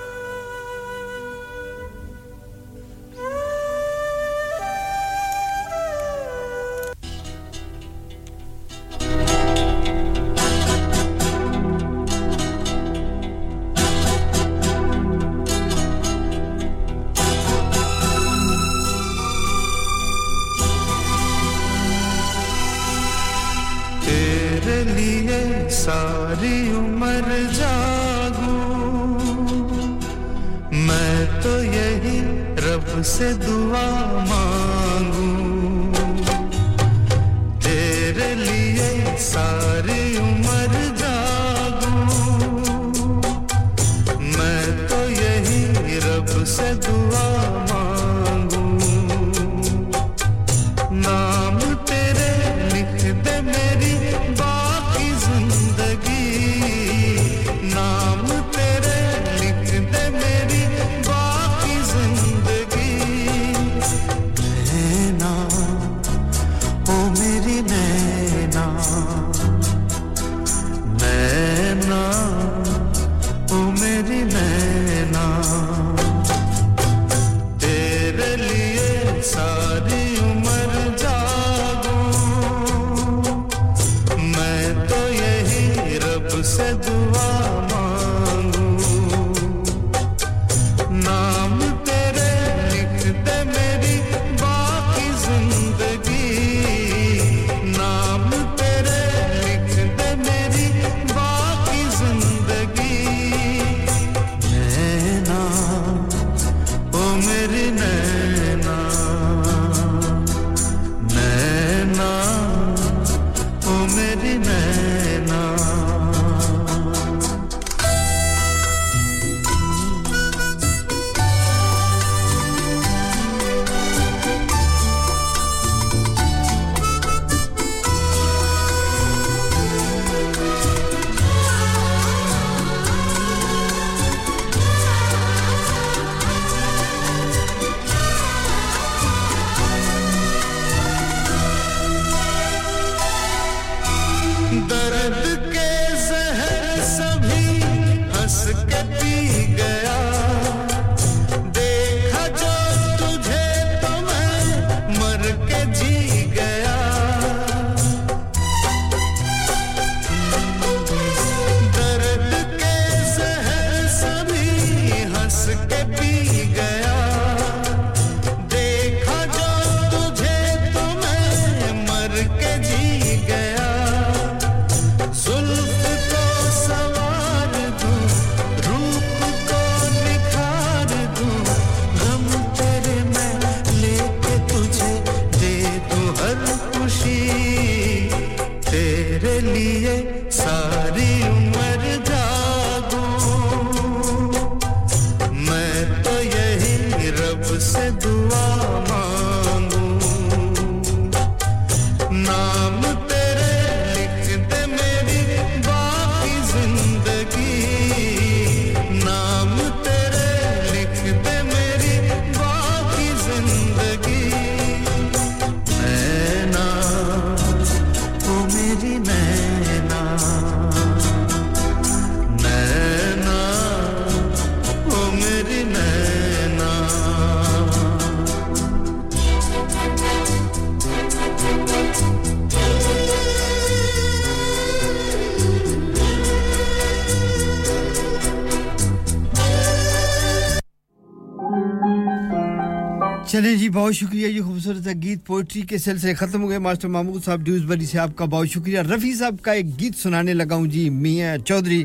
[243.74, 247.64] بہت شکریہ، یہ خوبصورت گیت پوئٹری کے سلسلے ختم ہو گئے۔ ماسٹر محمود صاحب ڈیوز
[247.64, 250.90] بری سے آپ کا بہت شکریہ۔ رفیع صاحب کا ایک گیت سنانے لگا ہوں۔ جی
[250.90, 251.84] میاں چودھری،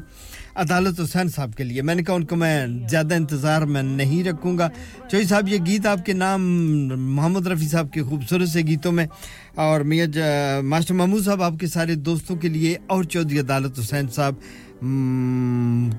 [0.55, 4.23] عدالت حسین صاحب کے لیے۔ میں نے کہا ان کو میں زیادہ انتظار میں نہیں
[4.23, 4.69] رکھوں گا۔
[5.11, 6.41] چوئی صاحب، یہ گیت آپ کے نام
[7.15, 9.05] محمد رفیع صاحب کے خوبصورت سے گیتوں میں۔
[9.55, 14.07] اور میاں ماسٹر محمود صاحب، آپ کے سارے دوستوں کے لیے اور چودھری، عدالت حسین
[14.07, 14.33] صاحب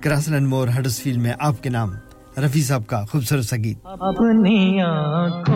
[0.03, 1.91] کراسلن مور ہڈس فیلڈ میں آپ کے نام
[2.39, 5.50] رفیع صاحب کا خوبصورت سا گیت۔ اپنی آنکھ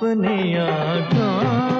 [0.00, 1.79] اپنے آقا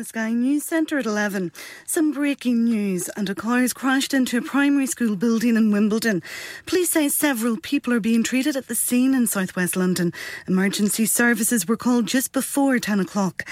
[0.00, 1.52] The Sky News Centre at 11,
[1.84, 6.22] some breaking news and a car has crashed into a primary school building in Wimbledon.
[6.64, 10.14] Police say several people are being treated at the scene in southwest London.
[10.48, 13.44] Emergency services were called just before 10 o'clock.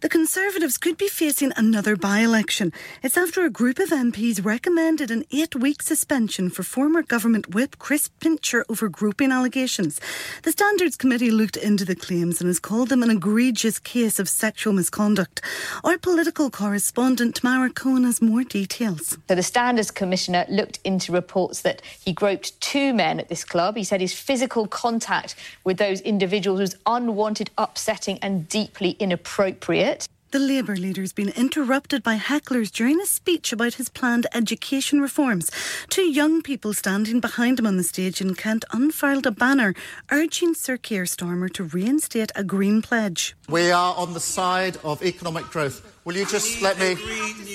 [0.00, 2.72] The Conservatives could be facing another by election.
[3.02, 7.78] It's after a group of MPs recommended an eight week suspension for former government whip
[7.78, 10.00] Chris Pincher over groping allegations.
[10.42, 14.26] The Standards Committee looked into the claims and has called them an egregious case of
[14.26, 15.42] sexual misconduct.
[15.84, 19.18] Our political correspondent Tamara Cohen has more details.
[19.28, 23.76] So the Standards Commissioner looked into reports that he groped two men at this club.
[23.76, 29.89] He said his physical contact with those individuals was unwanted, upsetting, and deeply inappropriate.
[30.32, 35.50] The Labour leader's been interrupted by hecklers during a speech about his planned education reforms.
[35.88, 39.74] Two young people standing behind him on the stage in Kent unfurled a banner
[40.12, 43.34] urging Sir Keir Starmer to reinstate a Green pledge.
[43.48, 45.84] We are on the side of economic growth.
[46.04, 46.94] Will you just let me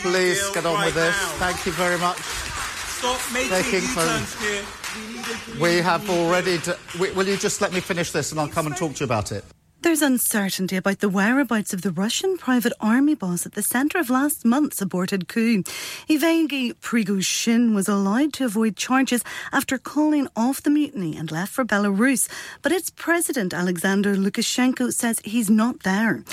[0.02, 1.16] please get on with this?
[1.40, 2.18] Thank you very much.
[2.20, 5.62] Stop making Taking U-turns here.
[5.62, 6.58] We have already.
[6.58, 9.06] D- will you just let me finish this and I'll come and talk to you
[9.06, 9.46] about it?
[9.82, 14.10] There's uncertainty about the whereabouts of the Russian private army boss at the centre of
[14.10, 15.64] last month's aborted coup.
[16.08, 21.64] Yevgeny Prigozhin was allowed to avoid charges after calling off the mutiny and left for
[21.64, 22.28] Belarus,
[22.64, 26.24] but its president Alexander Lukashenko says he's not there.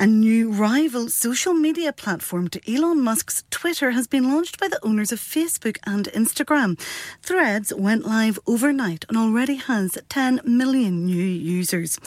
[0.00, 4.78] A new rival social media platform to Elon Musk's Twitter has been launched by the
[4.86, 6.78] owners of Facebook and Instagram.
[7.20, 11.98] Threads went live overnight and already has 10 million new users.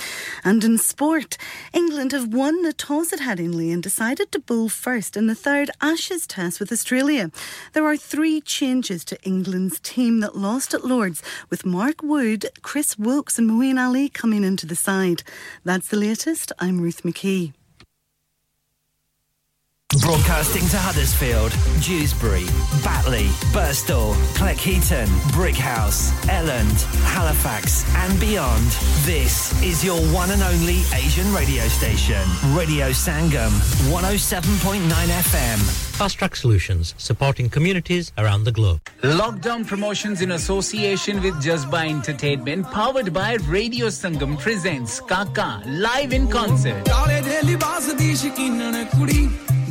[0.45, 1.35] And in sport,
[1.73, 5.69] England have won the toss at Headingley and decided to bowl first in the third
[5.81, 7.29] Ashes test with Australia.
[7.73, 12.97] There are three changes to England's team that lost at Lords, with Mark Wood, Chris
[12.97, 15.23] Wilkes, and Moeen Ali coming into the side.
[15.65, 16.53] That's the latest.
[16.57, 17.51] I'm Ruth McKee.
[19.99, 21.51] Broadcasting to Huddersfield,
[21.83, 22.45] Dewsbury,
[22.81, 28.65] Batley, Burstall, Cleckheaton, Brickhouse, Elland, Halifax, and beyond.
[29.03, 32.21] This is your one and only Asian radio station,
[32.55, 33.51] Radio Sangam,
[33.91, 35.59] 107.9 FM.
[35.97, 38.79] Fast Track Solutions, supporting communities around the globe.
[39.01, 46.29] Lockdown promotions in association with Jazba Entertainment, powered by Radio Sangam, presents Kaka live in
[46.29, 46.85] concert.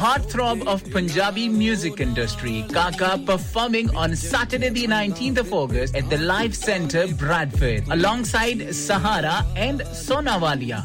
[0.00, 6.16] heartthrob of Punjabi music industry, Kaka performing on Saturday the 19th of August at the
[6.16, 10.84] Live Centre, Bradford, alongside Sahara and Sonawalia.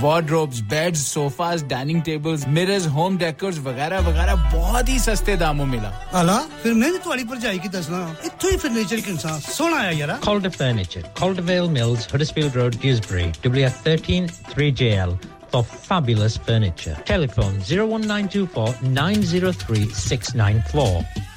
[0.00, 5.90] Wardrobes beds sofas dining tables mirrors home decors وغیرہ وغیرہ بہت ہی سستے داموں ملا۔
[6.12, 9.90] الا پھر میں نے تواڈی پرجائی کی دسنا ایتھے ہی فرنیچر کی انسان سونا آیا
[9.90, 11.02] یارا۔ Cald furniture
[11.44, 15.14] Caldwell Mills Huddersfield Road Dewsbury W 13 3 J L
[15.52, 16.92] For fabulous furniture.
[17.08, 21.29] Telephone 01924 903 694.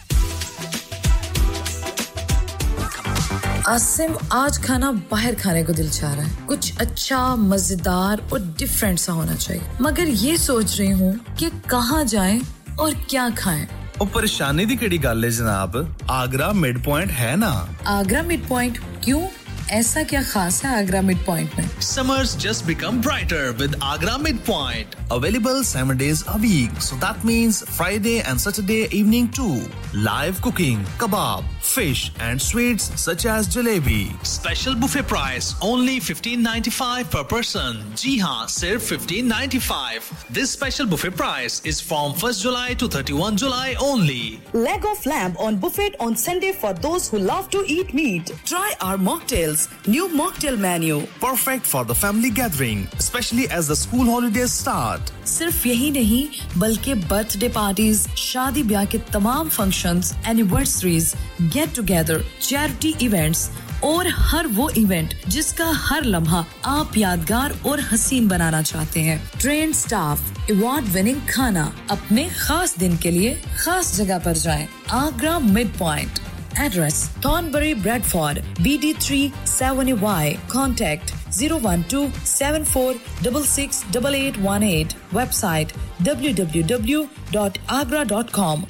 [3.66, 9.00] آسم آج کھانا باہر کھانے کو دل چاہ رہا ہے۔ کچھ اچھا مزیدار اور ڈیفرنٹ
[9.00, 12.40] سا ہونا چاہیے۔ مگر یہ سوچ رہی ہوں کہ کہاں جائیں
[12.76, 13.66] اور کیا کھائیں۔
[14.00, 15.78] ਉਹ پریشانی دی ਕਿਹੜੀ ਗੱਲ ਹੈ ਜਨਾਬ
[16.08, 19.28] ਆਗਰਾ ਮਿਡ ਪੁਆਇੰਟ ਹੈ ਨਾ ਆਗਰਾ ਮਿਡ ਪੁਆਇੰਟ ਕਿਉਂ
[19.68, 24.46] ایسا کیا خاص ہے آگرہ مڈ پوائنٹ میں؟ Summers just become brighter with Agra mid
[24.46, 29.56] point available seven days a week so that means Friday and Saturday evening to
[29.94, 34.14] live cooking kebab fish and sweets such as jalebi.
[34.26, 37.84] Special buffet price only 15.95 per person.
[37.96, 40.28] Ji haan, sirf 15.95.
[40.30, 44.42] This special buffet price is from 1st July to 31 July only.
[44.54, 48.32] Leg of lamb on buffet on Sunday for those who love to eat meat.
[48.46, 49.70] Try our mocktails.
[49.88, 51.06] New mocktail menu.
[51.20, 55.02] Perfect for the family gathering, especially as the school holidays start.
[55.26, 61.16] صرف یہی نہیں بلکہ birth day parties شادی بیاہ کے تمام functions anniversaries
[61.56, 67.80] get together charity events اور ہر وہ ایونٹ جس کا ہر لمحہ آپ یادگار اور
[67.94, 73.98] حسین بنانا چاہتے ہیں۔ ٹرین سٹاف ایوارڈ وننگ کھانا اپنے خاص دن کے لیے خاص
[73.98, 76.20] جگہ پر جائیں۔ Agra mid point
[76.56, 77.74] address Thornbury
[78.06, 84.14] Bradford B D three seven Y contact zero one two seven four double six double
[84.14, 84.94] eight one eight
[85.34, 88.64] website W W W dot Agra dot com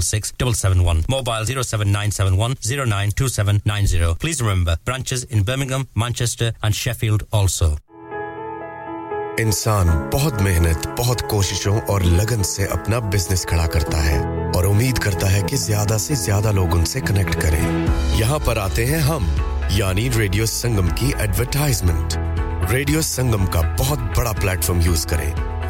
[0.00, 2.56] 866 Mobile 07971
[4.18, 7.78] Please remember, branches in Birmingham, Manchester and Sheffield also.
[9.38, 14.18] انسان بہت محنت بہت کوششوں اور لگن سے اپنا business کھڑا کرتا ہے
[14.54, 17.86] اور امید کرتا ہے کہ زیادہ سے زیادہ لوگ ان سے کنیکٹ کریں۔
[18.16, 19.26] یہاں پر آتے ہیں ہم
[19.70, 22.16] یعنی ریڈیو سنگم کی ایڈورٹائزمنٹ
[22.70, 25.51] ریڈیو سنگم کا بہت بڑا پلیٹ فارم یوز کریں۔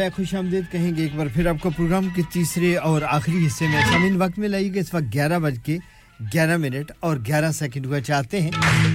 [0.00, 3.46] بے خوش آمدید کہیں گے ایک بار پھر آپ کو پروگرام کے تیسرے اور آخری
[3.46, 5.78] حصے میں سامین وقت میں لائیے گا۔ اس وقت گیارہ بج کے
[6.32, 8.50] گیارہ منٹ اور گیارہ سیکنڈ ہوا چاہتے ہیں۔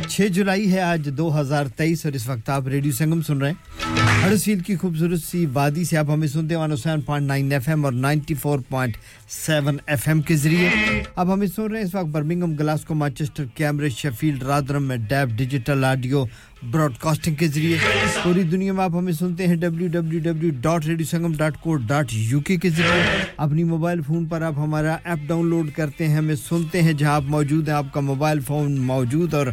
[0.09, 3.47] چھ جولائی ہے آج دو ہزار تیئیس اور اس وقت آپ ریڈیو سنگم سن رہے
[3.47, 3.74] ہیں۔
[4.23, 7.85] ہرسفیل کی خوبصورت سی وادی سے آپ ہمیں سنتے ہیں حسین پوائنٹ نائن ایف ایم
[7.85, 8.97] اور ninety four point
[9.29, 10.69] seven F M کے ذریعے۔
[11.15, 15.37] آپ ہمیں سن رہے ہیں اس وقت Birmingham Glasgow, Manchester, Cambridge Sheffield Rotherham میں DAB,
[15.37, 16.25] digital audio
[16.71, 17.77] broadcasting کے ذریعے۔
[18.23, 21.75] پوری دنیا میں آپ ہمیں سنتے ہیں W W W dot radio Sangam dot co
[21.75, 26.07] dot U K کے ذریعے۔ اپنی موبائل فون پر آپ ہمارا ایپ ڈاؤن لوڈ کرتے
[26.07, 29.47] ہیں، ہمیں سنتے ہیں جہاں آپ موجود ہیں۔ آپ کا موبائل فون موجود اور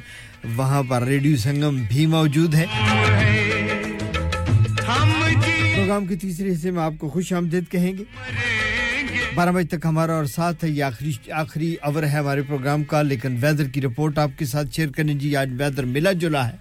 [0.57, 2.67] وہاں پر ریڈیو سنگم بھی موجود ہے۔
[5.93, 8.05] پروگرام کے تیسرے حصے میں آپ کو خوش آمدید کہیں گے۔
[9.35, 13.03] بارہ بجے تک ہمارا اور ساتھ ہے یہ آخری آخری اور ہے ہمارے پروگرام کا،
[13.03, 16.57] لیکن ویدر کی رپورٹ آپ کے ساتھ شیئر کرنے جی آج ویدر ملا جلا ہے۔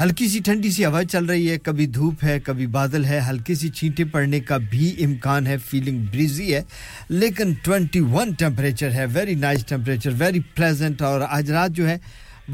[0.00, 3.54] ہلکی سی ٹھنڈی سی ہوا چل رہی ہے، کبھی دھوپ ہے، کبھی بادل ہے۔ ہلکی
[3.54, 6.62] سی چھینٹے پڑنے کا بھی امکان ہے فیلنگ بریزی ہے۔
[7.08, 11.98] لیکن ٹوینٹی ون ٹیمپریچر ہے very nice temperature very pleasant اور آج رات جو ہے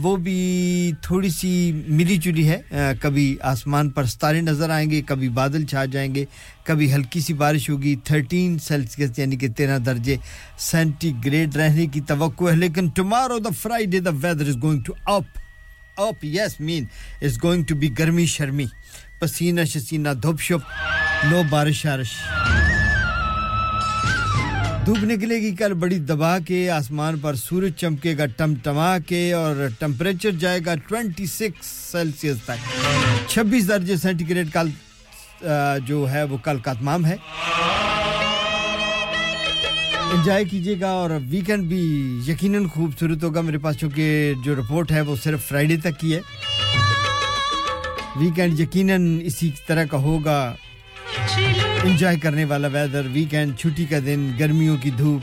[0.03, 1.51] وہ بھی تھوڑی سی
[1.89, 2.61] ملی جلی ہے۔
[3.01, 6.25] کبھی آسمان پر ستارے نظر آئیں گے، کبھی بادل چھا جائیں گے،
[6.65, 10.17] کبھی ہلکی سی بارش ہوگی۔ تھرٹین سیلسیس یعنی کہ تیرہ درجے
[10.59, 14.93] سینٹی گریڈ رہنے کی توقع ہے، لیکن tomorrow the Friday the weather is going to
[15.05, 15.39] up
[15.97, 16.85] up yes man
[17.23, 18.67] is going to be گرمی شرمی۔
[19.19, 20.63] پسینہ شسینہ دھوپ شپ
[21.31, 22.13] نو بارش آرش۔
[24.87, 29.33] دھوپ نکلے گی، کل بڑی دبا کے، آسمان پر سورج چمکے گا ٹم ٹما کے،
[29.33, 34.69] اور ٹمپریچر جائے گا ٹوینٹی سکس سیلسیس تک۔ چھبیس درجے سینٹی گریڈ کل
[35.87, 37.17] جو ہے وہ کل کا تمام ہے۔
[40.13, 41.83] انجوائے کیجیے گا، اور ویکنڈ بھی
[42.27, 46.21] یقیناً خوبصورت ہوگا۔ میرے پاس چونکہ جو رپورٹ ہے وہ صرف فرائیڈے تک کی ہے۔
[48.21, 50.39] ویکنڈ یقیناً اسی طرح کا ہوگا۔
[51.85, 55.23] انجوائے کرنے والا ویدر ویکینڈ چھٹی کا دن، گرمیوں کی دھوپ،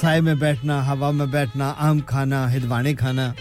[0.00, 3.32] سائے میں بیٹھنا، ہوا میں بیٹھنا، آم کھانا، ہدوانے کھانا۔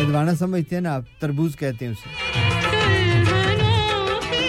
[0.00, 2.08] ہدوانا سمجھتے ہیں نا آپ، تربوز کہتے ہیں اسے۔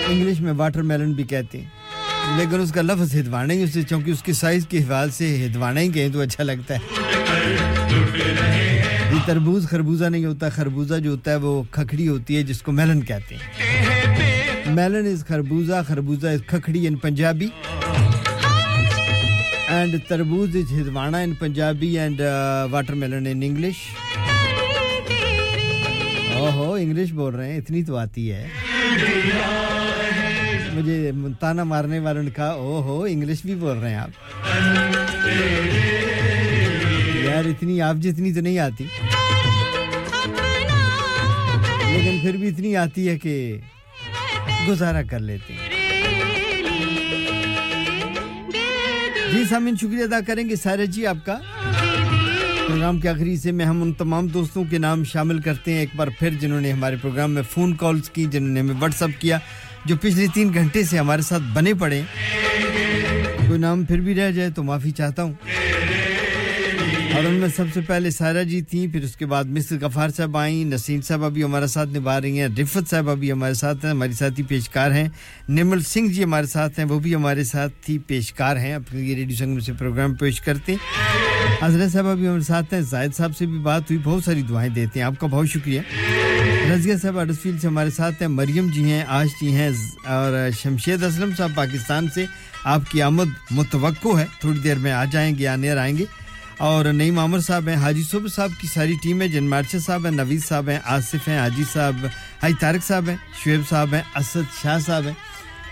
[0.08, 1.68] انگلش میں واٹر میلن بھی کہتے ہیں۔
[2.38, 5.80] لیکن اس کا لفظ ہدوانا ہی اسے، چونکہ اس کی سائز کے حوالے سے ہدوانا
[5.80, 6.80] ہی کہیں تو اچھا لگتا ہے۔
[9.14, 12.72] یہ تربوز خربوزہ نہیں ہوتا، خربوزہ جو ہوتا ہے وہ کھکڑی ہوتی ہے، جس کو
[12.72, 13.71] میلن کہتے ہیں۔
[14.74, 17.54] melon is kharbuza, kharbuza is kakhdi in Punjabi.
[19.70, 23.82] And tarbuz is hidwana in Punjabi and uh, watermelon in English.
[26.42, 28.48] اوہو انگلش بول رہے ہیں اتنی تو آتی ہے
[30.74, 34.12] مجھے تانا مارنے والوں نے کہا او ہو انگلش بھی بول رہے ہیں آپ
[37.26, 38.86] یار اتنی آپ جتنی تو نہیں آتی
[41.92, 43.36] لیکن پھر بھی اتنی آتی ہے کہ
[44.68, 45.70] گزارا کر لیتے ہیں۔
[49.32, 51.38] جی سامن شکریہ ادا کریں گے سارے جی آپ کا۔
[52.68, 55.90] پروگرام کے آخری سے میں ہم ان تمام دوستوں کے نام شامل کرتے ہیں ایک
[55.96, 59.10] بار پھر جنہوں نے ہمارے پروگرام میں فون کالز کی، جنہوں نے ہمیں واٹس اپ
[59.20, 59.38] کیا،
[59.86, 62.02] جو پچھلے تین گھنٹے سے ہمارے ساتھ بنے پڑے۔
[63.48, 65.34] کوئی نام پھر بھی رہ جائے تو معافی چاہتا ہوں۔
[67.22, 70.10] اور ان میں سب سے پہلے سارا جی تھیں، پھر اس کے بعد مصر غفار
[70.10, 73.86] صاحب آئیں، نسیم صاحب ابھی ہمارے ساتھ نبھا رہی ہیں، رفت صاحب ابھی ہمارے ساتھ
[73.86, 75.08] ہیں، ہماری ساتھی ہی پیشکار ہیں،
[75.50, 79.16] نمل سنگھ جی ہمارے ساتھ ہیں، وہ بھی ہمارے ساتھ ہی پیشکار ہیں، اپنے یہ
[79.16, 83.38] ریڈیو سنگم سے پروگرام پیش کرتے ہیں۔ حضرت صاحب ابھی ہمارے ساتھ ہیں، زائد صاحب
[83.38, 85.82] سے بھی بات ہوئی، بہت ساری دعائیں دیتے ہیں، آپ کا بہت شکریہ۔
[86.74, 89.70] رضیہ صاحب اڈسفیل سے ہمارے ساتھ ہیں، مریم جی ہیں، آج جی ہیں،
[90.06, 92.26] اور شمشید اسلم صاحب پاکستان سے
[92.64, 96.06] آپ کی آمد متوقع ہے، تھوڑی دیر میں آ جائیں گے یا نیر آئیں گے۔
[96.62, 100.06] اور نعیم عامر صاحب ہیں، حاجی صبح صاحب کی ساری ٹیم ہے، جن مارشا صاحب
[100.06, 102.06] ہیں، نوید صاحب ہیں، آصف ہیں، حاجی صاحب،
[102.42, 105.14] حاجی طارق صاحب ہیں، شعیب صاحب ہیں، اسد شاہ صاحب ہیں،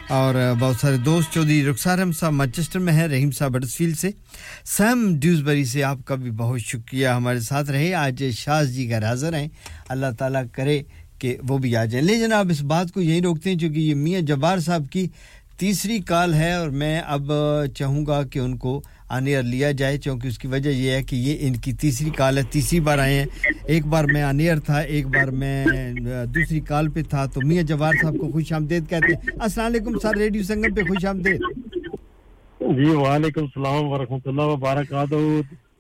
[0.10, 4.10] اور بہت سارے دوست، چودھری رخسار ہم صاحب مانچسٹر میں ہیں، رحیم صاحب بٹرسفیلڈ سے،
[4.66, 9.06] سیم ڈیوزبری سے آپ کا بھی بہت شکریہ ہمارے ساتھ رہے آج شاہ جی گھر
[9.06, 9.48] حاضر ہیں۔
[9.90, 10.82] اللہ تعالیٰ کرے
[11.20, 13.96] کہ وہ بھی آ جائیں۔ لے جناب، اس بات کو یہیں روکتے ہیں، چونکہ یہ
[13.96, 15.08] میاں جبار صاحب کی
[15.58, 17.32] تیسری کال ہے اور میں اب
[17.76, 21.16] چاہوں گا کہ ان کو آنیر لیا جائے، چونکہ اس کی وجہ یہ ہے کہ
[21.16, 23.26] یہ ان کی تیسری کال ہے، تیسری بار آئے ہیں۔
[23.66, 25.66] ایک بار میں آنیر تھا، ایک بار میں
[26.34, 29.98] دوسری کال پہ تھا۔ تو میاں جوار صاحب کو خوش آمدید کہتے ہیں۔ السلام علیکم
[30.00, 31.42] سر، ریڈیو سنگم پہ خوش آمدید۔
[32.78, 35.16] جی وعلیکم السلام ورحمۃ اللہ وبرکاتہ۔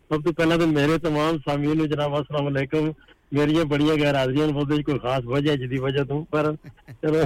[0.09, 2.89] سب تو پہلے تو میرے تمام سامعین، جناب، السلام علیکم۔
[3.31, 6.51] میری یہ بڑی غیر حاضری بہت کوئی خاص وجہ جدی وجہ تو پر
[7.01, 7.21] چلو۔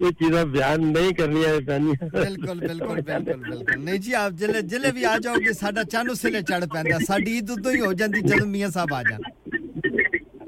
[0.00, 5.04] یہ بیان نہیں کرنی ہے بالکل بالکل بالکل بالکل۔ نہیں جی آپ جلے جلے بھی
[5.06, 8.94] آ جاؤ گے ساڈا چانو سلے چڑھ پیندا۔ ساڈی عید ہی ہو جاندی میاں صاحب
[8.94, 9.20] آ جان۔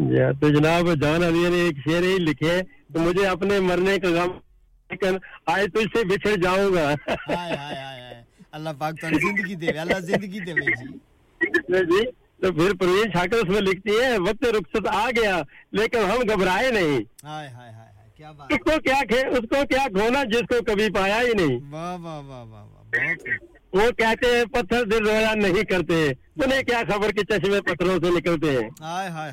[0.08, 2.60] جی ہاں، تو جناب جان علی نے ایک شعر ہی لکھے
[2.92, 4.32] تو مجھے اپنے مرنے کا غم
[4.90, 5.16] لیکن
[5.54, 10.40] آج سے بچھڑ جاؤں گا۔ ہائے ہائے ہائے اللہ پاک تو زندگی دے اللہ زندگی
[10.40, 12.04] دے جی۔ جی
[12.40, 15.40] تو پھر پروین اس میں لکھتی ہے وقت رخصت آ گیا
[15.72, 17.75] لیکن ہم گھبرائے نہیں۔ ہائے ہائے۔
[18.26, 21.58] اس کو کیا اس کو کیا گھونا جس کو کبھی پایا ہی نہیں
[23.72, 25.96] وہ کہتے ہیں پتھر دل رویا نہیں کرتے
[26.36, 29.32] انہیں کیا خبر کہ چشمے پتھروں سے نکلتے ہیں ہائے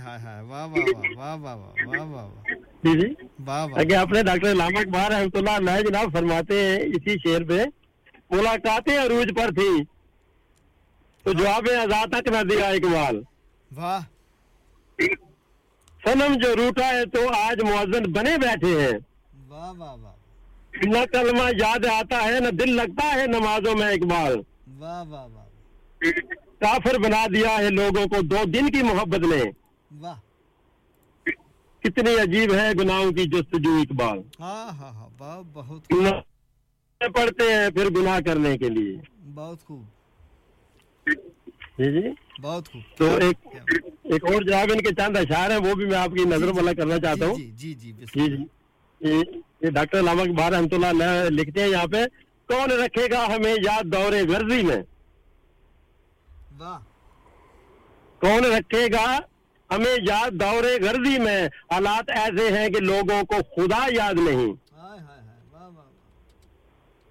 [2.83, 7.63] جی جی اپنے ڈاکٹر لامہ اکبار رحمت اللہ علیہ جناب فرماتے ہیں اسی شعر پہ
[8.31, 9.71] ملاقاتیں عروج پر تھی
[11.25, 13.21] تو جواب آزاد تک نہ دیا اقبال
[13.71, 14.01] واہ
[16.05, 18.99] سنم جو روٹا ہے تو آج مؤذن بنے بیٹھے ہیں۔
[19.47, 20.15] واہ واہ واہ۔
[20.85, 24.41] نہ کلمہ یاد آتا ہے نہ دل لگتا ہے نمازوں میں اقبال۔
[24.79, 25.47] واہ واہ واہ۔
[26.59, 29.43] کافر بنا دیا ہے لوگوں کو دو دن کی محبت نے۔
[31.83, 35.93] کتنی عجیب ہے گناہوں کی جستجو اقبال۔ ہاں ہاں ہاں بہت
[37.13, 38.97] پڑھتے ہیں پھر گناہ کرنے کے لیے۔
[39.33, 39.83] بہت خوب۔
[41.77, 42.07] جی جی۔
[42.41, 43.47] بہت خوب۔ تو ایک
[44.03, 46.73] ایک اور جناب ان کے چاند اشعار ہیں وہ بھی میں آپ کی نظر بلا
[46.73, 48.35] کرنا چاہتا ہوں۔ جی جی جی جی
[49.01, 52.05] یہ ڈاکٹر علامہ اقبال رحمۃ اللہ لکھتے ہیں یہاں پہ
[52.49, 54.81] کون رکھے گا ہمیں یاد دور غرضی میں؟
[58.19, 59.19] کون رکھے گا
[59.69, 64.51] ہمیں یاد دور غرضی میں؟ حالات ایسے ہیں کہ لوگوں کو خدا یاد نہیں۔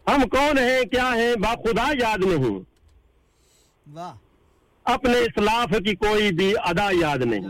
[0.07, 2.59] ہم کون ہیں کیا ہیں با خدا یاد نہیں۔
[3.94, 4.15] واہ۔
[4.85, 7.41] اپنے اسلاف کی کوئی بھی ادا یاد نہیں۔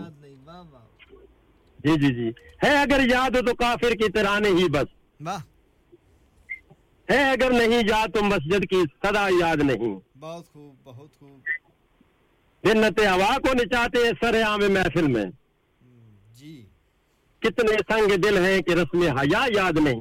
[1.78, 2.30] جی جی جی۔
[2.62, 5.20] ہے اگر یاد ہو تو کافر کی ترانے ہی بس۔
[7.10, 11.40] ہے اگر نہیں یاد تو مسجد کی صدا یاد نہیں۔ بہت خوب بہت خوب۔
[12.64, 15.24] جنت ہوا کو نچاتے ہیں سر عام محفل میں۔
[16.34, 16.66] جی۔
[17.38, 20.00] کتنے سنگ دل ہیں کہ رسم حیا یاد نہیں۔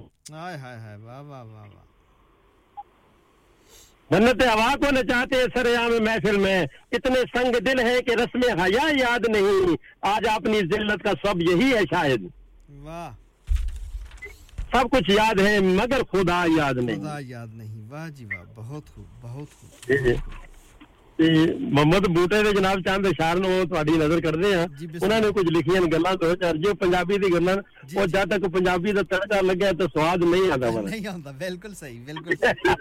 [4.11, 8.89] منت ہوا کو نچاتے سر عام محفل میں۔ اتنے سنگ دل ہیں کہ رسم حیا
[8.99, 12.27] یاد نہیں۔ آج اپنی ذلت کا سب یہی ہے شاید۔
[12.69, 13.11] واہ۔
[14.71, 18.83] سب کچھ یاد ہے مگر خدا یاد نہیں۔ خدا یاد نہیں۔ واہ جی واہ بہت
[18.95, 20.13] خوب بہت خوب۔ جی جی۔
[21.21, 24.67] ਤੇ ਮੁਹੰਮਦ ਬੂਟੇ ਦੇ ਜਨਾਬ ਚੰਦ ਇਸ਼ਾਰ ਨੂੰ ਤੁਹਾਡੀ ਨਜ਼ਰ ਕਰਦੇ ਆ
[25.01, 27.55] ਉਹਨਾਂ ਨੇ ਕੁਝ ਲਿਖੀਆਂ ਗੱਲਾਂ ਦੋ ਚਾਰ ਜੋ ਪੰਜਾਬੀ ਦੀ ਗੱਲਾਂ
[27.97, 31.73] ਉਹ ਜਦ ਤੱਕ ਪੰਜਾਬੀ ਦਾ ਤੜਕਾ ਲੱਗਿਆ ਤਾਂ ਸਵਾਦ ਨਹੀਂ ਆਉਂਦਾ ਮਨ ਨਹੀਂ ਆਉਂਦਾ ਬਿਲਕੁਲ
[31.73, 32.73] ਸਹੀ ਬਿਲਕੁਲ ਸਹੀ।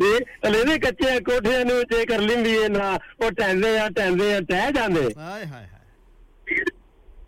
[0.00, 0.12] ਤੇ
[0.48, 5.08] ਹਲੇ ਕੱਚੇ ਕੋਠਿਆਂ ਨੂੰ ਜੇ ਕਰ ਲਿੰਦੀਏ ਨਾ ਉਹ ਟੈਂਦੇ ਆ ਟੈਂਦੇ ਆ ਟਹਿ ਜਾਂਦੇ।
[5.18, 5.66] ਹਾਏ ਹਾਏ।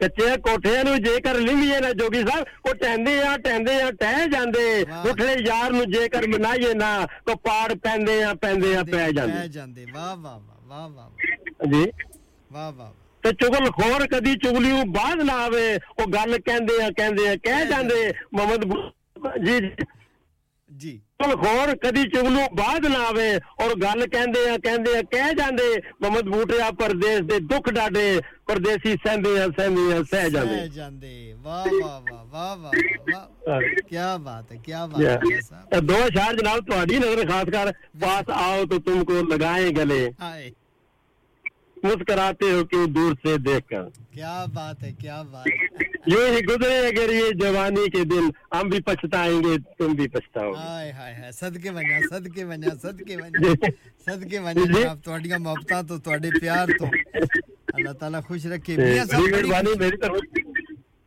[0.00, 4.64] ਕੱਚੇ ਕੋਠਿਆਂ ਨੂੰ ਜੇਕਰ ਲਿੰਦੀਏ ਨਾ ਜੋਗੀ ਸਾਹਿਬ ਉਹ ਟੈਂਦੇ ਆ ਟੈਂਦੇ ਆ ਟਹਿ ਜਾਂਦੇ।
[5.10, 6.90] ਉਠਲੇ ਯਾਰ ਨੂੰ ਜੇਕਰ ਮਨਾਈਏ ਨਾ
[7.26, 11.66] ਤਾਂ ਪਾੜ ਪੈਂਦੇ ਆ ਪੈਂਦੇ ਆ ਪੈ ਜਾਂਦੇ। ਪੈ ਜਾਂਦੇ। ਵਾਹ ਵਾਹ ਵਾਹ ਵਾਹ ਵਾਹ
[11.68, 11.84] ਜੀ
[12.50, 12.92] ਵਾਹ ਵਾਹ
[13.24, 15.64] ਤੇ ਚੁਗਲ ਖੋਰ ਕਦੀ ਚੁਗਲੀ ਨੂੰ ਬਾਅਦ ਨਾ ਆਵੇ
[15.98, 18.64] ਉਹ ਗੱਲ ਕਹਿੰਦੇ ਆ ਕਹਿੰਦੇ ਆ ਕਹਿ ਜਾਂਦੇ। ਮੁਹੰਮਦ
[19.44, 19.58] ਜੀ
[21.20, 23.28] ਹੋਰ ਕਦੀ ਚੁਗਲੂ ਬਾਦ ਨਾ ਆਵੇ
[23.60, 25.62] ਔਰ ਗੱਲ ਕਹਿੰਦੇ ਆ ਕਹਿੰਦੇ ਆ ਕਹਿ ਜਾਂਦੇ
[26.02, 31.34] ਮੁਹੰਮਦ ਬੂਟਿਆ ਪਰਦੇਸ ਦੇ ਦੁੱਖ ਡਾਡੇ ਪਰਦੇਸੀ ਸਹਿੰਦੇ ਆ ਸਹਿੰਦੇ ਆ ਸਹਿ ਜਾਂਦੇ। ਸਹਿ ਜਾਂਦੇ।
[31.36, 35.00] ਵਾਹ ਵਾਹ ਵਾਹ ਵਾਹ ਵਾਹ ਕੀ ਬਾਤ ਹੈ ਕੀ ਬਾਤ
[35.32, 40.04] ਹੈ ਸਾਹਿਬ। ਦੋ ਸ਼ਾਰ ਜਨਾਬ ਤੁਹਾਡੀ ਨਜ਼ਰ ਖਾਸ ਕਰ ਪਾਸ ਆਓ ਤੋ ਤੁਮਕੋ ਲਗਾਏ ਗਲੇ।
[40.20, 40.50] ਹਾਏ
[41.86, 46.44] مسکراتے ہو کیوں دور سے دیکھ کر؟ کیا بات ہے کیا بات ہے؟ یوں ہی
[46.44, 51.14] گزرے اگر یہ جوانی کے دن ہم بھی پچھتائیں گے تم بھی پچھتاؤ ہائے ہائے
[51.14, 53.54] ہائے صدقے بنا صدقے بنا صدقے بنا
[54.06, 56.86] صدقے بنا جناب تواڈیاں محبتاں تو تواڈے پیار تو۔
[57.74, 60.16] اللہ تعالیٰ خوش رکھے۔ جی، میاں صاحب مہربانی میری طرف۔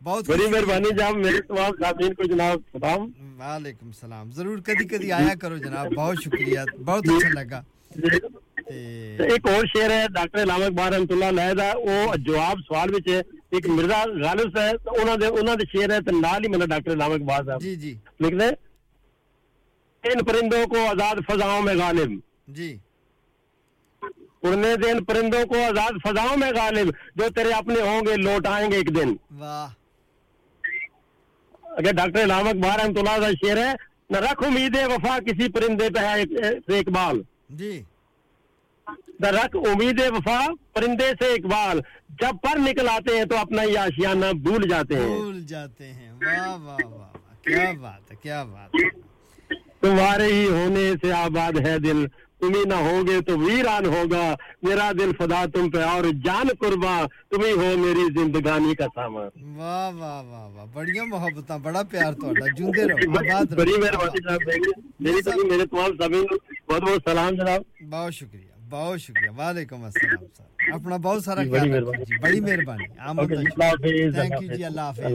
[0.03, 3.01] بہت بڑی مہربانی جناب میرے تمام سامعین کو جناب سلام
[3.41, 7.61] وعلیکم السلام۔ ضرور کبھی کبھی آیا کرو جناب بہت شکریہ بہت اچھا لگا۔
[7.95, 8.17] جی۔
[8.69, 13.07] ایک اور شعر ہے ڈاکٹر علامہ اقبال رحمت اللہ علیہ دا وہ جواب سوال وچ
[13.07, 16.49] ہے ایک مرزا غالب ہے تے انہاں دے انہاں دے شعر ہے تے نال ہی
[16.49, 18.49] ملا ڈاکٹر علامہ اقبال صاحب جی جی لکھ دے
[20.03, 22.11] ان پرندوں کو آزاد فضاؤں میں غالب
[22.53, 22.75] جی
[24.43, 28.69] اڑنے دن پرندوں کو آزاد فضاؤں میں غالب جو تیرے اپنے ہوں گے لوٹ آئیں
[28.71, 29.67] گے ایک دن واہ
[31.63, 33.73] اگر ڈاکٹر علامہ اقبال رحمت اللہ علیہ شعر ہے
[34.09, 37.81] نہ رکھ امید وفا کسی پرندے پہ ہے اقبال جی
[39.23, 40.39] درک امید وفا
[40.73, 45.07] پرندے سے اقبال۔ جب پر نکل آتے ہیں تو اپنا یہ آشیانہ بھول جاتے ہیں۔
[45.07, 48.87] بھول جاتے ہیں۔ واہ واہ واہ کیا بات ہے کیا بات ہے۔
[49.81, 52.07] تمہارے ہی ہونے سے آباد ہے دل۔
[52.39, 57.05] تم ہی نہ ہوگے تو ویران ہوگا۔ میرا دل فدا تم پہ اور جان قربا۔
[57.29, 62.13] تم ہی ہو میری زندگانی کا سامان۔ واہ واہ واہ واہ بڑی محبت بڑا پیار
[62.13, 64.39] تو جوندے رہو رہو۔ بڑی مہربانی صاحب
[64.99, 66.21] میری میرے تمام سبھی
[66.69, 71.49] بہت بہت سلام جناب۔ بہت شکریہ۔ بہت شکریہ۔ وعلیکم السلام سر۔ اپنا بہت سارا جی
[72.21, 75.05] بڑی مہربانی۔ تھینک یو جی, جی، اللہ حافظ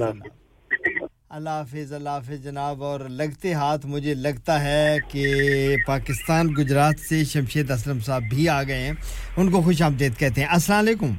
[1.29, 7.25] اللہ حافظ۔ اللہ حافظ جناب۔ اور لگتے ہاتھ مجھے لگتا ہے کہ پاکستان گجرات سے
[7.25, 8.93] شمشید اسلم صاحب بھی آ گئے ہیں۔
[9.37, 11.11] ان کو خوش آمدید کہتے ہیں۔ السلام علیکم۔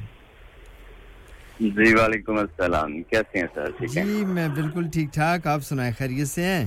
[1.60, 6.44] جی وعلیکم السلام۔ کیسے ہیں سر؟ جی میں بالکل ٹھیک ٹھاک۔ آپ سنائیں خیریت سے
[6.44, 6.64] ہیں؟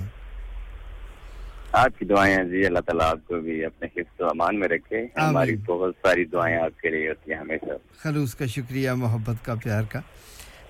[1.72, 5.08] آپ کی دعائیں جی اللہ تعالیٰ آپ کو بھی اپنے حفظ و امان میں رکھے۔
[5.18, 9.56] ہماری بہت ساری دعائیں آپ کے لیے ہوتی ہیں ہمیشہ۔ خلوص کا شکریہ محبت کا
[9.64, 10.02] پیار کا۔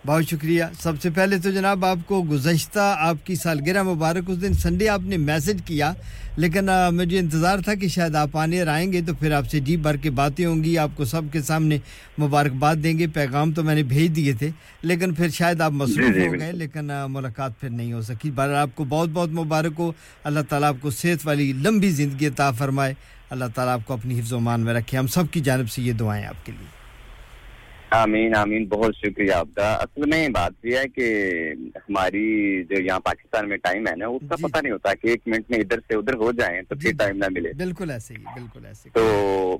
[0.07, 4.41] بہت شکریہ۔ سب سے پہلے تو جناب آپ کو گزشتہ آپ کی سالگرہ مبارک اس
[4.41, 5.93] دن سنڈے آپ نے میسج کیا
[6.37, 9.77] لیکن مجھے انتظار تھا کہ شاید آپ آنے آئیں گے تو پھر آپ سے جی
[9.77, 11.77] بھر کے باتیں ہوں گی آپ کو سب کے سامنے
[12.21, 14.49] مبارکباد دیں گے۔ پیغام تو میں نے بھیج دیے تھے
[14.81, 18.53] لیکن پھر شاید آپ مصروف جی، ہو۔ گئے لیکن ملاقات پھر نہیں ہو سکی۔ بہر
[18.53, 19.91] آپ کو بہت بہت مبارک ہو۔
[20.23, 22.93] اللہ تعالیٰ آپ کو صحت والی لمبی زندگی عطا فرمائے۔
[23.29, 25.81] اللہ تعالیٰ آپ کو اپنی حفظ و مان میں رکھے۔ ہم سب کی جانب سے
[25.81, 26.78] یہ دعائیں آپ کے لیے۔
[27.91, 31.05] آمین آمین بہت شکریہ آپ کا اصل میں بات یہ ہے کہ
[31.77, 32.23] ہماری
[32.63, 35.49] جو یہاں پاکستان میں ٹائم ہے نا اس کا پتہ نہیں ہوتا کہ ایک منٹ
[35.49, 38.65] میں ادھر سے ادھر ہو جائیں تو پھر ٹائم نہ ملے۔ بالکل ایسے ہی بالکل
[38.65, 39.03] ایسے تو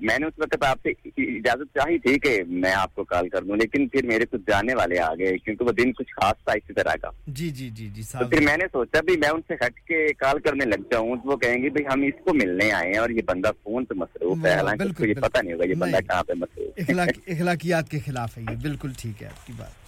[0.01, 3.43] میں نے اس وقت آپ سے اجازت چاہی تھی کہ میں آپ کو کال کر
[3.43, 6.53] دوں لیکن پھر میرے کچھ جانے والے آ گئے کیونکہ وہ دن کچھ خاص تھا
[6.53, 9.29] اسی طرح کا۔ جی جی جی جی تو صاحب۔ پھر میں نے سوچا بھی میں
[9.29, 12.23] ان سے ہٹ کے کال کرنے لگ جاؤں تو وہ کہیں گے بھائی ہم اس
[12.25, 15.53] کو ملنے آئے ہیں اور یہ بندہ فون پہ مصروف ہے حالانکہ یہ پتہ نہیں
[15.53, 19.27] ہوگا یہ بندہ۔ کہاں پہ مصروف ہے۔ اخلاقیات کے خلاف ہے یہ بالکل ٹھیک ہے
[19.27, 19.87] آپ کی بات۔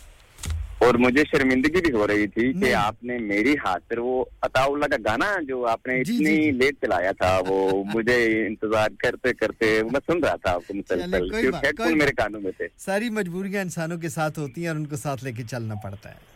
[0.83, 4.85] اور مجھے شرمندگی بھی ہو رہی تھی کہ آپ نے میری خاطر وہ عطا اللہ
[4.85, 9.81] کا گانا جو آپ نے جی، اتنی لیٹ چلایا تھا وہ مجھے انتظار کرتے کرتے
[9.83, 13.97] میں سن رہا تھا آپ کو مسلسل کیونکہ میرے۔ کانوں میں تھے۔ ساری مجبوریاں انسانوں
[13.97, 16.29] کے ساتھ ہوتی ہیں اور ان کو ساتھ لے کے چلنا پڑتا ہے۔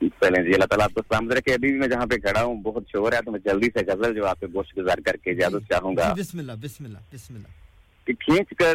[0.00, 2.62] چلیں جی اللہ تعالیٰ آپ کو سلامت رکھے۔ ابھی بھی میں جہاں پہ کھڑا ہوں
[2.62, 5.30] بہت شور ہے تو میں جلدی سے غزل جو آپ پہ گوشت گزار کر کے
[5.30, 7.48] اجازت چاہوں گا۔ جی بسم اللہ بسم اللہ بسم اللہ۔
[8.04, 8.74] کہ کھینچ کر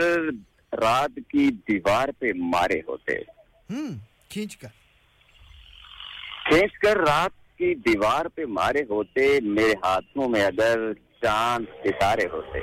[0.74, 3.14] رات کی دیوار پہ مارے ہوتے۔
[4.30, 4.68] کھینچ کر۔
[6.50, 12.60] کھینچ کر رات کی دیوار پہ مارے ہوتے میرے ہاتھوں میں اگر چاند ستارے ہوتے۔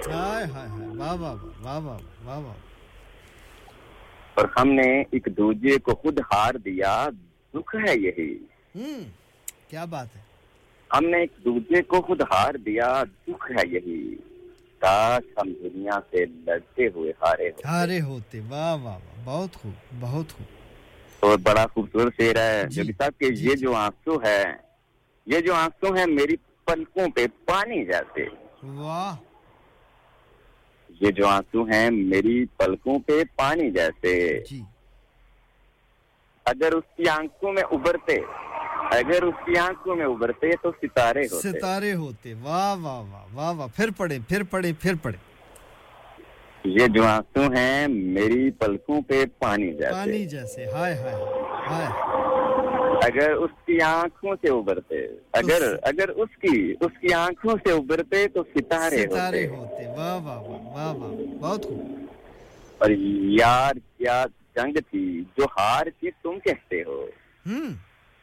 [4.34, 7.08] اور ہم نے ایک دوسرے کو خود ہار دیا
[7.54, 8.38] دکھ ہے یہی۔
[9.68, 10.20] کیا بات ہے؟
[10.96, 14.14] ہم نے ایک دوسرے کو خود ہار دیا دکھ ہے یہی۔
[14.78, 19.72] کاش ہم دنیا سے لڑتے ہوئے ہارے ہو ہارے ہوتے واہ واہ واہ بہت خوب
[20.00, 20.46] بہت خوب۔
[21.20, 24.42] اور بڑا خوبصورت شعر ہے۔ جوگی صاحب کہ یہ جو آنسو ہے
[25.26, 28.26] یہ جو آنسو ہے میری پلکوں پہ پانی جیسے
[28.62, 29.14] واہ۔
[31.00, 34.62] یہ جو آنسو ہیں میری پلکوں پہ پانی جیسے جی۔
[36.44, 38.16] اگر اس کی آنکھوں میں ابھرتے
[38.90, 43.56] اگر اس کی آنکھوں میں ابھرتے تو ستارے ہوتے ستارے ہوتے واہ واہ واہ واہ
[43.56, 45.18] واہ۔ پھر پڑھے پھر پڑھے پھر پڑھے
[46.64, 51.14] یہ جو آنسو ہیں میری پلکوں پہ پانی جیسے۔ پانی جیسے۔ ہائے ہائے
[51.68, 51.86] ہائے۔
[53.06, 58.28] اگر اس کی آنکھوں سے ابھرتے اگر اگر اس کی اس کی آنکھوں سے ابھرتے
[58.28, 62.04] تو ستارے ستارے ہوتے ہوتے۔ واہ واہ واہ واہ واہ۔ بہت خوب۔
[62.78, 62.90] اور
[63.40, 64.24] یار کیا
[64.56, 67.06] جنگ تھی جو ہار کی تم کہتے ہو؟
[67.46, 67.70] ہوں۔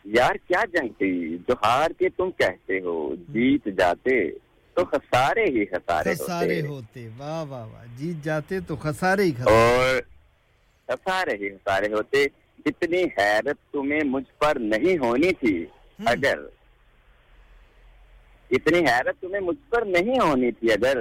[0.06, 4.16] یار کیا جنگ تھی؟ جو ہار کے تم کہتے ہو جیت جاتے
[4.74, 9.54] تو خسارے ہی خسارے خسارے ہوتے واہ واہ واہ جیت جاتے تو خسارے ہی خسارے۔
[9.56, 10.02] اور
[10.88, 12.26] خسارے ہی خسارے ہوتے۔
[12.66, 15.66] اتنی حیرت تمہیں مجھ پر نہیں ہونی تھی۔
[16.06, 16.40] اگر
[18.52, 20.98] اتنی حیرت تمہیں مجھ پر نہیں ہونی تھی اگر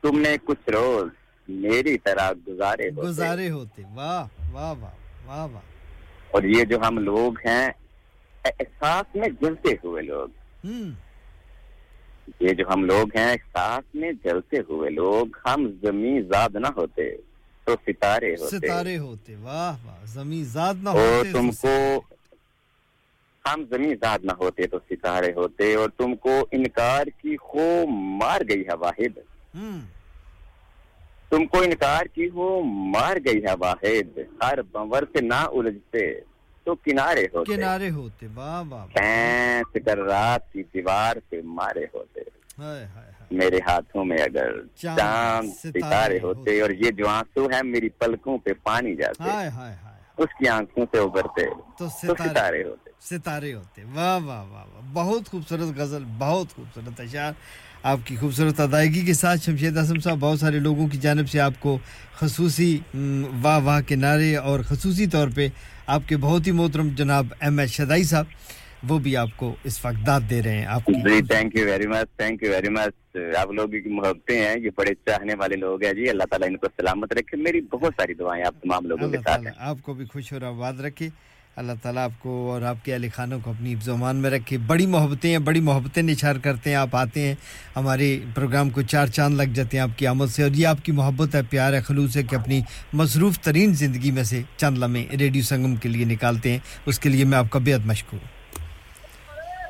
[0.00, 1.08] تم نے کچھ روز
[1.48, 4.94] میری طرح گزارے ہوتے۔ گزارے ہوتے واہ واہ واہ
[5.26, 5.71] واہ واہ۔
[6.32, 7.68] اور یہ جو ہم لوگ ہیں
[8.44, 10.28] احساس میں جلتے ہوئے لوگ۔
[12.40, 17.16] یہ جو ہم لوگ ہیں احساس میں جلتے ہوئے لوگ ہم زمین زاد نہ ہوتے
[17.64, 22.00] تو ستارے ہوتے۔ ستارے ہوتے واہ واہ زمین ذات نہ اور ہوتے تم کو
[23.44, 27.86] ہم زمین زاد نہ ہوتے تو ستارے ہوتے۔ اور تم کو انکار کی خو
[28.20, 29.18] مار گئی ہے واحد۔
[31.32, 36.20] تم کو انکار کی ہو مار گئی ہے واحد۔ ہر بنور سے نہ الجھتے
[36.64, 38.62] تو کنارے ہوتے۔ کنارے ہوتے واہ
[39.84, 42.20] کر رات کی دیوار پہ مارے ہوتے۔
[42.58, 47.88] ہائے ہائے میرے ہاتھوں میں اگر چاند، ستارے ہوتے۔ اور یہ جو آنسو ہے میری
[47.88, 51.46] پلکوں پہ پانی جاتے۔ ہائے ہائے ہائے۔ اس کی آنکھوں سے ابھرتے۔
[51.78, 57.32] تو ستارے ہوتے۔ ستارے ہوتے۔ واہ واہ واہ واہ۔ بہت خوبصورت غزل بہت خوبصورت اشعار
[57.82, 61.40] آپ کی خوبصورت ادائیگی کے ساتھ شمشید اعظم صاحب، بہت سارے لوگوں کی جانب سے
[61.40, 61.78] آپ کو
[62.18, 62.78] خصوصی
[63.42, 65.48] واہ واہ کے نعرے اور خصوصی طور پہ
[65.86, 68.26] آپ کے بہت ہی محترم جناب ایم ایس شدائی صاحب۔
[68.88, 71.86] وہ بھی آپ کو اس وقت داد دے رہے ہیں آپ ji thank you very
[71.86, 75.92] much thank you very much آپ لوگ محبتیں ہیں یہ بڑے چاہنے والے لوگ ہیں۔
[75.92, 79.18] جی اللہ تعالیٰ ان کو سلامت رکھے۔ میری بہت ساری دعائیں آپ تمام لوگوں کے
[79.18, 81.08] ساتھ ہیں۔ آپ کو بھی خوش اور آباد رکھے۔
[81.56, 84.86] اللہ تعالیٰ آپ کو اور آپ کے اہل خانوں کو اپنی زمان میں رکھے۔ بڑی
[84.86, 87.34] محبتیں ہیں بڑی محبتیں نچھار کرتے ہیں۔ آپ آتے ہیں
[87.76, 90.78] ہمارے پروگرام کو چار چاند لگ جاتے ہیں آپ کی آمد سے۔ اور یہ آپ
[90.82, 92.60] کی محبت ہے پیار ہے خلوص ہے کہ اپنی
[92.92, 97.08] مصروف ترین زندگی میں سے چند لمحے ریڈیو سنگم کے لیے نکالتے ہیں۔ اس کے
[97.08, 98.41] لیے میں آپ کا بےحد مشکور ہوں۔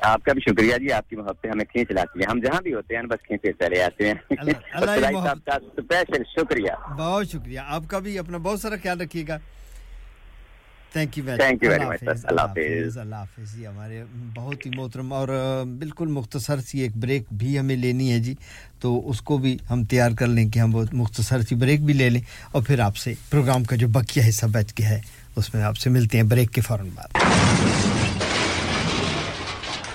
[0.03, 2.73] آپ کا بھی شکریہ جی آپ کی محبت ہمیں کھینچ لاتی ہے ہم جہاں بھی
[2.73, 8.37] ہوتے ہیں بس کھینچے چلے آتے ہیں۔ اسپیشل شکریہ۔ بہت شکریہ۔ آپ کا بھی اپنا
[8.37, 9.37] بہت سارا خیال رکھیے گا۔
[10.91, 14.03] تھینک یو ویری مچ اللہ حافظ اللہ حافظ جی ہمارے
[14.35, 15.27] بہت ہی محترم اور
[15.79, 18.35] بالکل مختصر سی ایک بریک بھی ہمیں لینی ہے جی۔
[18.79, 21.93] تو اس کو بھی ہم تیار کر لیں کہ ہم بہت مختصر سی بریک بھی
[21.93, 25.01] لے لیں۔ اور پھر آپ سے پروگرام کا جو بقیہ حصہ بچ کے ہے
[25.35, 27.17] اس میں آپ سے ملتے ہیں بریک کے فوراً بعد۔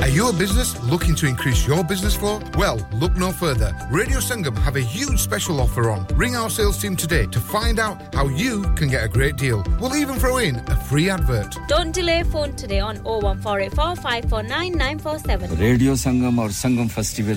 [0.00, 2.40] Are you a business looking to increase your business flow?
[2.58, 3.72] Well, look no further.
[3.90, 6.04] Radio Sangam have a huge special offer on.
[6.14, 9.62] Ring our sales team today to find out how you can get a great deal.
[9.80, 11.56] We'll even throw in a free advert.
[11.68, 14.48] Don't delay phone today on 01484549947.
[14.74, 15.58] 947.
[15.58, 17.36] Radio Sangam or Sangam Festival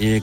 [0.00, 0.22] ek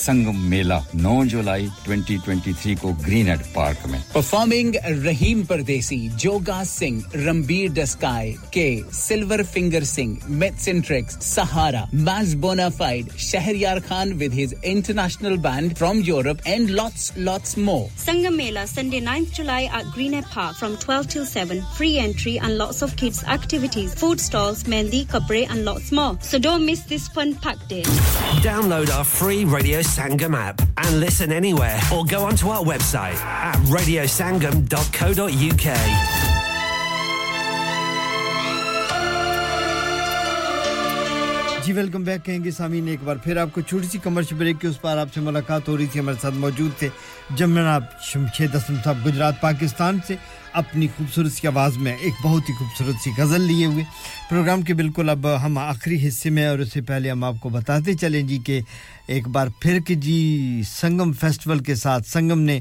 [0.00, 4.72] Sangam Mela 9 July 2023 ko green Park mein performing
[5.04, 8.84] Rahim Rahim Joga Singh, Rambir Daskai, K.
[8.90, 10.37] Silver Finger Singh.
[10.38, 17.56] Metcentrix, Sahara, Maz Bonafide, Shahryar Khan with his international band from Europe, and lots, lots
[17.56, 17.88] more.
[17.96, 21.60] Sangam Mela, Sunday 9th July at Greener Park from 12 till 7.
[21.74, 26.16] Free entry and lots of kids' activities, food stalls, mendi, kapre, and lots more.
[26.20, 27.82] So don't miss this fun packed day.
[28.42, 33.56] Download our free Radio Sangam app and listen anywhere or go onto our website at
[33.66, 36.17] radiosangam.co.uk.
[41.68, 44.60] جی welcome back کہیں گے سامین ایک بار پھر آپ کو چھوٹی سی commercial break
[44.60, 46.88] کے اس پار آپ سے ملاقات ہو رہی تھی۔ ہمارے ساتھ موجود تھے
[47.36, 50.14] جمناب شمشید حسن صاحب گجرات، پاکستان سے
[50.52, 53.84] اپنی خوبصورت سی آواز میں ایک بہت ہی خوبصورت سی غزل لیے ہوئے۔
[54.30, 57.48] پروگرام کے بالکل اب ہم آخری حصے میں اور اس سے پہلے ہم آپ کو
[57.48, 58.60] بتاتے چلیں جی کہ
[59.08, 62.60] ایک بار پھر کہ جی سنگم فیسٹیول کے ساتھ سنگم نے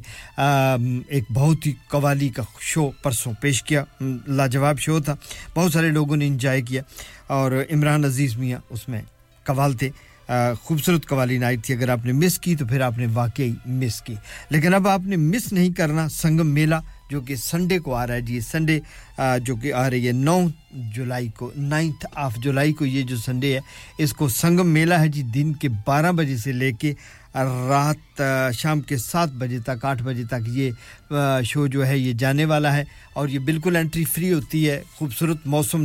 [1.08, 3.84] ایک بہت ہی قوالی کا شو پرسوں پیش کیا۔
[4.27, 5.16] لاجواب شو تھا۔
[5.56, 6.82] بہت سارے لوگوں نے انجوائے کیا۔
[7.27, 9.01] اور عمران عزیز میاں اس میں
[9.43, 9.90] قوال تھے۔
[10.64, 14.02] خوبصورت قوالی نائٹ تھی۔ اگر آپ نے مس کی تو پھر آپ نے واقعی مس
[14.02, 14.16] کی۔
[14.50, 16.76] لیکن اب آپ نے مس نہیں کرنا، سنگم میلہ
[17.12, 18.80] جو کہ سنڈے کو آ رہا ہے۔ جی سنڈے
[19.46, 20.48] جو کہ آ رہی ہے، نو
[20.96, 23.60] جولائی کو، نائنتھ آف جولائی کو یہ جو سنڈے ہے،
[23.98, 26.94] اس کو سنگم میلہ ہے۔ جی دن کے بارہ بجے سے لے کے
[27.70, 28.22] رات
[28.54, 30.72] شام کے سات بجے تک، آٹھ بجے تک یہ
[31.44, 32.84] شو جو ہے یہ جانے والا ہے۔
[33.14, 35.82] اور یہ بالکل انٹری فری ہوتی ہے۔ خوبصورت موسم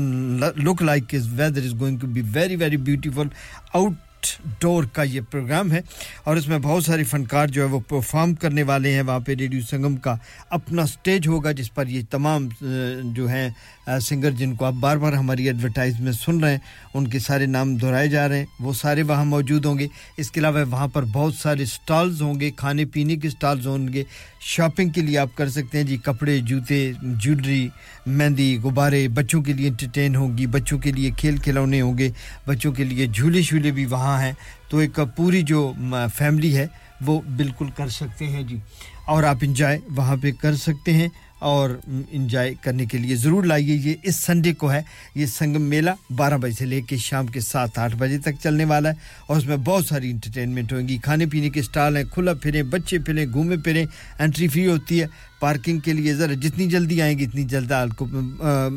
[0.57, 3.29] look like weather is going to be very very beautiful
[3.75, 3.93] out
[4.61, 5.81] outdoor کا یہ پروگرام ہے
[6.25, 9.35] اور اس میں بہت سارے فنکار جو ہے وہ پرفارم کرنے والے ہیں وہاں پہ
[9.39, 10.15] ریڈیو سنگم کا
[10.51, 12.49] اپنا سٹیج ہوگا جس پر یہ تمام
[13.15, 13.49] جو ہیں
[14.03, 16.59] سنگر جن کو آپ بار بار ہماری ایڈورٹائز میں سن رہے ہیں،
[16.95, 19.87] ان کے سارے نام دہرائے جا رہے ہیں، وہ سارے وہاں موجود ہوں گے۔
[20.17, 23.93] اس کے علاوہ وہاں پر بہت سارے سٹالز ہوں گے، کھانے پینے کے سٹالز ہوں
[23.93, 24.05] گے۔
[24.41, 27.69] شاپنگ کے لیے آپ کر سکتے ہیں جی کپڑے، جوتے جولری
[28.07, 32.11] مہندی، غبارے، بچوں کے لیے انٹرٹین ہوں گی، بچوں کے لیے کھیل کھلونے ہوں گے،
[32.47, 34.33] بچوں کے لیے جھولے شولے بھی وہاں ہیں۔
[34.69, 35.73] تو ایک پوری جو
[36.15, 36.67] فیملی ہے،
[37.07, 38.57] وہ بالکل کر سکتے ہیں جی۔
[39.07, 41.09] اور آپ انجوائے وہاں پہ کر سکتے ہیں۔
[41.43, 41.71] اور
[42.11, 44.83] انجوائے کرنے کے لیے ضرور لائیے۔ یہ اس سنڈے کو ہے۔
[45.15, 48.65] یہ سنگم میلہ بارہ بجے سے لے کے شام کے سات آٹھ بجے تک چلنے
[48.65, 48.95] والا ہے
[49.27, 52.63] اور اس میں بہت ساری انٹرٹینمنٹ ہوئیں گی۔ کھانے پینے کے اسٹال ہیں، کھلا پھریں،
[52.63, 53.87] بچے پھریں گھومیں پھریں
[54.19, 55.07] انٹری فری ہوتی ہے۔
[55.43, 58.07] پارکنگ کے لیے ذرا جتنی جلدی آئیں گے اتنی جلد کو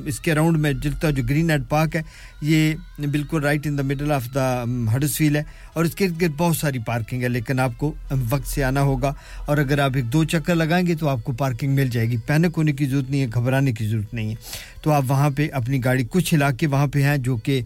[0.05, 2.01] اس کے اراؤنڈ میں جلتا جو گرین ایڈ پارک ہے،
[2.41, 4.63] یہ بالکل right in the middle of the
[5.17, 7.93] Huddersfield ہے۔ اور اس کے ارد گرد بہت ساری پارکنگ ہے، لیکن آپ کو
[8.29, 9.13] وقت سے آنا ہوگا۔
[9.45, 12.17] اور اگر آپ ایک دو چکر لگائیں گے تو آپ کو پارکنگ مل جائے گی۔
[12.25, 14.35] پینک ہونے کی ضرورت نہیں ہے، گھبرانے کی ضرورت نہیں ہے۔
[14.81, 17.61] تو آپ وہاں پہ اپنی گاڑی، کچھ علاقے وہاں پہ ہیں جو کہ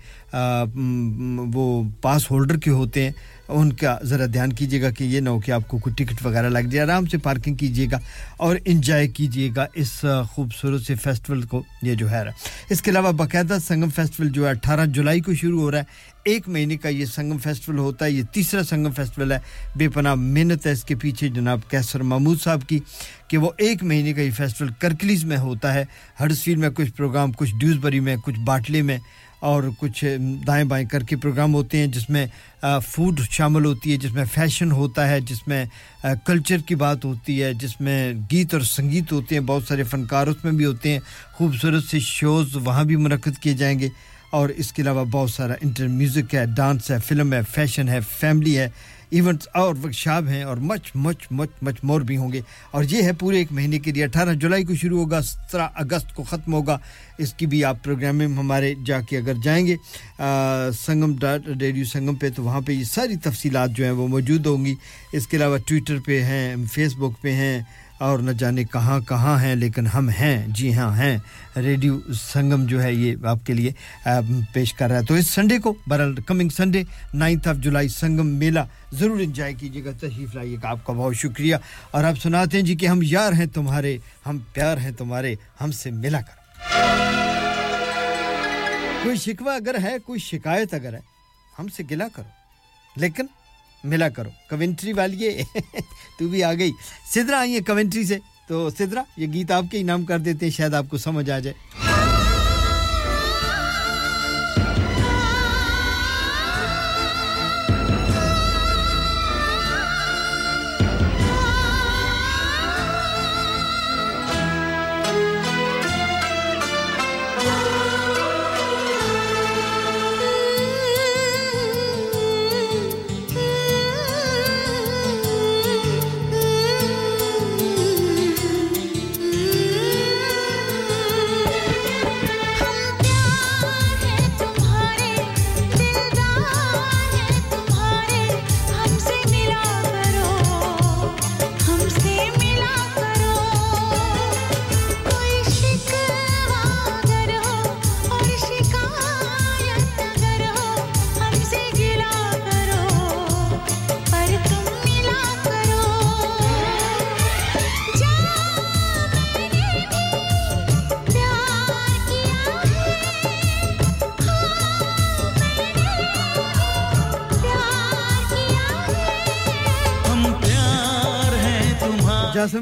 [1.56, 3.12] وہ پاس ہولڈر کے ہوتے ہیں۔
[3.50, 6.26] ان کا ذرا دھیان کیجیے گا کہ یہ نہ ہو کہ آپ کو کوئی ٹکٹ
[6.26, 8.00] وغیرہ لگ جائے، آرام سے پارکنگ کیجیے گا
[8.38, 12.24] اور انجوائے کیجیے گا اس خوبصورت سے فیسٹیول کو، یہ جو ہے۔
[12.70, 15.84] اس کے علاوہ باقاعدہ سنگم فیسٹیول جو ہے، اٹھارہ جولائی کو شروع ہو رہا ہے۔
[16.24, 19.40] ایک مہینے کا یہ سنگم فیسٹیول ہوتا ہے، یہ تیسرا سنگم فیسٹیول ہے۔
[19.76, 22.80] بے پناہ محنت ہے اس کے پیچھے جناب کیسر محمود صاحب کی
[23.28, 25.86] کہ وہ ایک مہینے کا یہ فیسٹیول کرکلیز میں ہوتا ہے۔
[26.20, 28.98] ہر سیل میں کچھ پروگرام، کچھ ڈیوز بری میں، کچھ باٹلے میں۔
[29.40, 32.26] اور کچھ دائیں بائیں کر کے پروگرام ہوتے ہیں جس میں
[32.88, 35.64] فوڈ شامل ہوتی ہے، جس میں فیشن ہوتا ہے، جس میں
[36.26, 40.28] کلچر کی بات ہوتی ہے، جس میں گیت اور سنگیت ہوتے ہیں، بہت سارے فنکار
[40.28, 41.00] اس میں بھی ہوتے ہیں،
[41.34, 43.90] خوبصورت سے شوز وہاں بھی منعقد کیے جائیں گے۔
[44.30, 48.00] اور اس کے علاوہ بہت سارا انٹر میوزک ہے ڈانس ہے فلم ہے فیشن ہے
[48.20, 48.70] فیملی ہے
[49.10, 52.42] ایونٹس اور ورکشاپ ہیں اور مچ مچ مچ مچ مور بھی ہوں گے۔
[52.72, 56.16] اور یہ ہے پورے ایک مہینے کے لیے۔ اٹھارہ جولائی کو شروع ہوگا سترہ اگست
[56.16, 56.78] کو ختم ہوگا۔
[57.18, 59.76] اس کی بھی آپ پروگرام میں ہمارے جا کے اگر جائیں گے
[60.20, 60.26] آ,
[60.86, 64.46] سنگم ڈاٹ ریڈیو سنگم پہ تو وہاں پہ یہ ساری تفصیلات جو ہیں وہ موجود
[64.46, 64.76] ہوں گی۔
[65.14, 67.62] اس کے علاوہ ٹویٹر پہ ہیں فیس بک پہ ہیں
[68.00, 71.18] اور نہ جانے کہاں کہاں ہیں، لیکن ہم ہیں جی ہاں ہیں۔
[71.56, 73.72] ریڈیو سنگم جو ہے یہ آپ کے لیے
[74.54, 78.28] پیش کر رہا ہے۔ تو اس سنڈے کو برال coming Sunday, ninth of July Sangam
[78.28, 78.60] میلہ
[78.94, 81.56] ضرور انجوائے کیجیے گا۔ تشریف لائیے گا۔ آپ کا بہت شکریہ۔
[81.92, 85.72] اور آپ سناتے ہیں جی کہ ہم یار ہیں تمہارے، ہم پیار ہیں تمہارے، ہم
[85.72, 86.40] سے ملا کر
[89.04, 91.00] کوئی شکوہ اگر ہے، کوئی شکایت اگر ہے،
[91.60, 92.30] ہم سے گلا کرو۔
[92.96, 93.26] لیکن
[93.84, 95.44] ملا کرو۔ کمنٹری والیے،
[96.20, 96.72] تو بھی آ گئی۔
[97.14, 98.18] سدرا آئیے کمنٹری سے۔
[98.48, 101.40] تو سدرا، یہ گیت آپ کے انعام کر دیتے ہیں، شاید آپ کو سمجھ آ
[101.40, 101.89] جائے۔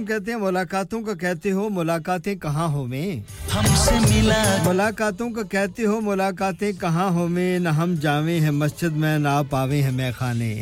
[0.08, 3.08] کہتے ہیں ملاقاتوں کا کہتے ہو ملاقاتیں کہاں ہو میں؟
[3.56, 8.52] ہم سے ملا ملاقاتوں کا کہتے ہو ملاقاتیں کہاں ہو میں؟ نہ ہم جاوے ہیں
[8.52, 10.54] مسجد میں نہ پاویں ہیں میں خانے۔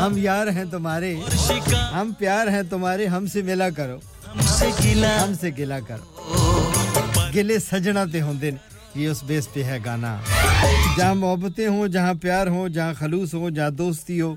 [0.00, 1.14] ہم یار ہیں تمہارے۔
[1.94, 3.98] ہم پیار ہیں تمہارے ہم سے ملا کرو۔
[5.22, 6.04] ہم سے گلا کرو۔
[7.34, 8.54] گلے سجنا تے ہوں دن
[8.94, 10.16] یہ اس بیس پہ ہے گانا۔
[10.96, 14.34] جہاں محبتیں ہوں جہاں پیار ہوں جہاں خلوص ہوں جہاں دوستی ہو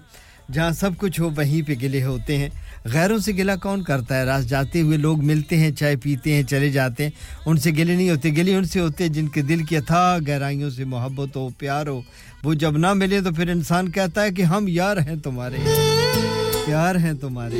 [0.53, 2.49] جہاں سب کچھ ہو وہیں پہ گلے ہوتے ہیں۔
[2.93, 6.43] غیروں سے گلہ کون کرتا ہے؟ راست جاتے ہوئے لوگ ملتے ہیں، چائے پیتے ہیں،
[6.43, 7.11] چلے جاتے ہیں۔
[7.45, 10.17] ان سے گلے نہیں ہوتے، گلے ان سے ہوتے ہیں جن کے دل کی اتھا
[10.27, 12.01] گہرائیوں سے محبت ہو، پیار ہو۔
[12.43, 15.55] وہ جب نہ ملے تو پھر انسان کہتا ہے کہ ہم یار ہیں تمہارے۔
[16.65, 17.55] پیار ہیں تمہارے۔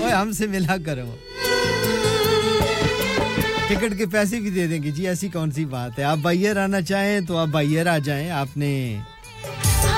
[0.00, 1.16] اوے ہم سے ملا کرو۔
[3.68, 6.56] ٹکٹ کے پیسے بھی دے دیں گے۔ جی ایسی کون سی بات ہے؟ آپ بائیر
[6.56, 8.96] آنا چاہیں تو آپ بائیر آ جائیں۔ آپ نے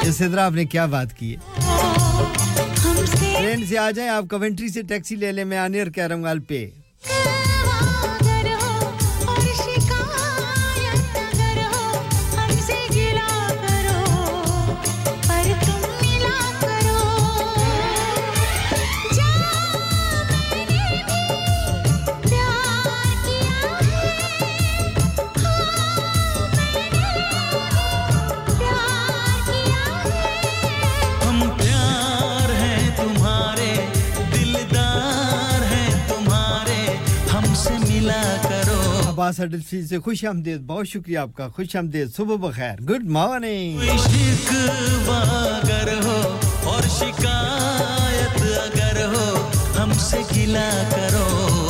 [0.02, 1.80] اس طرح آپ نے کیا بات کی ہے؟
[3.51, 6.69] پلین سے آ جائیں، آپ کمنٹری سے ٹیکسی لے لیں، میں آنیر کیرم گال پہ
[39.31, 43.05] عباس اڈل فیل سے خوش آمدید بہت شکریہ آپ کا خوش آمدید صبح بخیر گڈ
[43.17, 43.78] مارننگ
[45.09, 46.18] اگر ہو
[46.65, 51.69] اور شکایت اگر ہو ہم سے گلا کرو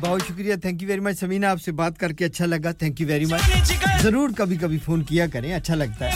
[0.00, 0.54] بہت شکریہ.
[0.62, 2.72] Thank you very much Samina آپ سے بات کر کے اچھا لگا.
[2.72, 5.52] تھینک یو ویری مچ ضرور کبھی کبھی فون کیا کریں.
[5.54, 6.14] اچھا لگتا ہے.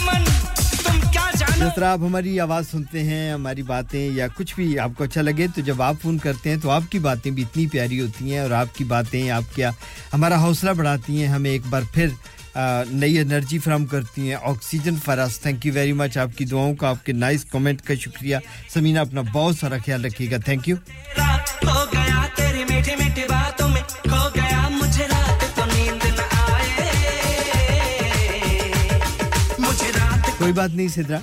[1.57, 5.21] جس طرح آپ ہماری آواز سنتے ہیں، ہماری باتیں یا کچھ بھی آپ کو اچھا
[5.21, 8.31] لگے، تو جب آپ فون کرتے ہیں تو آپ کی باتیں بھی اتنی پیاری ہوتی
[8.31, 9.71] ہیں اور آپ کی باتیں، آپ کیا
[10.13, 12.07] ہمارا حوصلہ بڑھاتی ہیں، ہمیں ایک بار پھر
[12.91, 14.37] نئی انرجی فراہم کرتی ہیں.
[14.41, 17.95] آکسیجن فراس تھینک یو ویری مچ آپ کی دعاؤں کا، آپ کے نائس کامنٹ کا
[17.99, 18.37] شکریہ.
[18.73, 20.37] سمینہ اپنا بہت سارا خیال رکھیے گا.
[20.37, 20.75] تھینک یو
[30.37, 31.17] کوئی بات نہیں سدرا۔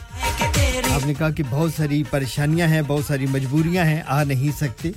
[0.90, 4.90] آپ نے کہا کہ بہت ساری پریشانیاں ہیں بہت ساری مجبوریاں ہیں آ نہیں سکتے۔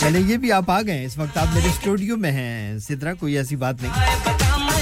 [0.00, 3.36] چلے یہ بھی آپ آ گئے اس وقت آپ میرے اسٹوڈیو میں ہیں۔ سدرا کوئی
[3.36, 3.92] ایسی بات نہیں۔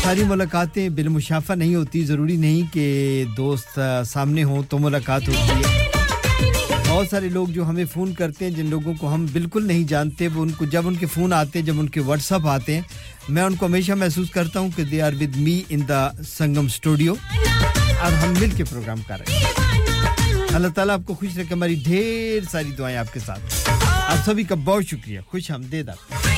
[0.03, 5.92] ساری ملاقاتیں بالمشافہ نہیں ہوتی۔ ضروری نہیں کہ دوست سامنے ہوں تو ملاقات ہوتی ہے۔
[6.93, 10.29] بہت سارے لوگ جو ہمیں فون کرتے ہیں، جن لوگوں کو ہم بالکل نہیں جانتے،
[10.29, 12.75] وہ ان کو جب ان کے فون آتے ہیں جب ان کے واٹس اپ آتے
[12.75, 12.83] ہیں،
[13.29, 16.67] میں ان کو ہمیشہ محسوس کرتا ہوں کہ they are with me in the Sangam
[16.67, 17.15] studio
[18.01, 21.75] اور ہم مل کے پروگرام کر رہے ہیں۔ اللہ تعالیٰ آپ کو خوش رکھے، ہماری
[21.85, 23.71] ڈھیر ساری دعائیں آپ کے ساتھ۔
[24.07, 26.32] آپ سبھی کا بہت شکریہ خوش ہم دے دیں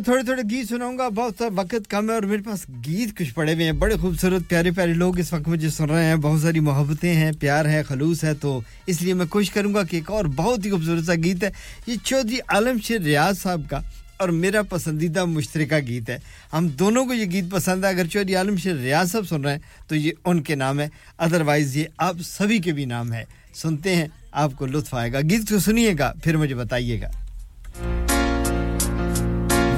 [0.00, 3.34] میں تھوڑے تھوڑے گیت سناؤں گا۔ بہت وقت کم ہے اور میرے پاس گیت کچھ
[3.34, 6.40] پڑے ہوئے ہیں۔ بڑے خوبصورت، پیارے پیارے لوگ اس وقت مجھے سن رہے ہیں۔ بہت
[6.40, 9.96] ساری محبتیں ہیں، پیار ہے، خلوص ہے۔ تو اس لیے میں کوشش کروں گا کہ
[9.96, 11.50] ایک اور بہت ہی خوبصورت سا گیت ہے۔
[11.86, 13.80] یہ چودھری عالم شیر ریاض صاحب کا
[14.16, 16.18] اور میرا پسندیدہ مشترکہ گیت ہے۔
[16.52, 19.52] ہم دونوں کو یہ گیت پسند ہے۔ اگر چودھری عالم شیر ریاض صاحب سن رہے
[19.52, 20.88] ہیں تو یہ ان کے نام ہے۔
[21.18, 25.20] ادروائز یہ آپ سبھی کے بھی نام ہے۔ سنتے ہیں، آپ کو لطف آئے گا۔
[25.20, 27.29] گیت کو سنیے گا، پھر مجھے بتائیے گا۔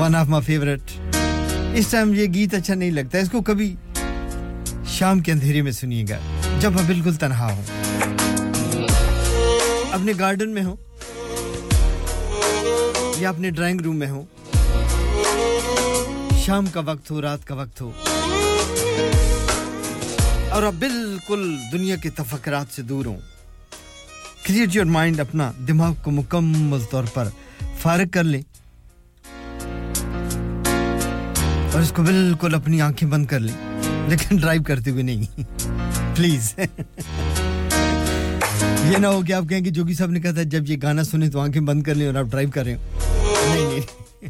[0.02, 0.82] ون آف مائی فیوریٹ
[1.74, 3.76] اس ٹائم یہ گیت اچھا نہیں لگتا، اس کو کبھی
[4.86, 6.18] شام کے اندھیرے میں سنیے گا،
[6.60, 7.62] جب میں بالکل تنہا ہوں۔
[9.92, 10.76] اپنے گارڈن میں ہوں،
[13.18, 14.22] یا اپنے ڈرائنگ روم میں ہوں۔
[16.44, 17.92] شام کا وقت ہو، رات کا وقت ہو۔
[20.50, 23.20] اور اب بالکل دنیا کے تفکرات سے دور ہوں۔
[24.42, 27.28] کریٹ یور مائنڈ اپنا دماغ کو مکمل طور پر
[27.78, 28.42] فارغ کر لیں۔
[31.72, 33.54] اور اس کو بالکل اپنی آنکھیں بند کر لیں۔
[34.08, 35.40] لیکن ڈرائیو کرتے ہوئے نہیں۔
[36.16, 36.54] پلیز
[38.84, 41.04] یہ نہ ہو کہ آپ کہیں کہ جوگی صاحب نے کہا تھا، جب یہ گانا
[41.04, 42.80] سنیں تو آنکھیں بند کر لیں اور آپ ڈرائیو کر رہے ہو
[43.54, 44.28] نہیں نہیں۔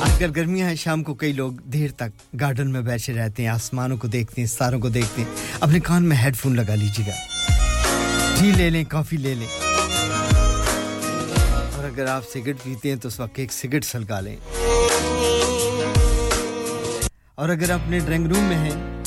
[0.00, 3.50] آج کل گرمیاں ہیں، شام کو کئی لوگ دیر تک گارڈن میں بیٹھے رہتے ہیں،
[3.50, 5.28] آسمانوں کو دیکھتے ہیں، ستاروں کو دیکھتے ہیں۔
[5.60, 7.14] اپنے کان میں ہیڈ فون لگا لیجیے گا۔
[8.40, 9.48] ٹی لے لیں کافی لے لیں۔
[11.74, 14.36] اور اگر آپ سگریٹ پیتے ہیں تو اس وقت ایک سگریٹ سلگا لیں۔
[17.34, 19.02] اور اگر آپ اپنے ڈرائنگ روم میں ہیں،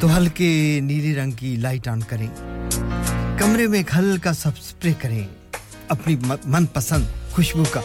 [0.00, 2.26] تو ہلکے نیلے رنگ کی لائٹ آن کریں۔
[3.38, 5.28] کمرے میں ایک ہلکا سب اسپرے کریں۔
[5.88, 7.80] اپنی من پسند خوشبو کا۔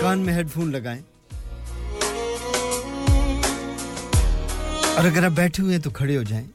[0.00, 1.02] کان میں ہیڈ فون لگائیں۔
[4.94, 6.46] اور اگر آپ بیٹھے ہوئے ہیں تو کھڑے ہو جائیں۔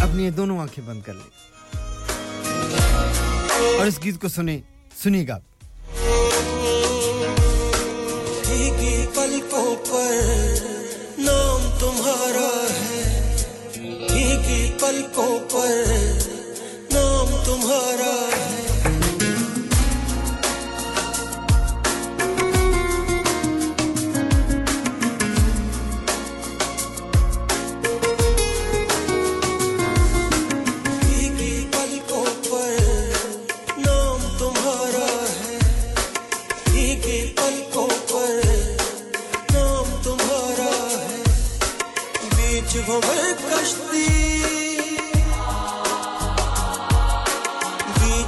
[0.00, 1.44] اپنی دونوں آنکھیں بند کر لیں۔
[3.78, 4.58] اور اس گیت کو سنیں
[5.02, 5.38] سنی گا۔
[9.14, 10.14] پلکوں پر
[11.18, 13.10] نام تمہارا ہے
[14.80, 15.84] پلکوں پر،
[16.92, 18.43] نام تمہارا ہے۔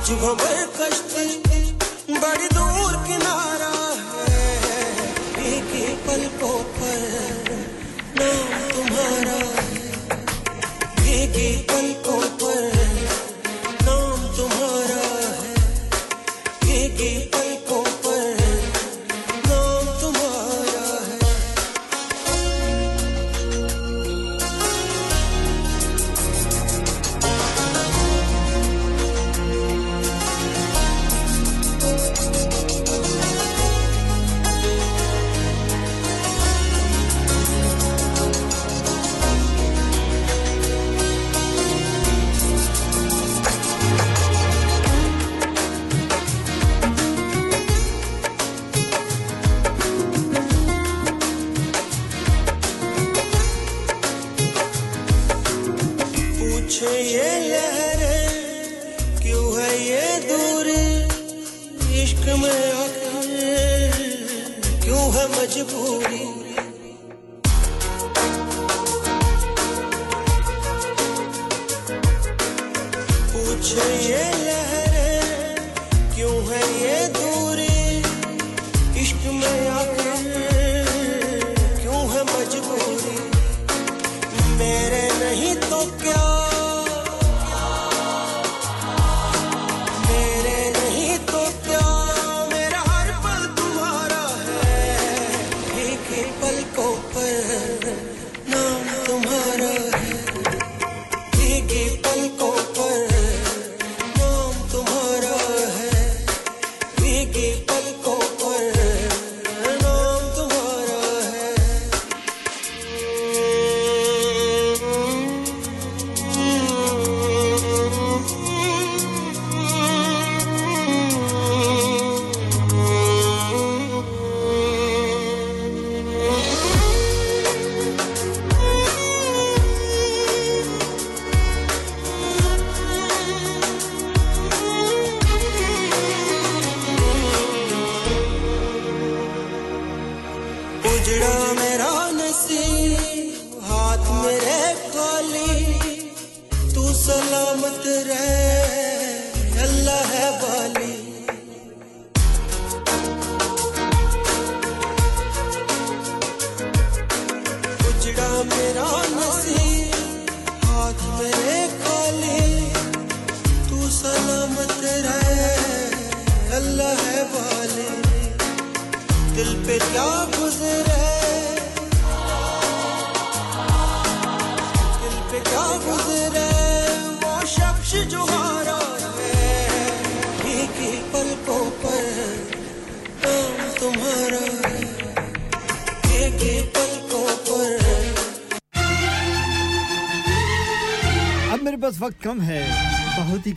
[0.07, 1.75] Tu vão ver que as tristes
[2.21, 2.56] Bari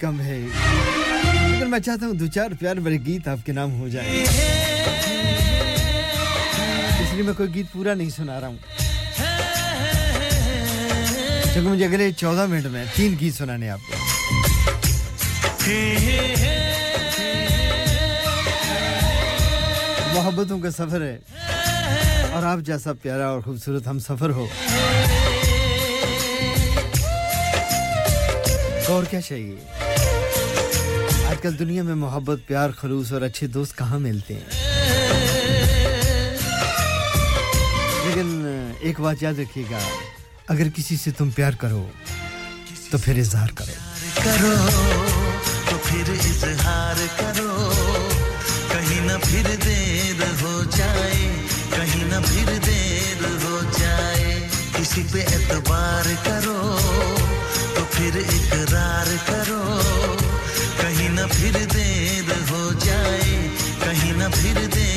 [0.01, 0.39] کم ہے۔
[1.49, 4.23] لیکن میں چاہتا ہوں دو چار پیار بھرے گیت آپ کے نام ہو جائے
[6.99, 8.57] اس لیے میں کوئی گیت پورا نہیں سنا رہا ہوں۔
[11.43, 13.95] چونکہ مجھے اگلے چودہ منٹ میں تین گیت سنانے آپ کو۔
[20.13, 21.17] محبتوں کا سفر ہے۔
[22.31, 24.47] اور آپ جیسا پیارا اور خوبصورت ہم سفر ہو۔
[28.87, 29.55] اور کیا چاہیے؟
[31.29, 34.77] آج کل دنیا میں محبت، پیار، خلوص اور اچھے دوست کہاں ملتے ہیں؟
[38.05, 38.45] لیکن،
[38.79, 39.79] ایک بات یاد رکھیے گا،
[40.47, 41.87] اگر کسی سے تم پیار کرو،
[42.91, 43.71] تو پھر اظہار کرو۔
[44.23, 44.55] کرو،
[45.69, 47.71] تو پھر اظہار کرو۔
[48.71, 51.35] کہیں نہ پھر دیر ہو جائے،
[51.75, 56.77] کہیں نہ پھر دیر ہو جائے۔ کسی پہ اعتبار کرو،
[57.75, 59.79] تو پھر اقرار کرو۔
[61.29, 63.47] پھر دیر ہو جائے
[63.83, 64.88] کہیں نہ پھر دیر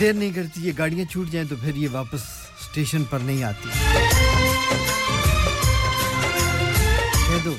[0.00, 2.20] دیر نہیں کرتی، یہ گاڑیاں چھوٹ جائیں تو پھر یہ واپس
[2.60, 3.68] اسٹیشن پر نہیں آتی۔
[7.26, 7.54] کہہ دو۔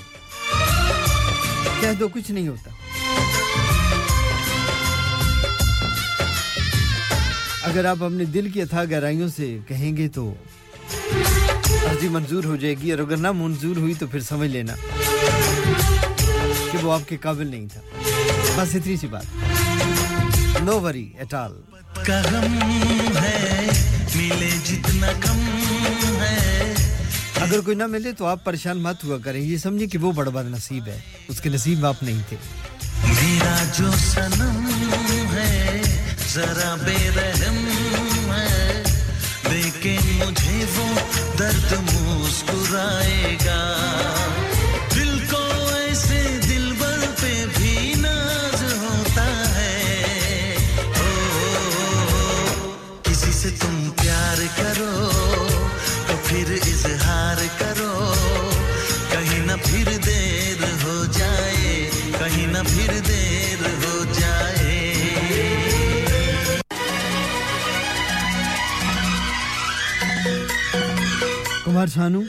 [1.82, 2.69] کہہ دو، کچھ نہیں ہوتا۔
[7.64, 10.34] اگر آپ اپنے دل کی اتھا گہرائیوں سے کہیں گے تو
[11.90, 14.76] عرضی منظور ہو جائے گی، اور اگر نہ منظور ہوئی تو پھر سمجھ لینا
[16.72, 17.82] کہ وہ آپ کے قابل نہیں تھا۔
[18.56, 19.26] بس اتنی سی بات۔
[20.64, 21.51] نو وری ایٹ آل
[22.06, 22.60] کا غم
[23.22, 23.68] ہے
[24.16, 25.40] ملے جتنا کم
[26.22, 26.74] ہے۔
[27.42, 30.30] اگر کوئی نہ ملے تو آپ پریشان مت ہوا کریں۔ یہ سمجھے کہ وہ بڑا
[30.30, 32.38] بڑا نصیب ہے۔ اس کے نصیب آپ نہیں تھے۔
[33.03, 34.68] میرا جو سنم
[35.34, 35.82] ہے
[36.34, 37.68] ذرا بے رحم
[38.32, 38.84] ہے۔
[39.50, 41.00] لیکن مجھے وہ
[41.40, 43.99] درد مسکرائے گا۔
[71.80, 72.22] گوہر شانو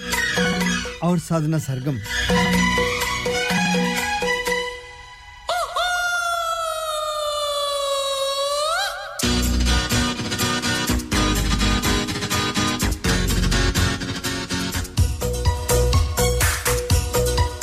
[1.01, 1.97] اور سادنا سرگم۔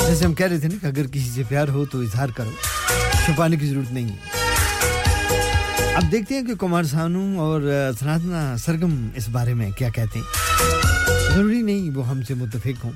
[0.07, 2.51] جیسے ہم کہہ رہے تھے نا کہ اگر کسی سے پیار ہو تو اظہار کرو،
[3.25, 4.36] چھپانے کی ضرورت نہیں ہے۔
[5.97, 7.61] اب دیکھتے ہیں کہ کمار سانو اور
[7.99, 10.25] سناتنا سرگم اس بارے میں کیا کہتے ہیں۔
[11.35, 12.91] ضروری نہیں وہ ہم سے متفق ہوں۔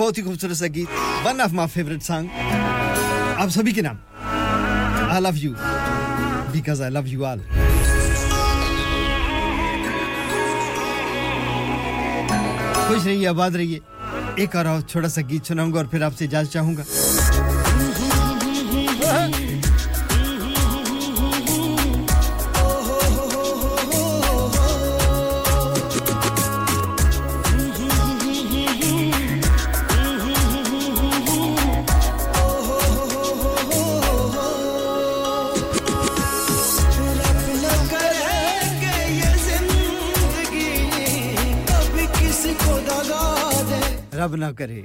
[0.00, 2.26] بہت ہی خوبصورت سا گیت one of my favourite song
[3.36, 3.96] آپ سبھی کے نام۔
[5.10, 5.52] I love you
[6.52, 7.40] because I love you all
[12.86, 13.78] خوش رہیے، آباد رہیے۔
[14.34, 16.82] ایک اور چھوٹا سا گیت سناؤں گا اور پھر آپ سے اجازت چاہوں گا۔
[44.52, 44.82] کرے۔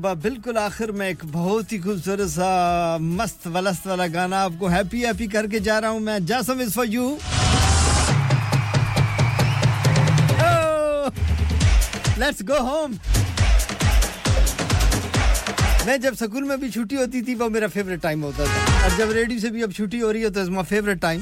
[0.00, 4.66] مرحبا، بالکل آخر میں ایک بہت ہی خوبصورت سا مست ولست والا گانا آپ کو
[4.66, 7.08] ہیپی ہیپی کر کے جا رہا ہوں میں۔ Jasim is for you
[12.16, 12.94] let's go home
[15.86, 18.90] میں جب سکول میں بھی چھٹی ہوتی تھی، وہ میرا فیوریٹ ٹائم ہوتا تھا۔ اور
[18.96, 21.20] جب ریڈیو سے بھی اب چھٹی ہو رہی ہے، تو از مائی فیوریٹ ٹائم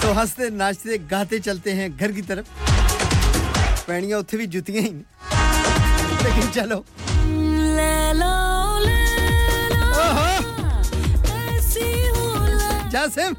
[0.00, 2.44] تو ہنستے ناچتے، گاتے چلتے ہیں گھر کی طرف۔
[3.86, 5.02] پہنیاں اتنے بھی جتیاں ہی۔
[6.26, 6.82] لیکن چلو
[12.90, 13.36] Jasim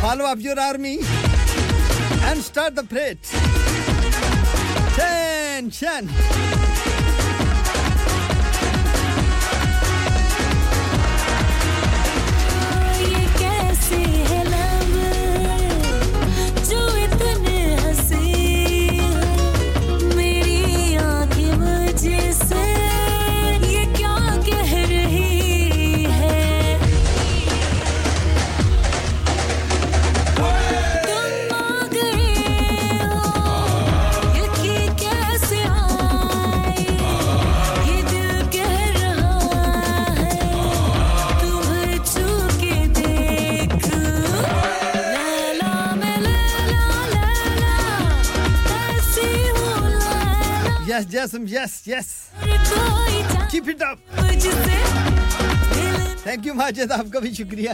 [0.00, 1.00] Follow up your army
[2.22, 3.18] and start the parade.
[4.94, 6.61] Tension.
[51.12, 52.30] Jasm, yes, yes.
[53.50, 53.98] Keep it up.
[56.22, 57.70] Thank you Majid آپ کا بھی شکریہ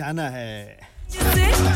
[0.00, 0.76] جانا ہے۔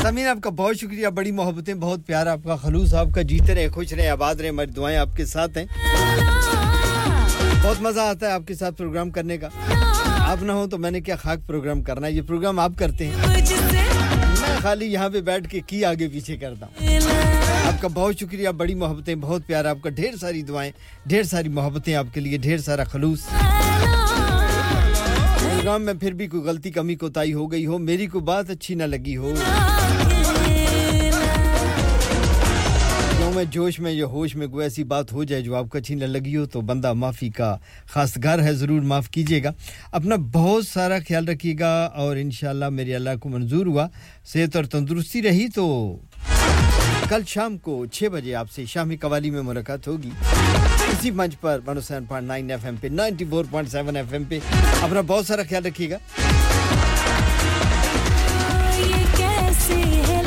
[0.02, 3.54] سمین آپ کا بہت شکریہ بڑی محبتیں بہت پیار آپ کا۔ خلوص آپ کا جیتے
[3.54, 5.66] رہے خوش رہے آباد رہے ہماری دعائیں آپ کے ساتھ ہیں۔
[7.62, 9.48] بہت مزہ آتا ہے آپ کے ساتھ پروگرام کرنے کا۔
[10.18, 13.06] آپ نہ ہو تو میں نے کیا خاک پروگرام کرنا ہے؟ یہ پروگرام آپ کرتے
[13.06, 13.14] ہیں۔
[14.40, 16.98] میں خالی یہاں پہ بیٹھ کے کی آگے پیچھے کرتا ہوں۔
[17.66, 20.72] آپ کا بہت شکریہ بڑی محبتیں بہت پیار آپ کا۔ ڈھیر ساری دعائیں
[21.06, 23.20] ڈھیر ساری محبتیں آپ کے لیے ڈھیر سارا خلوص۔
[25.64, 28.74] پروگرام میں پھر بھی کوئی غلطی، کمی، کوتاہی ہو گئی ہو، میری کوئی بات اچھی
[28.74, 29.32] نہ لگی ہو۔
[33.34, 35.94] میں جوش میں یا ہوش میں کوئی ایسی بات ہو جائے جو آپ کو اچھی
[35.94, 37.56] نہ لگی ہو، تو بندہ معافی کا
[37.90, 39.50] خاص گھر ہے، ضرور معاف کیجیے گا۔
[39.92, 43.88] اپنا بہت سارا خیال رکھیے گا اور انشاءاللہ میرے اللہ کو منظور ہوا،
[44.32, 45.96] صحت اور تندرستی رہی تو
[47.08, 50.10] کل شام کو چھ بجے آپ سے شامی قوالی میں ملاقات ہوگی۔
[50.94, 54.12] اسی منچ پر one seven point nine F M پہ ninety four point seven F
[54.12, 54.38] M پہ۔
[54.82, 55.98] اپنا بہت سارا خیال رکھیے گا۔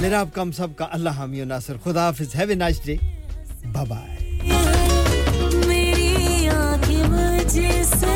[0.02, 2.82] میرا آپ کا ہم سب کا اللہ حامی و ناصر، خدا حافظ۔ Have a nice
[2.86, 2.96] day
[3.74, 4.42] bye bye
[5.68, 8.16] میری مجھے سے